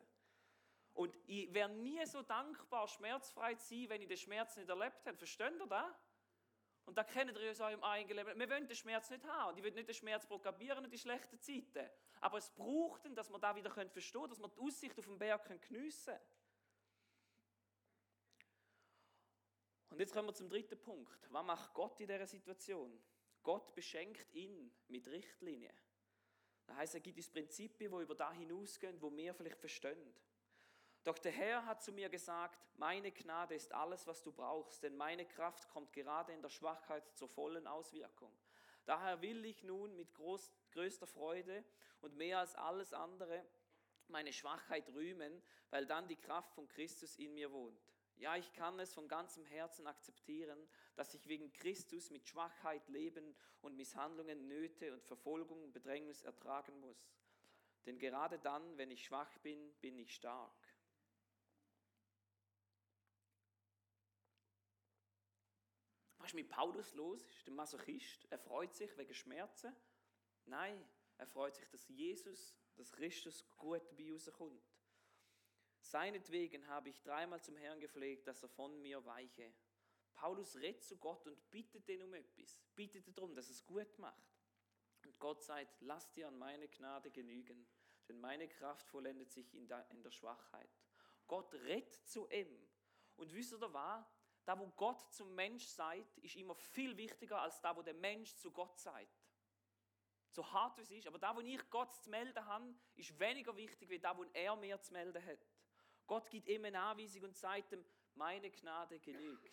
Und 0.96 1.14
ich 1.26 1.52
wäre 1.52 1.68
nie 1.68 2.04
so 2.06 2.22
dankbar, 2.22 2.88
schmerzfrei 2.88 3.54
zu 3.54 3.68
sein, 3.68 3.90
wenn 3.90 4.00
ich 4.00 4.08
den 4.08 4.16
Schmerz 4.16 4.56
nicht 4.56 4.68
erlebt 4.68 5.04
hätte. 5.04 5.18
Versteht 5.18 5.52
ihr 5.60 5.66
das? 5.66 5.94
Und 6.86 6.96
da 6.96 7.04
kennt 7.04 7.36
ihr 7.36 7.48
uns 7.48 7.60
auch 7.60 7.70
im 7.70 7.84
eigenen 7.84 8.24
Leben. 8.24 8.40
Wir 8.40 8.48
wollen 8.48 8.66
den 8.66 8.76
Schmerz 8.76 9.10
nicht 9.10 9.22
haben. 9.26 9.50
Und 9.50 9.58
ich 9.58 9.64
will 9.64 9.72
nicht 9.72 9.88
den 9.88 9.94
Schmerz 9.94 10.26
propagieren 10.26 10.82
und 10.82 10.90
die 10.90 10.98
schlechten 10.98 11.38
Zeiten. 11.38 11.90
Aber 12.22 12.38
es 12.38 12.48
braucht 12.48 13.04
ihn, 13.04 13.14
dass 13.14 13.28
wir 13.28 13.38
da 13.38 13.54
wieder 13.54 13.70
verstehen 13.70 14.22
können, 14.22 14.30
dass 14.30 14.40
wir 14.40 14.48
die 14.48 14.58
Aussicht 14.58 14.98
auf 14.98 15.04
den 15.04 15.18
Berg 15.18 15.44
geniessen 15.68 16.14
können. 16.14 16.20
Und 19.90 20.00
jetzt 20.00 20.14
kommen 20.14 20.28
wir 20.28 20.34
zum 20.34 20.48
dritten 20.48 20.80
Punkt. 20.80 21.28
Was 21.30 21.44
macht 21.44 21.74
Gott 21.74 22.00
in 22.00 22.06
dieser 22.06 22.26
Situation? 22.26 22.98
Gott 23.42 23.74
beschenkt 23.74 24.32
ihn 24.32 24.72
mit 24.88 25.06
Richtlinien. 25.08 25.76
Das 26.66 26.76
heißt, 26.76 26.94
er 26.94 27.00
gibt 27.00 27.18
uns 27.18 27.28
Prinzipien, 27.28 27.92
die 27.92 28.02
über 28.02 28.14
da 28.14 28.32
hinausgehen, 28.32 29.00
wo 29.02 29.14
wir 29.14 29.34
vielleicht 29.34 29.58
verstehen. 29.58 30.14
Doch 31.06 31.20
der 31.20 31.30
Herr 31.30 31.64
hat 31.66 31.84
zu 31.84 31.92
mir 31.92 32.08
gesagt, 32.08 32.58
meine 32.74 33.12
Gnade 33.12 33.54
ist 33.54 33.72
alles, 33.72 34.08
was 34.08 34.24
du 34.24 34.32
brauchst, 34.32 34.82
denn 34.82 34.96
meine 34.96 35.24
Kraft 35.24 35.68
kommt 35.68 35.92
gerade 35.92 36.32
in 36.32 36.42
der 36.42 36.48
Schwachheit 36.48 37.04
zur 37.14 37.28
vollen 37.28 37.68
Auswirkung. 37.68 38.36
Daher 38.86 39.22
will 39.22 39.44
ich 39.44 39.62
nun 39.62 39.94
mit 39.94 40.12
groß, 40.14 40.50
größter 40.72 41.06
Freude 41.06 41.64
und 42.00 42.16
mehr 42.16 42.40
als 42.40 42.56
alles 42.56 42.92
andere 42.92 43.46
meine 44.08 44.32
Schwachheit 44.32 44.88
rühmen, 44.94 45.40
weil 45.70 45.86
dann 45.86 46.08
die 46.08 46.16
Kraft 46.16 46.52
von 46.54 46.66
Christus 46.66 47.14
in 47.14 47.34
mir 47.34 47.52
wohnt. 47.52 47.80
Ja, 48.16 48.34
ich 48.34 48.52
kann 48.52 48.80
es 48.80 48.92
von 48.92 49.06
ganzem 49.06 49.44
Herzen 49.44 49.86
akzeptieren, 49.86 50.58
dass 50.96 51.14
ich 51.14 51.28
wegen 51.28 51.52
Christus 51.52 52.10
mit 52.10 52.26
Schwachheit 52.26 52.88
leben 52.88 53.36
und 53.60 53.76
Misshandlungen, 53.76 54.48
Nöte 54.48 54.92
und 54.92 55.04
Verfolgung 55.04 55.62
und 55.62 55.72
Bedrängnis 55.72 56.24
ertragen 56.24 56.80
muss. 56.80 57.12
Denn 57.84 57.96
gerade 58.00 58.40
dann, 58.40 58.76
wenn 58.76 58.90
ich 58.90 59.04
schwach 59.04 59.38
bin, 59.38 59.72
bin 59.74 60.00
ich 60.00 60.12
stark. 60.12 60.65
Was 66.26 66.32
ist 66.32 66.34
mit 66.34 66.48
Paulus 66.48 66.92
los? 66.94 67.22
Ist 67.22 67.46
der 67.46 67.54
Masochist? 67.54 68.26
Er 68.30 68.40
freut 68.40 68.74
sich 68.74 68.90
wegen 68.98 69.14
Schmerzen? 69.14 69.72
Nein, 70.46 70.84
er 71.18 71.26
freut 71.28 71.54
sich, 71.54 71.68
dass 71.68 71.86
Jesus, 71.86 72.52
dass 72.74 72.90
Christus 72.90 73.48
gut 73.56 73.96
bei 73.96 74.12
uns 74.12 74.28
kommt. 74.32 74.60
Seinetwegen 75.78 76.66
habe 76.66 76.88
ich 76.88 77.00
dreimal 77.00 77.40
zum 77.40 77.56
Herrn 77.58 77.78
gepflegt, 77.78 78.26
dass 78.26 78.42
er 78.42 78.48
von 78.48 78.82
mir 78.82 79.04
weiche. 79.04 79.54
Paulus 80.16 80.56
redet 80.56 80.82
zu 80.82 80.96
Gott 80.96 81.24
und 81.28 81.48
bittet 81.52 81.88
ihn 81.88 82.02
um 82.02 82.12
etwas. 82.12 82.58
Bittet 82.74 83.16
darum, 83.16 83.32
dass 83.36 83.46
er 83.46 83.52
es 83.52 83.64
gut 83.64 83.96
macht. 84.00 84.34
Und 85.04 85.16
Gott 85.20 85.44
sagt, 85.44 85.80
lass 85.82 86.10
dir 86.10 86.26
an 86.26 86.36
meine 86.36 86.66
Gnade 86.66 87.12
genügen, 87.12 87.68
denn 88.08 88.18
meine 88.18 88.48
Kraft 88.48 88.88
vollendet 88.88 89.30
sich 89.30 89.54
in 89.54 89.68
der, 89.68 90.10
Schwachheit. 90.10 90.76
Gott 91.28 91.54
redet 91.54 91.94
zu 91.94 92.28
ihm. 92.30 92.66
Und 93.14 93.32
wisst 93.32 93.52
ihr 93.52 93.72
was? 93.72 94.15
Da, 94.46 94.56
wo 94.58 94.68
Gott 94.68 95.12
zum 95.12 95.34
Mensch 95.34 95.66
sagt, 95.66 96.18
ist 96.18 96.36
immer 96.36 96.54
viel 96.54 96.96
wichtiger 96.96 97.42
als 97.42 97.60
da, 97.60 97.76
wo 97.76 97.82
der 97.82 97.94
Mensch 97.94 98.34
zu 98.36 98.52
Gott 98.52 98.78
sagt. 98.78 99.20
So 100.30 100.50
hart 100.52 100.78
es 100.78 100.90
ist, 100.90 101.06
aber 101.08 101.18
da, 101.18 101.34
wo 101.34 101.40
ich 101.40 101.68
Gott 101.68 101.92
zu 101.94 102.08
melden 102.10 102.44
habe, 102.46 102.72
ist 102.94 103.18
weniger 103.18 103.56
wichtig, 103.56 103.88
wie 103.90 103.98
da, 103.98 104.16
wo 104.16 104.24
er 104.32 104.54
mir 104.54 104.80
zu 104.80 104.92
melden 104.92 105.24
hat. 105.24 105.44
Gott 106.06 106.30
gibt 106.30 106.48
ihm 106.48 106.64
eine 106.64 106.80
Anweisung 106.80 107.24
und 107.24 107.36
sagt 107.36 107.72
ihm, 107.72 107.84
meine 108.14 108.50
Gnade 108.50 109.00
genügt. 109.00 109.52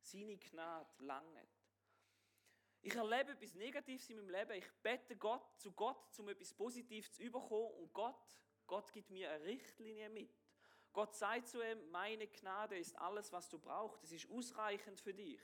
Seine 0.00 0.36
Gnade 0.36 0.90
langet. 0.98 1.48
Ich 2.82 2.94
erlebe 2.94 3.32
etwas 3.32 3.54
Negatives 3.54 4.10
in 4.10 4.16
meinem 4.16 4.28
Leben. 4.28 4.52
Ich 4.52 4.70
bete 4.82 5.16
Gott 5.16 5.58
zu 5.58 5.72
Gott, 5.72 6.18
um 6.18 6.28
etwas 6.28 6.52
Positives 6.52 7.10
zu 7.12 7.22
überkommen. 7.22 7.72
Und 7.78 7.92
Gott, 7.94 8.38
Gott 8.66 8.92
gibt 8.92 9.10
mir 9.10 9.30
eine 9.30 9.44
Richtlinie 9.44 10.10
mit. 10.10 10.30
Gott 10.98 11.14
sagt 11.14 11.46
zu 11.46 11.62
ihm, 11.62 11.92
meine 11.92 12.26
Gnade 12.26 12.76
ist 12.76 12.98
alles, 12.98 13.32
was 13.32 13.48
du 13.48 13.56
brauchst. 13.56 14.02
Es 14.02 14.10
ist 14.10 14.28
ausreichend 14.32 15.00
für 15.00 15.14
dich. 15.14 15.38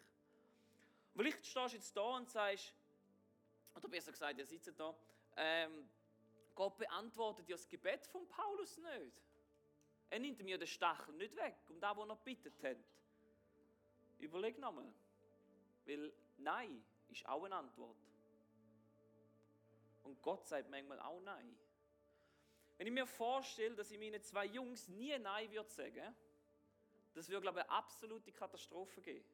Vielleicht 1.14 1.46
stehst 1.46 1.72
du 1.72 1.76
jetzt 1.76 1.96
da 1.96 2.16
und 2.16 2.28
sagst, 2.28 2.74
oder 3.76 3.88
besser 3.88 4.10
gesagt, 4.10 4.36
ihr 4.36 4.46
sitzt 4.46 4.76
da, 4.76 4.92
ähm, 5.36 5.88
Gott 6.56 6.76
beantwortet 6.76 7.48
ja 7.48 7.54
das 7.54 7.68
Gebet 7.68 8.04
von 8.04 8.26
Paulus 8.26 8.78
nicht. 8.78 9.22
Er 10.10 10.18
nimmt 10.18 10.42
mir 10.42 10.58
den 10.58 10.66
Stachel 10.66 11.14
nicht 11.14 11.36
weg, 11.36 11.56
um 11.68 11.78
das, 11.78 11.96
was 11.96 12.08
er 12.08 12.16
bittet 12.16 12.60
hat. 12.64 12.78
Überleg 14.18 14.58
nochmal. 14.58 14.92
Weil 15.84 16.12
Nein 16.36 16.84
ist 17.10 17.24
auch 17.26 17.44
eine 17.44 17.54
Antwort. 17.54 17.96
Und 20.02 20.20
Gott 20.20 20.48
sagt 20.48 20.68
manchmal 20.68 20.98
auch 20.98 21.20
Nein. 21.20 21.56
Wenn 22.76 22.86
ich 22.86 22.92
mir 22.92 23.06
vorstelle, 23.06 23.74
dass 23.74 23.90
ich 23.90 23.98
meinen 23.98 24.22
zwei 24.22 24.46
Jungs 24.46 24.88
nie 24.88 25.16
Nein 25.18 25.50
würde 25.52 25.70
sagen, 25.70 26.14
das 27.14 27.28
würde, 27.28 27.42
glaube 27.42 27.60
ich, 27.60 27.64
eine 27.64 27.72
absolute 27.72 28.32
Katastrophe 28.32 29.00
geben. 29.00 29.24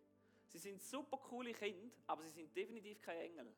Sie 0.47 0.59
sind 0.59 0.83
super 0.83 1.17
coole 1.17 1.53
Kinder, 1.53 1.91
aber 2.07 2.23
sie 2.23 2.31
sind 2.31 2.55
definitiv 2.55 3.01
kein 3.01 3.19
Engel. 3.19 3.55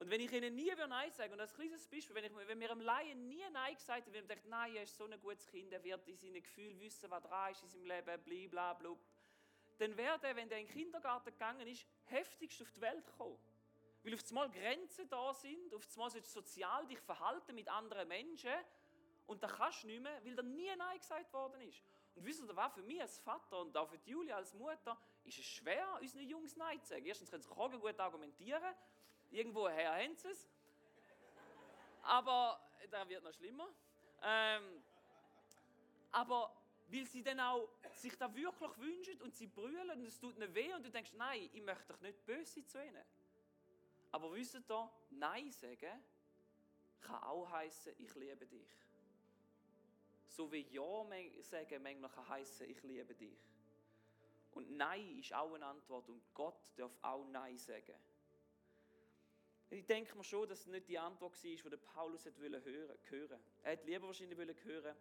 Und 0.00 0.08
wenn 0.08 0.20
ich 0.20 0.32
ihnen 0.32 0.54
nie 0.54 0.72
Nein 0.88 1.12
sage, 1.12 1.32
und 1.32 1.40
als 1.40 1.52
kleines 1.52 1.86
Beispiel, 1.86 2.16
wenn, 2.16 2.24
ich, 2.24 2.34
wenn 2.34 2.58
mir 2.58 2.70
einem 2.70 2.80
Laien 2.80 3.28
nie 3.28 3.44
Nein 3.52 3.74
gesagt 3.74 4.06
hat, 4.06 4.12
wenn 4.12 4.22
man 4.22 4.28
denkt, 4.28 4.46
nein, 4.46 4.74
er 4.74 4.82
ist 4.82 4.96
so 4.96 5.04
ein 5.04 5.20
gutes 5.20 5.46
Kind, 5.46 5.72
er 5.72 5.84
wird 5.84 6.08
in 6.08 6.16
seinen 6.16 6.42
Gefühlen 6.42 6.80
wissen, 6.80 7.10
was 7.10 7.22
dran 7.22 7.52
ist 7.52 7.62
in 7.62 7.68
seinem 7.68 7.84
Leben, 7.84 8.22
blablabla, 8.22 8.96
dann 9.78 9.96
wäre 9.96 10.18
er, 10.22 10.36
wenn 10.36 10.50
er 10.50 10.58
in 10.58 10.66
den 10.66 10.68
Kindergarten 10.68 11.30
gegangen 11.30 11.66
ist, 11.66 11.86
heftigst 12.04 12.60
auf 12.62 12.70
die 12.72 12.80
Welt 12.80 13.04
gekommen. 13.06 13.38
Weil 14.02 14.14
auf 14.14 14.20
einmal 14.28 14.50
Grenzen 14.50 15.08
da 15.08 15.34
sind, 15.34 15.74
auf 15.74 15.86
einmal 15.94 16.10
sollst 16.10 16.34
du 16.34 16.40
sozial 16.40 16.86
dich 16.86 17.00
verhalten 17.00 17.54
mit 17.54 17.68
anderen 17.68 18.08
Menschen 18.08 18.52
und 19.26 19.42
da 19.42 19.48
kannst 19.48 19.82
du 19.82 19.88
nicht 19.88 20.02
mehr, 20.02 20.24
weil 20.24 20.34
da 20.34 20.42
nie 20.42 20.74
Nein 20.76 20.98
gesagt 20.98 21.32
worden 21.32 21.60
ist. 21.60 21.82
Und 22.14 22.24
wisst 22.24 22.40
ihr, 22.40 22.56
was 22.56 22.72
für 22.72 22.82
mich 22.82 23.00
als 23.00 23.18
Vater 23.18 23.60
und 23.60 23.76
auch 23.76 23.88
für 23.88 23.98
Julia 24.04 24.36
als 24.36 24.52
Mutter, 24.54 24.98
ist 25.24 25.38
es 25.38 25.44
schwer, 25.44 25.98
unseren 26.00 26.28
Jungs 26.28 26.56
Nein 26.56 26.80
zu 26.80 26.88
sagen. 26.88 27.06
Erstens 27.06 27.30
können 27.30 27.42
sie 27.42 27.78
gut 27.78 28.00
argumentieren 28.00 28.74
Irgendwoher 29.30 29.94
haben 29.94 30.16
sie 30.16 30.28
es. 30.28 30.48
Aber 32.02 32.60
da 32.90 33.08
wird 33.08 33.22
noch 33.22 33.32
schlimmer. 33.32 33.68
Ähm, 34.22 34.82
aber 36.10 36.52
weil 36.88 37.04
sie 37.04 37.22
dann 37.22 37.38
auch 37.38 37.68
sich 37.94 38.16
da 38.18 38.34
wirklich 38.34 38.78
wünschen 38.78 39.20
und 39.22 39.34
sie 39.34 39.46
brüllen 39.46 39.90
und 39.90 40.04
es 40.04 40.18
tut 40.18 40.36
ihnen 40.36 40.52
weh 40.54 40.74
und 40.74 40.84
du 40.84 40.90
denkst, 40.90 41.12
nein, 41.14 41.48
ich 41.52 41.62
möchte 41.62 41.84
doch 41.92 42.00
nicht 42.00 42.24
böse 42.26 42.66
zu 42.66 42.84
ihnen. 42.84 43.04
Aber 44.12 44.32
wisst 44.34 44.54
ihr, 44.54 44.90
Nein 45.10 45.50
sagen 45.50 46.02
kann 47.00 47.22
auch 47.22 47.50
heißen, 47.50 47.94
ich 47.98 48.14
liebe 48.14 48.46
dich. 48.46 48.68
So 50.28 50.50
wie 50.52 50.66
Ja 50.70 51.06
sagen 51.42 51.82
manchmal 51.82 52.10
kann 52.10 52.28
heißen, 52.28 52.68
ich 52.68 52.82
liebe 52.82 53.14
dich. 53.14 53.38
Und 54.52 54.76
Nein 54.76 55.18
ist 55.18 55.32
auch 55.32 55.54
eine 55.54 55.64
Antwort 55.66 56.08
und 56.08 56.22
Gott 56.34 56.60
darf 56.76 56.92
auch 57.02 57.24
Nein 57.26 57.56
sagen. 57.58 57.94
Ich 59.70 59.86
denke 59.86 60.16
mir 60.16 60.24
schon, 60.24 60.48
dass 60.48 60.60
es 60.60 60.66
nicht 60.66 60.88
die 60.88 60.98
Antwort 60.98 61.32
war, 61.32 61.70
die 61.70 61.76
Paulus 61.76 62.24
hören 62.24 62.64
wollte. 62.64 63.40
Er 63.62 63.70
hätte 63.70 63.86
lieber 63.86 64.08
wahrscheinlich 64.08 64.64
hören 64.64 64.96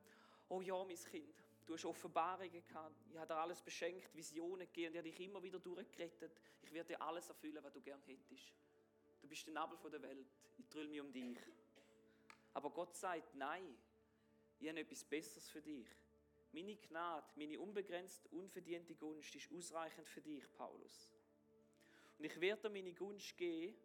oh 0.49 0.61
ja, 0.61 0.83
mein 0.83 0.95
Kind, 0.95 1.35
du 1.65 1.73
hast 1.73 1.85
Offenbarungen 1.85 2.51
gehabt, 2.51 2.95
ich 3.11 3.17
habe 3.17 3.27
dir 3.27 3.39
alles 3.39 3.61
beschenkt, 3.61 4.13
Visionen 4.15 4.67
gegeben, 4.67 4.93
ich 4.93 4.97
habe 4.97 5.09
dich 5.09 5.19
immer 5.19 5.41
wieder 5.41 5.59
durchgerettet. 5.59 6.31
Ich 6.63 6.73
werde 6.73 6.89
dir 6.89 7.01
alles 7.01 7.29
erfüllen, 7.29 7.63
was 7.63 7.71
du 7.71 7.81
gern 7.81 8.01
hättest. 8.01 8.51
Bist 9.29 9.45
der 9.45 9.53
Nabel 9.53 9.77
der 9.91 10.01
Welt, 10.01 10.27
ich 10.57 10.67
drülle 10.69 10.89
mich 10.89 10.99
um 10.99 11.11
dich. 11.11 11.37
Aber 12.53 12.71
Gott 12.71 12.95
sagt, 12.95 13.35
nein, 13.35 13.77
ich 14.59 14.67
habe 14.67 14.79
etwas 14.79 15.03
Besseres 15.03 15.49
für 15.49 15.61
dich. 15.61 15.87
Meine 16.51 16.75
Gnade, 16.75 17.27
meine 17.35 17.59
unbegrenzt 17.59 18.25
unverdiente 18.31 18.95
Gunst 18.95 19.35
ist 19.35 19.51
ausreichend 19.51 20.09
für 20.09 20.21
dich, 20.21 20.51
Paulus. 20.53 21.11
Und 22.17 22.25
ich 22.25 22.41
werde 22.41 22.63
dir 22.63 22.69
meine 22.69 22.93
Gunst 22.93 23.37
geben, 23.37 23.77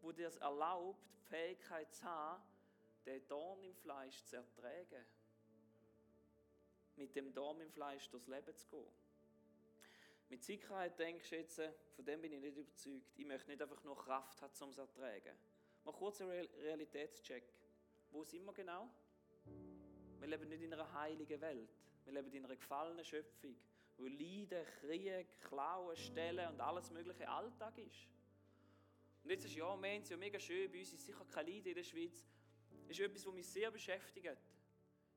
wo 0.00 0.12
dir 0.12 0.28
es 0.28 0.36
erlaubt, 0.36 1.04
die 1.16 1.28
Fähigkeit 1.28 1.92
zu 1.92 2.04
haben, 2.04 2.42
den 3.04 3.26
Dorn 3.26 3.62
im 3.64 3.74
Fleisch 3.74 4.22
zu 4.24 4.36
ertragen. 4.36 5.04
Mit 6.94 7.16
dem 7.16 7.34
Dorn 7.34 7.60
im 7.60 7.72
Fleisch 7.72 8.08
durchs 8.08 8.28
Leben 8.28 8.54
zu 8.54 8.68
gehen. 8.68 9.01
Mit 10.32 10.42
Sicherheit 10.42 10.98
denkst 10.98 11.28
du 11.28 11.36
jetzt, 11.36 11.60
von 11.94 12.06
dem 12.06 12.22
bin 12.22 12.32
ich 12.32 12.40
nicht 12.40 12.56
überzeugt. 12.56 13.18
Ich 13.18 13.26
möchte 13.26 13.50
nicht 13.50 13.60
einfach 13.60 13.84
nur 13.84 13.94
Kraft 13.94 14.40
haben, 14.40 14.50
um 14.62 14.70
es 14.70 14.76
zu 14.76 14.80
ertragen. 14.80 15.36
Mal 15.84 15.92
kurz 15.92 16.22
einen 16.22 16.30
Realitätscheck. 16.30 17.44
Wo 18.10 18.24
sind 18.24 18.42
wir 18.46 18.54
genau? 18.54 18.88
Wir 20.18 20.28
leben 20.28 20.48
nicht 20.48 20.62
in 20.62 20.72
einer 20.72 20.90
heiligen 20.94 21.38
Welt. 21.38 21.68
Wir 22.04 22.14
leben 22.14 22.32
in 22.32 22.46
einer 22.46 22.56
gefallenen 22.56 23.04
Schöpfung, 23.04 23.54
wo 23.98 24.06
Leiden, 24.06 24.64
Krieg, 24.80 25.38
Klauen, 25.42 25.98
Stellen 25.98 26.48
und 26.48 26.62
alles 26.62 26.90
mögliche 26.90 27.28
Alltag 27.28 27.76
ist. 27.76 28.08
Und 29.24 29.28
jetzt 29.28 29.44
ist 29.44 29.54
ja, 29.54 29.76
wir 29.76 30.00
es 30.00 30.08
ja 30.08 30.16
mega 30.16 30.40
schön, 30.40 30.72
bei 30.72 30.78
uns 30.78 30.94
ist 30.94 31.04
sicher 31.04 31.26
kein 31.26 31.46
Leiden 31.46 31.66
in 31.66 31.74
der 31.74 31.84
Schweiz. 31.84 32.24
Das 32.88 32.98
ist 32.98 33.04
etwas, 33.04 33.26
was 33.26 33.34
mich 33.34 33.48
sehr 33.50 33.70
beschäftigt, 33.70 34.38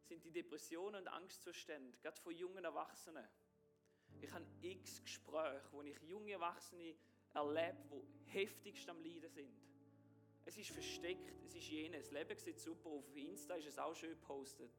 sind 0.03 0.25
die 0.25 0.31
Depressionen 0.31 1.03
und 1.03 1.07
Angstzustände, 1.07 1.97
gerade 1.99 2.19
von 2.19 2.35
jungen 2.35 2.65
Erwachsenen. 2.65 3.25
Ich 4.25 4.33
habe 4.33 4.45
x 4.59 5.03
Gespräche, 5.03 5.61
wo 5.71 5.83
ich 5.83 6.01
junge 6.01 6.31
Erwachsene 6.31 6.95
erlebe, 7.35 7.77
die 7.91 8.31
heftigst 8.31 8.89
am 8.89 8.99
Leiden 9.03 9.29
sind. 9.29 9.53
Es 10.45 10.57
ist 10.57 10.71
versteckt, 10.71 11.43
es 11.45 11.53
ist 11.53 11.69
jenes. 11.69 12.09
Das 12.09 12.11
Leben 12.11 12.35
sieht 12.35 12.59
super 12.59 12.89
auf 12.89 13.15
Insta, 13.15 13.53
ist 13.53 13.67
es 13.67 13.77
auch 13.77 13.93
schön 13.93 14.09
gepostet. 14.09 14.71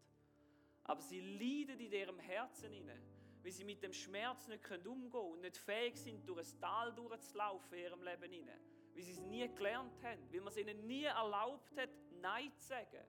Aber 0.83 1.01
sie 1.01 1.21
leiden 1.21 1.79
in 1.79 1.93
ihrem 1.93 2.19
Herzen 2.19 2.73
inne, 2.73 3.01
weil 3.45 3.53
sie 3.53 3.63
mit 3.63 3.85
dem 3.85 3.93
Schmerz 3.93 4.49
nicht 4.49 4.69
umgehen 4.69 5.11
können 5.13 5.33
und 5.33 5.41
nicht 5.43 5.59
fähig 5.59 5.97
sind, 5.97 6.29
durch 6.29 6.41
ein 6.41 6.61
Tal 6.61 6.93
durchzulaufen 6.93 7.79
in 7.79 7.85
ihrem 7.85 8.03
Leben 8.03 8.33
inne. 8.33 8.59
Weil 8.95 9.03
sie 9.03 9.13
es 9.13 9.21
nie 9.21 9.47
gelernt 9.55 10.03
haben, 10.03 10.33
weil 10.33 10.41
man 10.41 10.49
es 10.49 10.57
ihnen 10.57 10.87
nie 10.89 11.05
erlaubt 11.05 11.77
hat, 11.77 11.91
Nein 12.21 12.51
zu 12.59 12.67
sagen. 12.67 13.07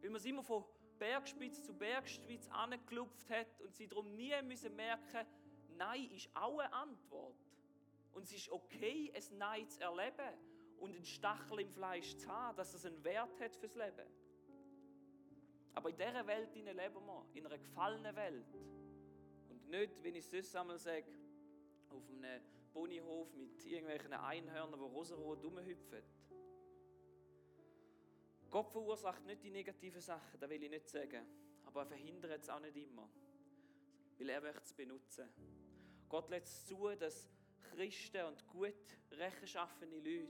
Weil 0.00 0.08
man 0.08 0.16
es 0.16 0.24
immer 0.24 0.42
von 0.42 0.64
Bergspitze 0.98 1.62
zu 1.62 1.74
Bergspitze 1.74 2.52
angeklopft 2.52 3.28
hat 3.30 3.60
und 3.62 3.74
sie 3.74 3.88
darum 3.88 4.14
nie 4.14 4.40
müssen 4.42 4.76
merken, 4.76 5.26
Nein 5.80 6.10
ist 6.10 6.28
auch 6.34 6.58
eine 6.58 6.72
Antwort. 6.74 7.34
Und 8.12 8.24
es 8.24 8.32
ist 8.32 8.50
okay, 8.50 9.10
ein 9.14 9.38
Nein 9.38 9.68
zu 9.68 9.80
erleben 9.80 10.36
und 10.78 10.94
einen 10.94 11.04
Stachel 11.04 11.60
im 11.60 11.70
Fleisch 11.70 12.16
zu 12.16 12.28
haben, 12.28 12.56
dass 12.56 12.74
es 12.74 12.84
einen 12.84 13.02
Wert 13.02 13.40
hat 13.40 13.56
fürs 13.56 13.74
Leben. 13.74 14.06
Aber 15.74 15.88
in 15.88 15.96
dieser 15.96 16.26
Welt 16.26 16.54
leben 16.54 16.76
wir, 16.76 17.26
in 17.32 17.46
einer 17.46 17.56
gefallenen 17.56 18.14
Welt. 18.14 18.54
Und 19.48 19.70
nicht, 19.70 20.02
wenn 20.02 20.16
ich 20.16 20.26
sonst 20.26 20.54
einmal 20.54 20.78
sage, 20.78 21.06
auf 21.88 22.02
einem 22.10 22.42
Ponyhof 22.72 23.32
mit 23.34 23.64
irgendwelchen 23.64 24.12
Einhörnern, 24.12 24.78
die 24.78 24.86
rosarot 24.86 25.42
rumhüpfen. 25.42 26.02
Gott 28.50 28.70
verursacht 28.70 29.24
nicht 29.24 29.42
die 29.42 29.50
negativen 29.50 30.00
Sachen, 30.00 30.38
das 30.38 30.50
will 30.50 30.62
ich 30.62 30.70
nicht 30.70 30.88
sagen. 30.88 31.24
Aber 31.64 31.80
er 31.80 31.86
verhindert 31.86 32.42
es 32.42 32.50
auch 32.50 32.60
nicht 32.60 32.76
immer. 32.76 33.08
Weil 34.18 34.28
er 34.28 34.40
möchte 34.42 34.62
es 34.64 34.74
benutzen. 34.74 35.28
Gott 36.10 36.28
lässt 36.28 36.66
zu, 36.66 36.88
dass 36.98 37.28
Christen 37.70 38.26
und 38.26 38.46
gut 38.48 38.74
rechtschaffene 39.12 39.96
Leute 39.96 40.28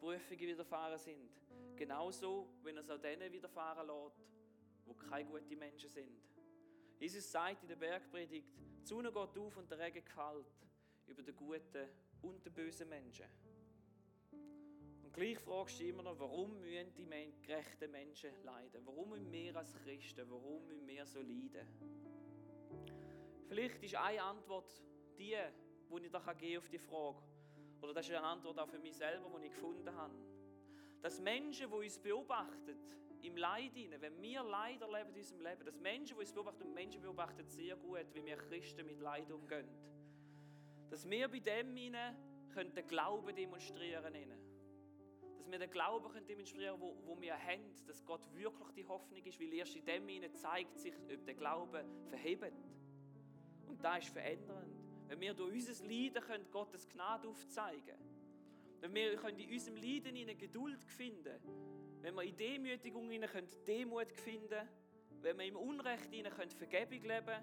Prüfungen 0.00 0.40
widerfahren 0.40 0.98
sind. 0.98 1.30
Genauso, 1.76 2.48
wenn 2.62 2.76
er 2.76 2.80
es 2.80 2.90
auch 2.90 2.98
denen 2.98 3.30
widerfahren 3.30 3.86
lässt, 3.86 4.26
wo 4.86 4.94
keine 4.94 5.28
guten 5.28 5.58
Menschen 5.58 5.90
sind. 5.90 6.22
Jesus 6.98 7.30
sagt 7.30 7.62
in 7.62 7.68
der 7.68 7.76
Bergpredigt, 7.76 8.48
die 8.82 8.86
Sonne 8.86 9.12
geht 9.12 9.38
auf 9.38 9.56
und 9.58 9.70
der 9.70 9.78
Regen 9.78 10.02
gefällt 10.02 10.46
über 11.06 11.22
den 11.22 11.36
guten 11.36 11.88
und 12.22 12.44
den 12.44 12.52
bösen 12.54 12.88
Menschen. 12.88 13.26
Und 15.02 15.12
gleich 15.12 15.38
fragst 15.38 15.80
du 15.80 15.84
immer 15.84 16.02
noch, 16.02 16.18
warum 16.18 16.60
müssen 16.60 16.94
die 16.94 17.06
gerechten 17.42 17.90
Menschen 17.90 18.42
leiden? 18.42 18.86
Warum 18.86 19.10
müssen 19.10 19.30
wir 19.30 19.54
als 19.54 19.74
Christen, 19.84 20.30
warum 20.30 20.66
müssen 20.66 20.86
wir 20.86 21.04
so 21.04 21.20
leiden? 21.20 21.66
Vielleicht 23.48 23.82
ist 23.82 23.96
eine 23.96 24.22
Antwort 24.22 24.80
die, 25.20 25.36
die 25.36 26.04
ich 26.04 26.10
da 26.10 26.32
geben 26.32 26.58
auf 26.58 26.68
die 26.68 26.78
Frage. 26.78 27.22
Oder 27.82 27.94
das 27.94 28.08
ist 28.08 28.14
eine 28.14 28.26
Antwort 28.26 28.58
auch 28.58 28.68
für 28.68 28.78
mich 28.78 28.96
selber, 28.96 29.30
die 29.38 29.46
ich 29.46 29.52
gefunden 29.52 29.94
habe. 29.94 30.14
Dass 31.02 31.20
Menschen, 31.20 31.68
die 31.70 31.76
uns 31.76 31.98
beobachten, 31.98 32.76
im 33.22 33.36
Leid 33.36 33.74
hinein, 33.74 34.00
wenn 34.00 34.20
wir 34.20 34.42
Leid 34.42 34.80
erleben 34.80 35.10
in 35.10 35.18
unserem 35.18 35.40
Leben, 35.42 35.64
dass 35.64 35.78
Menschen, 35.78 36.16
die 36.16 36.20
uns 36.20 36.32
beobachten, 36.32 36.62
und 36.62 36.74
Menschen 36.74 37.02
beobachten 37.02 37.46
sehr 37.48 37.76
gut, 37.76 38.06
wie 38.14 38.24
wir 38.24 38.36
Christen 38.36 38.86
mit 38.86 39.00
Leid 39.00 39.30
umgehen, 39.30 39.68
dass 40.88 41.08
wir 41.08 41.28
bei 41.28 41.40
dem 41.40 41.76
hinein 41.76 42.16
den 42.54 42.86
Glauben 42.86 43.34
demonstrieren 43.34 44.12
können. 44.12 44.40
Dass 45.38 45.50
wir 45.50 45.58
den 45.58 45.70
Glauben 45.70 46.10
können 46.12 46.26
demonstrieren 46.26 46.80
können, 46.80 46.96
wo, 47.04 47.14
wo 47.14 47.20
wir 47.20 47.34
haben, 47.34 47.74
dass 47.86 48.04
Gott 48.04 48.26
wirklich 48.34 48.70
die 48.70 48.86
Hoffnung 48.86 49.24
ist, 49.24 49.38
weil 49.40 49.52
erst 49.52 49.76
in 49.76 49.84
dem 49.84 50.08
hinein 50.08 50.34
zeigt 50.34 50.78
sich, 50.78 50.94
ob 50.94 51.24
der 51.24 51.34
Glaube 51.34 51.84
verhebt. 52.08 52.52
Und 53.66 53.84
das 53.84 54.04
ist 54.04 54.12
verändernd. 54.12 54.79
Wenn 55.10 55.20
wir 55.22 55.34
durch 55.34 55.52
unser 55.52 55.84
Leiden 55.86 56.22
können 56.22 56.48
Gottes 56.52 56.88
Gnade 56.88 57.26
aufzeigen. 57.26 57.84
Können. 57.84 58.80
Wenn 58.80 58.94
wir 58.94 59.16
können 59.16 59.40
in 59.40 59.52
unserem 59.52 59.74
Leiden 59.74 60.14
in 60.14 60.38
Geduld 60.38 60.84
finden. 60.84 61.36
Wenn 62.00 62.14
wir 62.14 62.22
in 62.22 62.36
Demütigung 62.36 63.10
in 63.10 63.26
Demut 63.66 64.12
finden. 64.12 64.68
Wenn 65.20 65.36
wir 65.36 65.46
im 65.46 65.56
Unrecht 65.56 66.12
in 66.12 66.30
Vergebung 66.30 67.02
leben. 67.02 67.42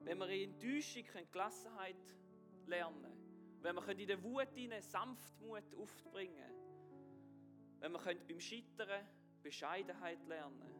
Wenn 0.00 0.18
wir 0.18 0.28
in 0.28 0.50
Enttäuschung 0.52 1.04
Gelassenheit 1.32 1.96
lernen. 2.66 3.10
Wenn 3.62 3.76
wir 3.76 3.88
in 3.98 4.06
der 4.06 4.22
Wut 4.22 4.48
Sanftmut 4.80 5.74
aufbringen. 5.74 6.52
Wenn 7.78 7.92
wir 7.92 8.00
beim 8.00 8.38
Scheitern 8.38 9.08
Bescheidenheit 9.42 10.22
lernen. 10.26 10.74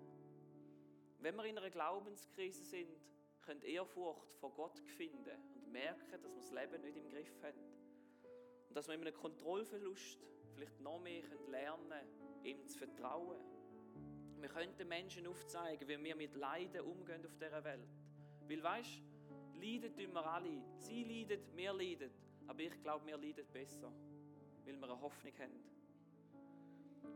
Wenn 1.20 1.34
wir 1.36 1.44
in 1.46 1.56
einer 1.56 1.70
Glaubenskrise 1.70 2.64
sind, 2.64 3.00
können 3.40 3.62
Ehrfurcht 3.62 4.30
vor 4.34 4.52
Gott 4.52 4.78
finden 4.78 5.59
merken, 5.70 6.22
dass 6.22 6.34
wir 6.34 6.40
das 6.40 6.50
Leben 6.50 6.82
nicht 6.82 6.96
im 6.96 7.08
Griff 7.08 7.42
haben. 7.42 7.58
Und 8.68 8.76
dass 8.76 8.86
wir 8.88 8.94
in 8.94 9.00
einem 9.00 9.14
Kontrollverlust 9.14 10.18
vielleicht 10.54 10.80
noch 10.80 11.00
mehr 11.00 11.22
lernen 11.48 11.88
können, 11.88 12.44
ihm 12.44 12.66
zu 12.66 12.78
vertrauen. 12.78 13.38
Wir 14.38 14.48
können 14.48 14.76
den 14.76 14.88
Menschen 14.88 15.26
aufzeigen, 15.26 15.86
wie 15.88 16.02
wir 16.02 16.16
mit 16.16 16.34
Leiden 16.34 16.80
umgehen 16.82 17.24
auf 17.26 17.36
dieser 17.36 17.62
Welt. 17.64 17.88
Weil 18.48 18.62
weißt 18.62 19.02
leiden 19.60 19.94
tun 19.94 20.12
wir 20.12 20.26
alle. 20.26 20.62
Sie 20.78 21.04
leiden, 21.04 21.40
wir 21.54 21.72
leiden. 21.72 22.10
Aber 22.46 22.60
ich 22.60 22.80
glaube, 22.82 23.06
wir 23.06 23.16
leiden 23.16 23.46
besser, 23.52 23.92
weil 24.64 24.76
wir 24.76 24.84
eine 24.84 25.00
Hoffnung 25.00 25.32
haben. 25.38 25.80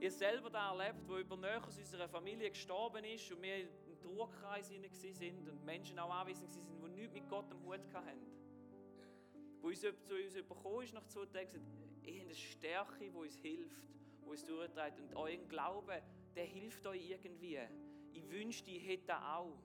Ich 0.00 0.12
selber 0.12 0.50
da 0.50 0.72
erlebt, 0.72 1.08
wo 1.08 1.16
über 1.16 1.36
näher 1.36 1.64
aus 1.64 1.78
unserer 1.78 2.08
Familie 2.08 2.50
gestorben 2.50 3.04
ist 3.04 3.30
und 3.32 3.40
wir 3.40 3.60
im 3.60 3.98
Trauerkreis 4.00 4.68
sind 4.68 5.48
und 5.48 5.64
Menschen 5.64 5.98
auch 5.98 6.10
anwesend 6.10 6.54
waren, 6.56 6.94
die 6.94 7.00
nichts 7.00 7.14
mit 7.14 7.28
Gott 7.28 7.50
am 7.50 7.62
Hut 7.64 7.80
hatten 7.92 8.33
uns 9.82 10.04
zu 10.04 10.14
uns 10.14 10.34
überkommen 10.36 10.84
ist 10.84 10.94
nach 10.94 11.06
zwei 11.06 11.26
Tagen, 11.26 11.46
gesagt, 11.46 11.64
ihr 12.02 12.12
habt 12.14 12.24
eine 12.24 12.34
Stärke, 12.34 13.10
die 13.10 13.16
uns 13.16 13.36
hilft, 13.38 13.82
die 14.22 14.28
uns 14.28 14.44
durchträgt. 14.44 15.00
Und 15.00 15.16
euren 15.16 15.48
Glauben, 15.48 16.00
der 16.36 16.44
hilft 16.44 16.86
euch 16.86 17.10
irgendwie. 17.10 17.58
Ich 18.12 18.30
wünschte, 18.30 18.70
ich 18.70 18.86
hätte 18.86 19.06
das 19.06 19.22
auch. 19.22 19.58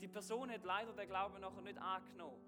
Die 0.00 0.08
Person 0.08 0.50
hat 0.50 0.64
leider 0.64 0.92
den 0.92 1.08
Glauben 1.08 1.40
nachher 1.40 1.62
nicht 1.62 1.78
angenommen. 1.78 2.40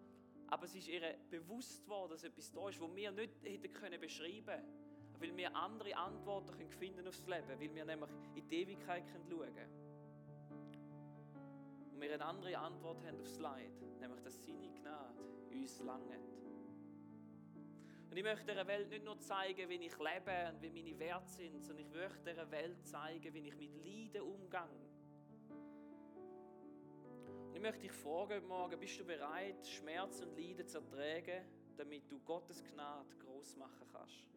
Aber 0.48 0.64
es 0.64 0.74
ist 0.74 0.88
ihr 0.88 1.16
bewusst 1.30 1.86
worden, 1.88 2.12
dass 2.12 2.24
etwas 2.24 2.50
da 2.52 2.68
ist, 2.68 2.80
das 2.80 2.96
wir 2.96 3.10
nicht 3.12 3.32
hätten 3.42 3.72
können 3.72 4.00
beschreiben 4.00 4.46
können. 4.46 5.20
Weil 5.20 5.36
wir 5.36 5.54
andere 5.54 5.96
Antworten 5.96 6.50
können 6.50 6.70
finden 6.70 7.06
aufs 7.06 7.26
Leben, 7.26 7.48
weil 7.48 7.74
wir 7.74 7.84
nämlich 7.84 8.10
in 8.34 8.48
die 8.48 8.62
Ewigkeit 8.62 9.04
schauen 9.08 9.28
können. 9.28 9.70
Und 11.92 12.00
wir 12.00 12.12
eine 12.12 12.24
andere 12.24 12.58
Antwort 12.58 13.04
haben 13.04 13.20
aufs 13.20 13.38
Leid, 13.38 13.80
nämlich 14.00 14.20
dass 14.20 14.44
seine 14.44 14.68
Gnade 14.70 15.22
uns 15.50 15.80
langt. 15.80 16.33
Und 18.14 18.18
ich 18.18 18.24
möchte 18.24 18.54
der 18.54 18.64
Welt 18.68 18.88
nicht 18.90 19.04
nur 19.04 19.18
zeigen, 19.18 19.68
wie 19.68 19.74
ich 19.74 19.98
lebe 19.98 20.52
und 20.52 20.62
wie 20.62 20.70
meine 20.70 20.96
Werte 21.00 21.28
sind, 21.32 21.64
sondern 21.64 21.84
ich 21.84 21.92
möchte 21.92 22.32
der 22.32 22.48
Welt 22.48 22.86
zeigen, 22.86 23.34
wie 23.34 23.48
ich 23.48 23.56
mit 23.56 23.74
Leiden 23.84 24.22
umgehe. 24.22 24.60
Und 27.48 27.56
ich 27.56 27.60
möchte 27.60 27.80
dich 27.80 27.90
fragen 27.90 28.46
Morgen, 28.46 28.78
bist 28.78 29.00
du 29.00 29.04
bereit, 29.04 29.66
Schmerz 29.66 30.20
und 30.20 30.38
Leiden 30.38 30.64
zu 30.64 30.78
ertragen, 30.78 31.44
damit 31.76 32.08
du 32.08 32.20
Gottes 32.20 32.62
Gnade 32.62 33.16
groß 33.16 33.56
machen 33.56 33.84
kannst? 33.92 34.28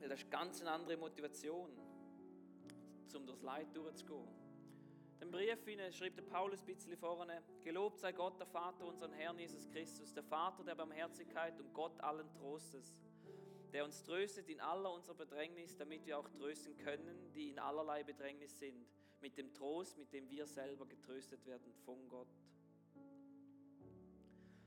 Weil 0.00 0.08
das 0.10 0.20
ist 0.20 0.30
ganz 0.30 0.60
eine 0.60 0.72
andere 0.72 0.98
Motivation, 0.98 1.70
um 3.14 3.26
durchs 3.26 3.40
Leid 3.40 3.74
durchzugehen. 3.74 4.39
Den 5.20 5.30
Brief 5.30 5.58
schreibt 5.94 6.16
der 6.16 6.22
Paulus 6.22 6.60
ein 6.60 6.66
bisschen 6.66 6.96
vorne. 6.96 7.42
Gelobt 7.62 7.98
sei 7.98 8.12
Gott, 8.12 8.38
der 8.40 8.46
Vater, 8.46 8.86
unseren 8.86 9.12
Herrn 9.12 9.38
Jesus 9.38 9.68
Christus, 9.68 10.14
der 10.14 10.22
Vater 10.22 10.64
der 10.64 10.74
Barmherzigkeit 10.74 11.60
und 11.60 11.74
Gott 11.74 12.00
allen 12.00 12.32
Trostes, 12.32 12.96
der 13.72 13.84
uns 13.84 14.02
tröstet 14.02 14.48
in 14.48 14.60
aller 14.60 14.90
unserer 14.90 15.14
Bedrängnis, 15.14 15.76
damit 15.76 16.06
wir 16.06 16.18
auch 16.18 16.28
trösten 16.30 16.76
können, 16.78 17.32
die 17.34 17.50
in 17.50 17.58
allerlei 17.58 18.02
Bedrängnis 18.02 18.58
sind, 18.58 18.86
mit 19.20 19.36
dem 19.36 19.52
Trost, 19.52 19.98
mit 19.98 20.10
dem 20.12 20.30
wir 20.30 20.46
selber 20.46 20.86
getröstet 20.86 21.44
werden 21.44 21.74
von 21.84 22.08
Gott. 22.08 22.34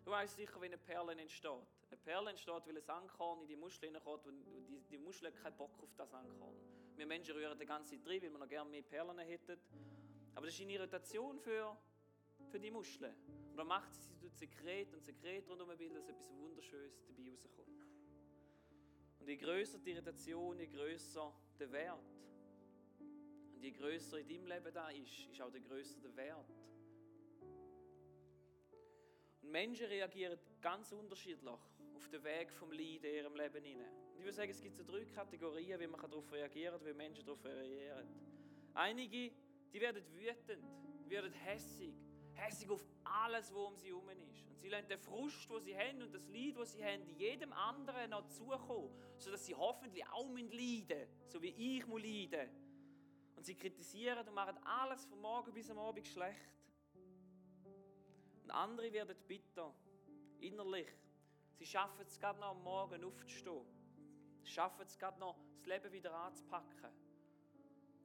Du 0.05 0.11
weißt 0.11 0.35
sicher, 0.35 0.61
wie 0.61 0.65
eine 0.65 0.77
Perle 0.77 1.13
entsteht. 1.13 1.49
Eine 1.89 1.97
Perle 1.97 2.29
entsteht, 2.29 2.67
weil 2.67 2.77
ein 2.77 2.89
Ankorn 2.89 3.41
in 3.41 3.47
die 3.47 3.55
Muschel 3.55 3.85
hineinkommt 3.85 4.27
und 4.27 4.43
die, 4.67 4.79
die 4.91 4.97
Muschel 4.99 5.27
hat 5.27 5.35
keinen 5.37 5.57
Bock 5.57 5.81
auf 5.81 5.93
das 5.95 6.13
Ankorn. 6.13 6.55
Wir 6.95 7.07
Menschen 7.07 7.33
rühren 7.33 7.57
die 7.57 7.65
ganze 7.65 7.91
Zeit 7.95 8.07
rein, 8.07 8.21
weil 8.21 8.31
wir 8.31 8.37
noch 8.37 8.49
gerne 8.49 8.69
mehr 8.69 8.83
Perlen 8.83 9.17
hätten. 9.17 9.57
Aber 10.35 10.45
das 10.45 10.55
ist 10.55 10.61
eine 10.61 10.73
Irritation 10.73 11.39
für, 11.39 11.77
für 12.49 12.59
die 12.59 12.71
Muscheln. 12.71 13.15
Und 13.51 13.57
dann 13.57 13.67
macht 13.67 13.93
sie, 13.93 14.01
sie 14.01 14.15
tut 14.17 14.35
Sekret 14.35 14.93
und 14.93 15.03
Sekret 15.03 15.47
rundherum 15.47 15.77
bilden, 15.77 15.95
dass 15.95 16.09
etwas 16.09 16.33
Wunderschönes 16.35 17.05
dabei 17.05 17.29
rauskommt. 17.31 17.83
Und 19.19 19.29
je 19.29 19.37
größer 19.37 19.79
die 19.79 19.91
Irritation, 19.91 20.59
je 20.59 20.67
größer 20.67 21.33
der 21.59 21.71
Wert. 21.71 22.03
Und 23.53 23.63
je 23.63 23.71
größer 23.71 24.19
in 24.19 24.27
deinem 24.27 24.47
Leben 24.47 24.73
da 24.73 24.89
ist, 24.89 25.29
ist 25.31 25.41
auch 25.41 25.51
der 25.51 25.61
größere 25.61 26.01
der 26.01 26.15
Wert. 26.15 26.49
Und 29.41 29.51
Menschen 29.51 29.85
reagieren 29.85 30.39
ganz 30.61 30.91
unterschiedlich 30.91 31.49
auf 31.95 32.09
den 32.09 32.23
Weg 32.23 32.51
vom 32.51 32.71
Leid 32.71 33.03
in 33.03 33.13
ihrem 33.15 33.35
Leben 33.35 33.63
hinein. 33.63 33.93
Und 34.11 34.17
ich 34.17 34.23
würde 34.23 34.33
sagen, 34.33 34.51
es 34.51 34.61
gibt 34.61 34.75
so 34.75 34.83
drei 34.83 35.05
Kategorien, 35.05 35.79
wie 35.79 35.87
man 35.87 36.01
darauf 36.01 36.31
reagieren 36.31 36.77
kann, 36.79 36.87
wie 36.87 36.93
Menschen 36.93 37.25
darauf 37.25 37.43
reagieren. 37.45 38.07
Einige, 38.73 39.31
die 39.73 39.81
werden 39.81 40.03
wütend, 40.13 40.63
werden 41.09 41.33
hässig, 41.33 41.95
hässig 42.33 42.69
auf 42.69 42.85
alles, 43.03 43.53
was 43.53 43.67
um 43.67 43.75
sie 43.75 43.87
herum 43.87 44.07
ist. 44.09 44.47
Und 44.47 44.59
sie 44.59 44.69
lassen 44.69 44.87
den 44.87 44.99
Frust, 44.99 45.49
den 45.49 45.63
sie 45.63 45.75
haben 45.75 46.01
und 46.03 46.13
das 46.13 46.27
Leid, 46.27 46.55
das 46.57 46.73
sie 46.73 46.83
haben, 46.83 47.03
jedem 47.17 47.51
anderen 47.53 48.11
noch 48.11 48.27
zukommen, 48.29 48.91
sodass 49.17 49.45
sie 49.45 49.55
hoffentlich 49.55 50.05
auch 50.07 50.29
leiden 50.29 50.49
müssen, 50.49 51.07
so 51.27 51.41
wie 51.41 51.77
ich 51.77 51.87
muss 51.87 52.01
leiden. 52.01 52.49
Und 53.35 53.45
sie 53.45 53.55
kritisieren 53.55 54.27
und 54.27 54.33
machen 54.33 54.57
alles 54.63 55.05
von 55.05 55.19
morgen 55.19 55.51
bis 55.53 55.69
am 55.69 55.79
Abend 55.79 56.07
schlecht. 56.07 56.39
Und 58.43 58.51
andere 58.51 58.93
werden 58.93 59.17
bitter, 59.27 59.73
innerlich. 60.39 60.87
Sie 61.55 61.65
schaffen 61.65 62.05
es 62.05 62.19
gerade 62.19 62.39
noch 62.39 62.49
am 62.49 62.63
Morgen 62.63 63.03
aufzustehen. 63.03 63.65
Sie 64.41 64.51
schaffen 64.51 64.83
es 64.85 64.97
gerade 64.97 65.19
noch, 65.19 65.37
das 65.57 65.65
Leben 65.65 65.91
wieder 65.91 66.13
anzupacken. 66.13 66.91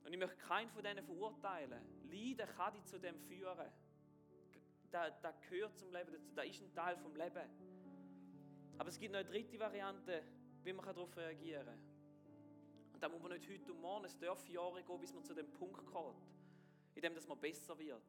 Und 0.09 0.15
ich 0.15 0.21
möchte 0.21 0.39
keinen 0.39 0.71
von 0.71 0.83
denen 0.83 1.05
verurteilen. 1.05 1.83
Leiden 2.11 2.49
kann 2.57 2.73
dich 2.73 2.83
zu 2.87 2.99
dem 2.99 3.21
führen. 3.21 3.71
Das, 4.91 5.21
das 5.21 5.39
gehört 5.43 5.77
zum 5.77 5.93
Leben 5.93 6.11
dazu. 6.11 6.33
Das 6.35 6.47
ist 6.47 6.63
ein 6.63 6.73
Teil 6.73 6.97
vom 6.97 7.15
Leben. 7.15 7.47
Aber 8.79 8.89
es 8.89 8.99
gibt 8.99 9.13
noch 9.13 9.21
eine 9.21 9.29
dritte 9.29 9.61
Variante, 9.61 10.23
wie 10.65 10.73
man 10.73 10.87
darauf 10.87 11.15
reagieren 11.15 11.67
kann. 11.67 11.79
Und 12.95 13.03
da 13.03 13.11
muss 13.11 13.21
man 13.21 13.33
nicht 13.33 13.51
heute 13.51 13.71
und 13.71 13.83
morgen, 13.83 14.07
es 14.07 14.19
darf 14.19 14.49
Jahre 14.49 14.83
gehen, 14.83 14.99
bis 14.99 15.13
man 15.13 15.23
zu 15.23 15.35
dem 15.35 15.53
Punkt 15.53 15.85
kommt, 15.85 16.27
in 16.95 17.03
dem 17.03 17.15
dass 17.15 17.29
man 17.29 17.39
besser 17.39 17.79
wird. 17.79 18.03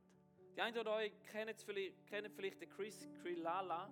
Die 0.55 0.61
einen 0.61 0.77
oder 0.77 0.93
euch 0.93 1.11
kennen 1.23 1.53
vielleicht, 1.53 1.97
vielleicht 2.33 2.61
den 2.61 2.69
Chris 2.69 3.09
Krillala. 3.21 3.91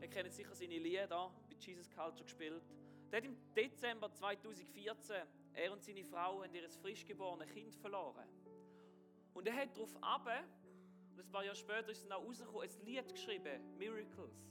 Ihr 0.00 0.08
kennt 0.08 0.32
sicher 0.32 0.54
seine 0.54 0.78
Lieder 0.78 1.32
bei 1.50 1.56
Jesus 1.58 1.90
Culture 1.90 2.22
gespielt. 2.22 2.62
Der 3.10 3.16
hat 3.16 3.24
im 3.24 3.36
Dezember 3.52 4.12
2014, 4.12 5.26
er 5.56 5.72
und 5.72 5.82
seine 5.82 6.04
Frau 6.04 6.42
haben 6.42 6.54
ihr 6.54 6.68
frisch 6.70 7.04
geborenes 7.04 7.48
Kind 7.48 7.74
verloren. 7.74 8.28
Und 9.34 9.46
er 9.46 9.56
hat 9.56 9.76
darauf 9.76 9.94
ab, 10.02 10.28
und 11.10 11.20
ein 11.20 11.30
paar 11.30 11.44
Jahre 11.44 11.56
später 11.56 11.88
ist 11.88 11.98
es 11.98 12.08
dann 12.08 12.12
auch 12.12 12.24
rausgekommen, 12.24 12.62
ein 12.62 12.84
Lied 12.84 13.12
geschrieben, 13.12 13.76
Miracles. 13.78 14.46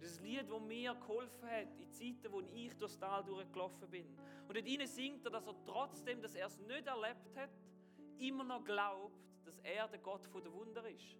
Das 0.00 0.10
ist 0.10 0.20
ein 0.20 0.24
Lied, 0.26 0.50
das 0.50 0.60
mir 0.60 0.94
geholfen 0.94 1.48
hat, 1.48 1.74
in 1.78 1.90
Zeiten, 1.90 2.32
wo 2.32 2.40
ich 2.40 2.76
durchs 2.76 2.98
Tal 2.98 3.24
durchgelaufen 3.24 3.90
bin. 3.90 4.06
Und 4.46 4.56
dort 4.56 4.88
singt 4.88 5.24
er, 5.24 5.30
dass 5.30 5.46
er 5.46 5.56
trotzdem, 5.64 6.22
dass 6.22 6.34
er 6.34 6.46
es 6.46 6.58
nicht 6.58 6.86
erlebt 6.86 7.36
hat, 7.36 7.50
immer 8.18 8.44
noch 8.44 8.64
glaubt, 8.64 9.18
dass 9.44 9.58
er 9.60 9.88
der 9.88 9.98
Gott 9.98 10.28
der 10.34 10.52
Wunder 10.52 10.88
ist. 10.88 11.16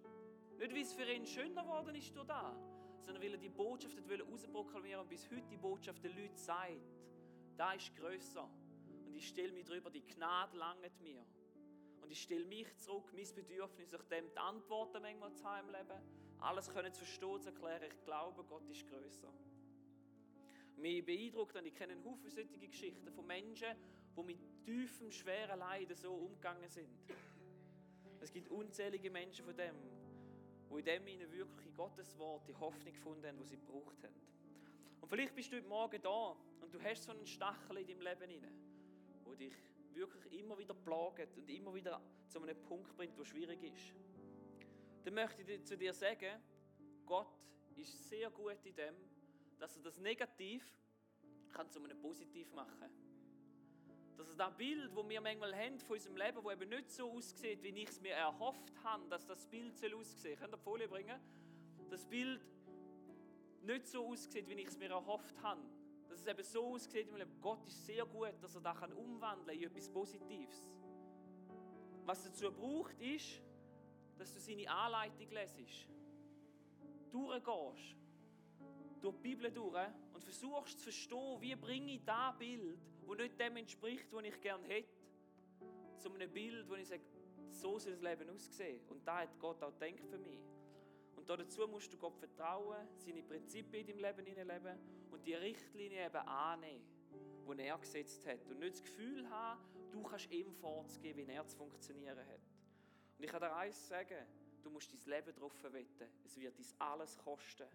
Nicht, 0.57 0.73
wie 0.73 0.81
es 0.81 0.93
für 0.93 1.11
ihn 1.11 1.25
schöner 1.25 1.63
geworden 1.63 1.95
ist 1.95 2.15
durch 2.15 2.27
das, 2.27 2.57
sondern 3.01 3.23
weil 3.23 3.33
er 3.33 3.37
die 3.37 3.49
Botschaft 3.49 3.97
herausproklamieren 3.97 5.01
und 5.01 5.09
bis 5.09 5.29
heute 5.29 5.47
die 5.49 5.57
Botschaft 5.57 6.03
den 6.03 6.15
Leuten 6.15 6.37
sagt, 6.37 6.73
da 7.57 7.73
ist 7.73 7.95
grösser. 7.95 8.49
Ich 9.19 9.27
stelle 9.27 9.51
mich 9.51 9.65
drüber, 9.65 9.89
die 9.89 10.05
Gnade 10.07 10.55
langt 10.55 11.01
mir. 11.01 11.25
Und 12.01 12.09
ich 12.09 12.21
stelle 12.21 12.45
mich 12.45 12.73
zurück, 12.77 13.11
mein 13.13 13.27
Bedürfnis, 13.35 13.91
nach 13.91 14.05
dem 14.05 14.31
die 14.31 14.37
Antworten 14.37 15.01
manchmal 15.01 15.33
zu 15.33 15.43
haben 15.43 15.67
im 15.67 15.75
Leben, 15.75 16.01
alles 16.39 16.69
können 16.69 16.93
zu 16.93 17.03
verstehen, 17.03 17.41
zu 17.41 17.49
erklären, 17.49 17.83
ich 17.83 18.05
glaube, 18.05 18.45
Gott 18.45 18.65
ist 18.69 18.87
grösser. 18.87 19.33
Mich 20.77 21.05
beeindruckt, 21.05 21.53
und 21.53 21.65
ich 21.65 21.75
kenne 21.75 21.91
einen 21.91 22.05
Haufen 22.05 22.29
solche 22.29 22.57
Geschichten 22.57 23.11
von 23.11 23.27
Menschen, 23.27 23.75
die 24.15 24.23
mit 24.23 24.63
tiefem, 24.63 25.11
schweren 25.11 25.59
Leiden 25.59 25.97
so 25.97 26.13
umgegangen 26.13 26.69
sind. 26.69 27.03
Es 28.21 28.31
gibt 28.31 28.47
unzählige 28.47 29.11
Menschen 29.11 29.43
von 29.43 29.57
dem, 29.57 29.75
die 30.71 30.79
in 30.79 30.85
dem 30.85 31.07
ihnen 31.07 31.29
wirklich 31.33 31.67
in 31.67 31.75
Gottes 31.75 32.17
Wort 32.17 32.47
die 32.47 32.55
Hoffnung 32.55 32.93
gefunden 32.93 33.27
haben, 33.27 33.37
die 33.37 33.47
sie 33.47 33.57
gebraucht 33.57 34.01
haben. 34.01 34.15
Und 35.01 35.09
vielleicht 35.09 35.35
bist 35.35 35.51
du 35.51 35.57
heute 35.57 35.67
Morgen 35.67 36.01
da 36.01 36.37
und 36.61 36.73
du 36.73 36.81
hast 36.81 37.03
so 37.03 37.11
einen 37.11 37.27
Stachel 37.27 37.79
in 37.79 37.87
deinem 37.87 38.01
Leben 38.01 38.29
wo 38.31 38.68
dich 39.39 39.53
wirklich 39.93 40.39
immer 40.39 40.57
wieder 40.57 40.73
plagt 40.73 41.37
und 41.37 41.49
immer 41.49 41.73
wieder 41.73 42.01
zu 42.27 42.41
einem 42.41 42.61
Punkt 42.63 42.95
bringt, 42.95 43.17
wo 43.17 43.23
schwierig 43.23 43.63
ist. 43.63 43.95
Dann 45.03 45.13
möchte 45.13 45.41
ich 45.41 45.65
zu 45.65 45.77
dir 45.77 45.93
sagen, 45.93 46.41
Gott 47.05 47.33
ist 47.75 48.09
sehr 48.09 48.29
gut 48.29 48.63
in 48.63 48.75
dem, 48.75 48.95
dass 49.57 49.75
er 49.77 49.83
das 49.83 49.97
Negativ 49.99 50.63
kann 51.51 51.69
zu 51.69 51.83
einem 51.83 51.99
Positiv 51.99 52.51
machen 52.53 52.79
kann 52.79 53.09
dass 54.19 54.35
das 54.35 54.57
Bild, 54.57 54.91
das 54.95 55.09
wir 55.09 55.21
manchmal 55.21 55.55
haben 55.55 55.79
von 55.79 55.95
unserem 55.95 56.17
Leben, 56.17 56.43
das 56.43 56.53
eben 56.53 56.69
nicht 56.69 56.91
so 56.91 57.11
aussieht, 57.11 57.63
wie 57.63 57.69
ich 57.69 57.89
es 57.89 58.01
mir 58.01 58.13
erhofft 58.13 58.73
habe, 58.83 59.07
dass 59.07 59.25
das 59.25 59.47
Bild 59.47 59.77
soll 59.77 59.93
aussehen 59.93 60.19
soll. 60.19 60.35
Könnt 60.35 60.53
ihr 60.53 60.57
die 60.57 60.63
Folie 60.63 60.87
bringen? 60.89 61.19
Das 61.89 62.05
Bild 62.05 62.41
nicht 63.63 63.87
so 63.87 64.05
aussieht, 64.05 64.47
wie 64.49 64.53
ich 64.55 64.67
es 64.67 64.77
mir 64.77 64.89
erhofft 64.89 65.41
habe. 65.41 65.61
Dass 66.19 66.27
es 66.27 66.33
eben 66.33 66.43
so 66.43 66.73
aussieht 66.73 67.11
Leben. 67.11 67.41
Gott 67.41 67.65
ist 67.65 67.85
sehr 67.85 68.05
gut, 68.05 68.33
dass 68.41 68.55
er 68.55 68.61
das 68.61 68.75
umwandeln 68.93 69.47
kann 69.47 69.55
in 69.55 69.63
etwas 69.63 69.89
Positives. 69.89 70.65
Was 72.05 72.23
dazu 72.23 72.51
braucht, 72.51 72.99
ist, 72.99 73.41
dass 74.17 74.33
du 74.33 74.39
seine 74.39 74.69
Anleitung 74.69 75.29
lesest. 75.29 75.87
Durchgehst. 77.11 77.95
Durch 79.01 79.15
die 79.15 79.21
Bibel 79.21 79.49
durch 79.49 79.87
und 80.13 80.23
versuchst 80.23 80.79
zu 80.79 80.83
verstehen, 80.83 81.37
wie 81.39 81.55
bringe 81.55 81.93
ich 81.93 82.03
das 82.03 82.37
Bild 82.37 82.79
wo 83.09 83.15
nicht 83.15 83.39
dem 83.39 83.57
entspricht, 83.57 84.13
was 84.13 84.23
ich 84.23 84.39
gerne 84.39 84.67
hätte, 84.67 84.93
zu 85.97 86.13
einem 86.13 86.31
Bild, 86.31 86.69
wo 86.69 86.75
ich 86.75 86.87
sage, 86.87 87.01
so 87.49 87.79
soll 87.79 87.93
das 87.93 88.01
Leben 88.01 88.29
aussehen. 88.29 88.81
Und 88.87 89.07
da 89.07 89.21
hat 89.21 89.39
Gott 89.39 89.63
auch 89.63 89.73
gedacht 89.79 90.05
für 90.07 90.19
mich. 90.19 90.39
Und 91.29 91.39
dazu 91.41 91.67
musst 91.67 91.93
du 91.93 91.97
Gott 91.97 92.17
vertrauen, 92.17 92.87
seine 92.95 93.21
Prinzipien 93.21 93.87
in 93.87 94.01
deinem 94.01 94.15
Leben 94.15 94.25
hineinleben 94.25 94.79
und 95.11 95.23
die 95.23 95.35
Richtlinie 95.35 96.07
eben 96.07 96.27
annehmen, 96.27 96.83
die 97.47 97.61
er 97.61 97.77
gesetzt 97.77 98.25
hat. 98.25 98.47
Und 98.47 98.57
nicht 98.57 98.73
das 98.73 98.81
Gefühl 98.81 99.29
haben, 99.29 99.61
du 99.91 100.01
kannst 100.01 100.31
ihm 100.31 100.51
vorzugeben, 100.51 101.27
wie 101.27 101.31
er 101.31 101.45
zu 101.45 101.55
funktionieren 101.55 102.17
hat. 102.17 102.41
Und 103.17 103.23
ich 103.23 103.29
kann 103.29 103.41
dir 103.41 103.55
eins 103.55 103.87
sagen, 103.87 104.25
du 104.63 104.71
musst 104.71 104.91
dein 104.91 105.17
Leben 105.17 105.35
darauf 105.35 105.53
verwetten. 105.53 106.07
Es 106.25 106.35
wird 106.35 106.57
dir 106.57 106.65
alles 106.79 107.15
kosten. 107.19 107.67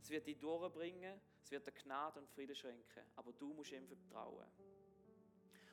Es 0.00 0.08
wird 0.08 0.28
dich 0.28 0.38
durchbringen, 0.38 1.20
es 1.42 1.50
wird 1.50 1.66
dir 1.66 1.72
Gnade 1.72 2.20
und 2.20 2.28
Frieden 2.28 2.54
schenken, 2.54 3.02
aber 3.16 3.32
du 3.32 3.52
musst 3.54 3.72
ihm 3.72 3.88
vertrauen. 3.88 4.46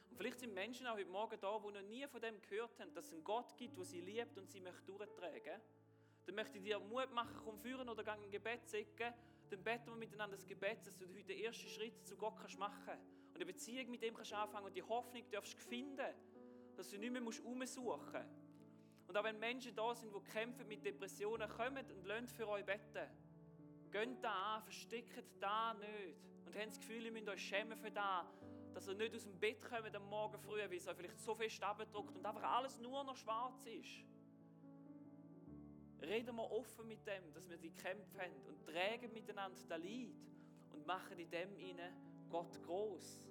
Und 0.09 0.17
vielleicht 0.17 0.39
sind 0.39 0.55
Menschen 0.55 0.87
auch 0.87 0.95
heute 0.95 1.09
Morgen 1.09 1.39
da, 1.39 1.59
die 1.59 1.71
noch 1.71 1.81
nie 1.83 2.07
von 2.07 2.19
dem 2.19 2.41
gehört 2.41 2.79
haben, 2.79 2.91
dass 2.95 3.05
es 3.05 3.13
einen 3.13 3.23
Gott 3.23 3.55
gibt, 3.57 3.77
der 3.77 3.85
sie 3.85 4.01
liebt 4.01 4.35
und 4.39 4.49
sie 4.49 4.59
möchte 4.59 4.81
durchtragen. 4.85 5.61
Dann 6.25 6.35
möchte 6.35 6.57
ich 6.57 6.63
dir 6.63 6.79
Mut 6.79 7.11
machen, 7.13 7.35
komm 7.43 7.57
führen 7.59 7.89
oder 7.89 8.03
gang 8.03 8.23
ein 8.23 8.31
Gebet 8.31 8.67
säcken. 8.67 9.13
Dann 9.49 9.63
beten 9.63 9.87
wir 9.87 9.95
miteinander 9.95 10.35
das 10.35 10.47
Gebet, 10.47 10.85
dass 10.87 10.97
du 10.97 11.07
heute 11.07 11.23
den 11.23 11.39
ersten 11.39 11.67
Schritt 11.67 12.05
zu 12.07 12.15
Gott 12.15 12.35
kannst 12.37 12.57
machen 12.57 12.81
kannst. 12.85 13.05
Und 13.29 13.35
eine 13.35 13.45
Beziehung 13.45 13.91
mit 13.91 14.03
ihm 14.03 14.13
kannst 14.13 14.33
anfangen 14.33 14.65
und 14.65 14.75
die 14.75 14.83
Hoffnung 14.83 15.23
darfst 15.31 15.59
finden, 15.59 16.13
dass 16.75 16.89
du 16.89 16.97
nicht 16.97 17.11
mehr 17.11 17.21
umsuchen 17.21 17.57
musst. 17.57 17.77
Und 19.07 19.17
auch 19.17 19.23
wenn 19.23 19.37
Menschen 19.39 19.75
da 19.75 19.93
sind, 19.93 20.13
die 20.15 20.31
kämpfen 20.31 20.67
mit 20.67 20.85
Depressionen, 20.85 21.47
kommen 21.49 21.85
und 21.91 22.05
lernen 22.05 22.27
für 22.27 22.47
euch 22.47 22.65
beten. 22.65 23.09
Geht 23.91 24.23
da 24.23 24.55
an, 24.55 24.63
versteckt 24.63 25.23
da 25.39 25.73
nicht. 25.75 26.17
Und 26.45 26.55
habt 26.55 26.67
das 26.67 26.79
Gefühl, 26.79 27.05
ihr 27.05 27.11
müsst 27.11 27.29
euch 27.29 27.41
schämen 27.41 27.77
für 27.77 27.91
das, 27.91 28.25
dass 28.73 28.87
ihr 28.87 28.95
nicht 28.95 29.15
aus 29.15 29.23
dem 29.23 29.39
Bett 29.39 29.61
kommt 29.61 29.95
am 29.95 30.09
Morgen 30.09 30.39
früh, 30.39 30.57
weil 30.59 30.73
es 30.73 30.87
euch 30.87 30.95
vielleicht 30.97 31.19
so 31.19 31.35
fest 31.35 31.61
abgedruckt 31.61 32.15
und 32.15 32.25
einfach 32.25 32.43
alles 32.43 32.79
nur 32.79 33.03
noch 33.03 33.15
schwarz 33.15 33.65
ist. 33.65 34.12
Reden 36.03 36.35
wir 36.35 36.51
offen 36.51 36.87
mit 36.87 37.05
dem, 37.07 37.31
dass 37.33 37.49
wir 37.49 37.57
die 37.57 37.71
Kämpfe 37.71 38.19
haben 38.19 38.35
und 38.47 38.61
tragen 38.65 39.11
miteinander 39.13 39.57
das 39.57 39.69
Leid 39.69 40.13
und 40.73 40.85
machen 40.85 41.17
in 41.17 41.29
dem 41.29 41.57
ihnen 41.57 42.29
Gott 42.29 42.61
groß. 42.63 43.29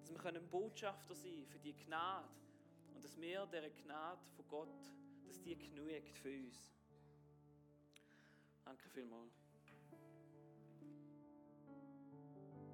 Dass 0.00 0.10
wir 0.10 0.18
können 0.18 0.48
Botschafter 0.50 1.14
sein 1.14 1.46
für 1.46 1.58
die 1.60 1.74
Gnade 1.74 2.28
und 2.94 3.04
dass 3.04 3.18
wir 3.20 3.46
dieser 3.46 3.70
Gnade 3.70 4.20
von 4.36 4.48
Gott, 4.48 4.92
dass 5.24 5.40
die 5.40 5.56
genügt 5.56 6.18
für 6.18 6.30
uns. 6.30 6.74
Danke 8.64 8.88
vielmals. 8.88 9.43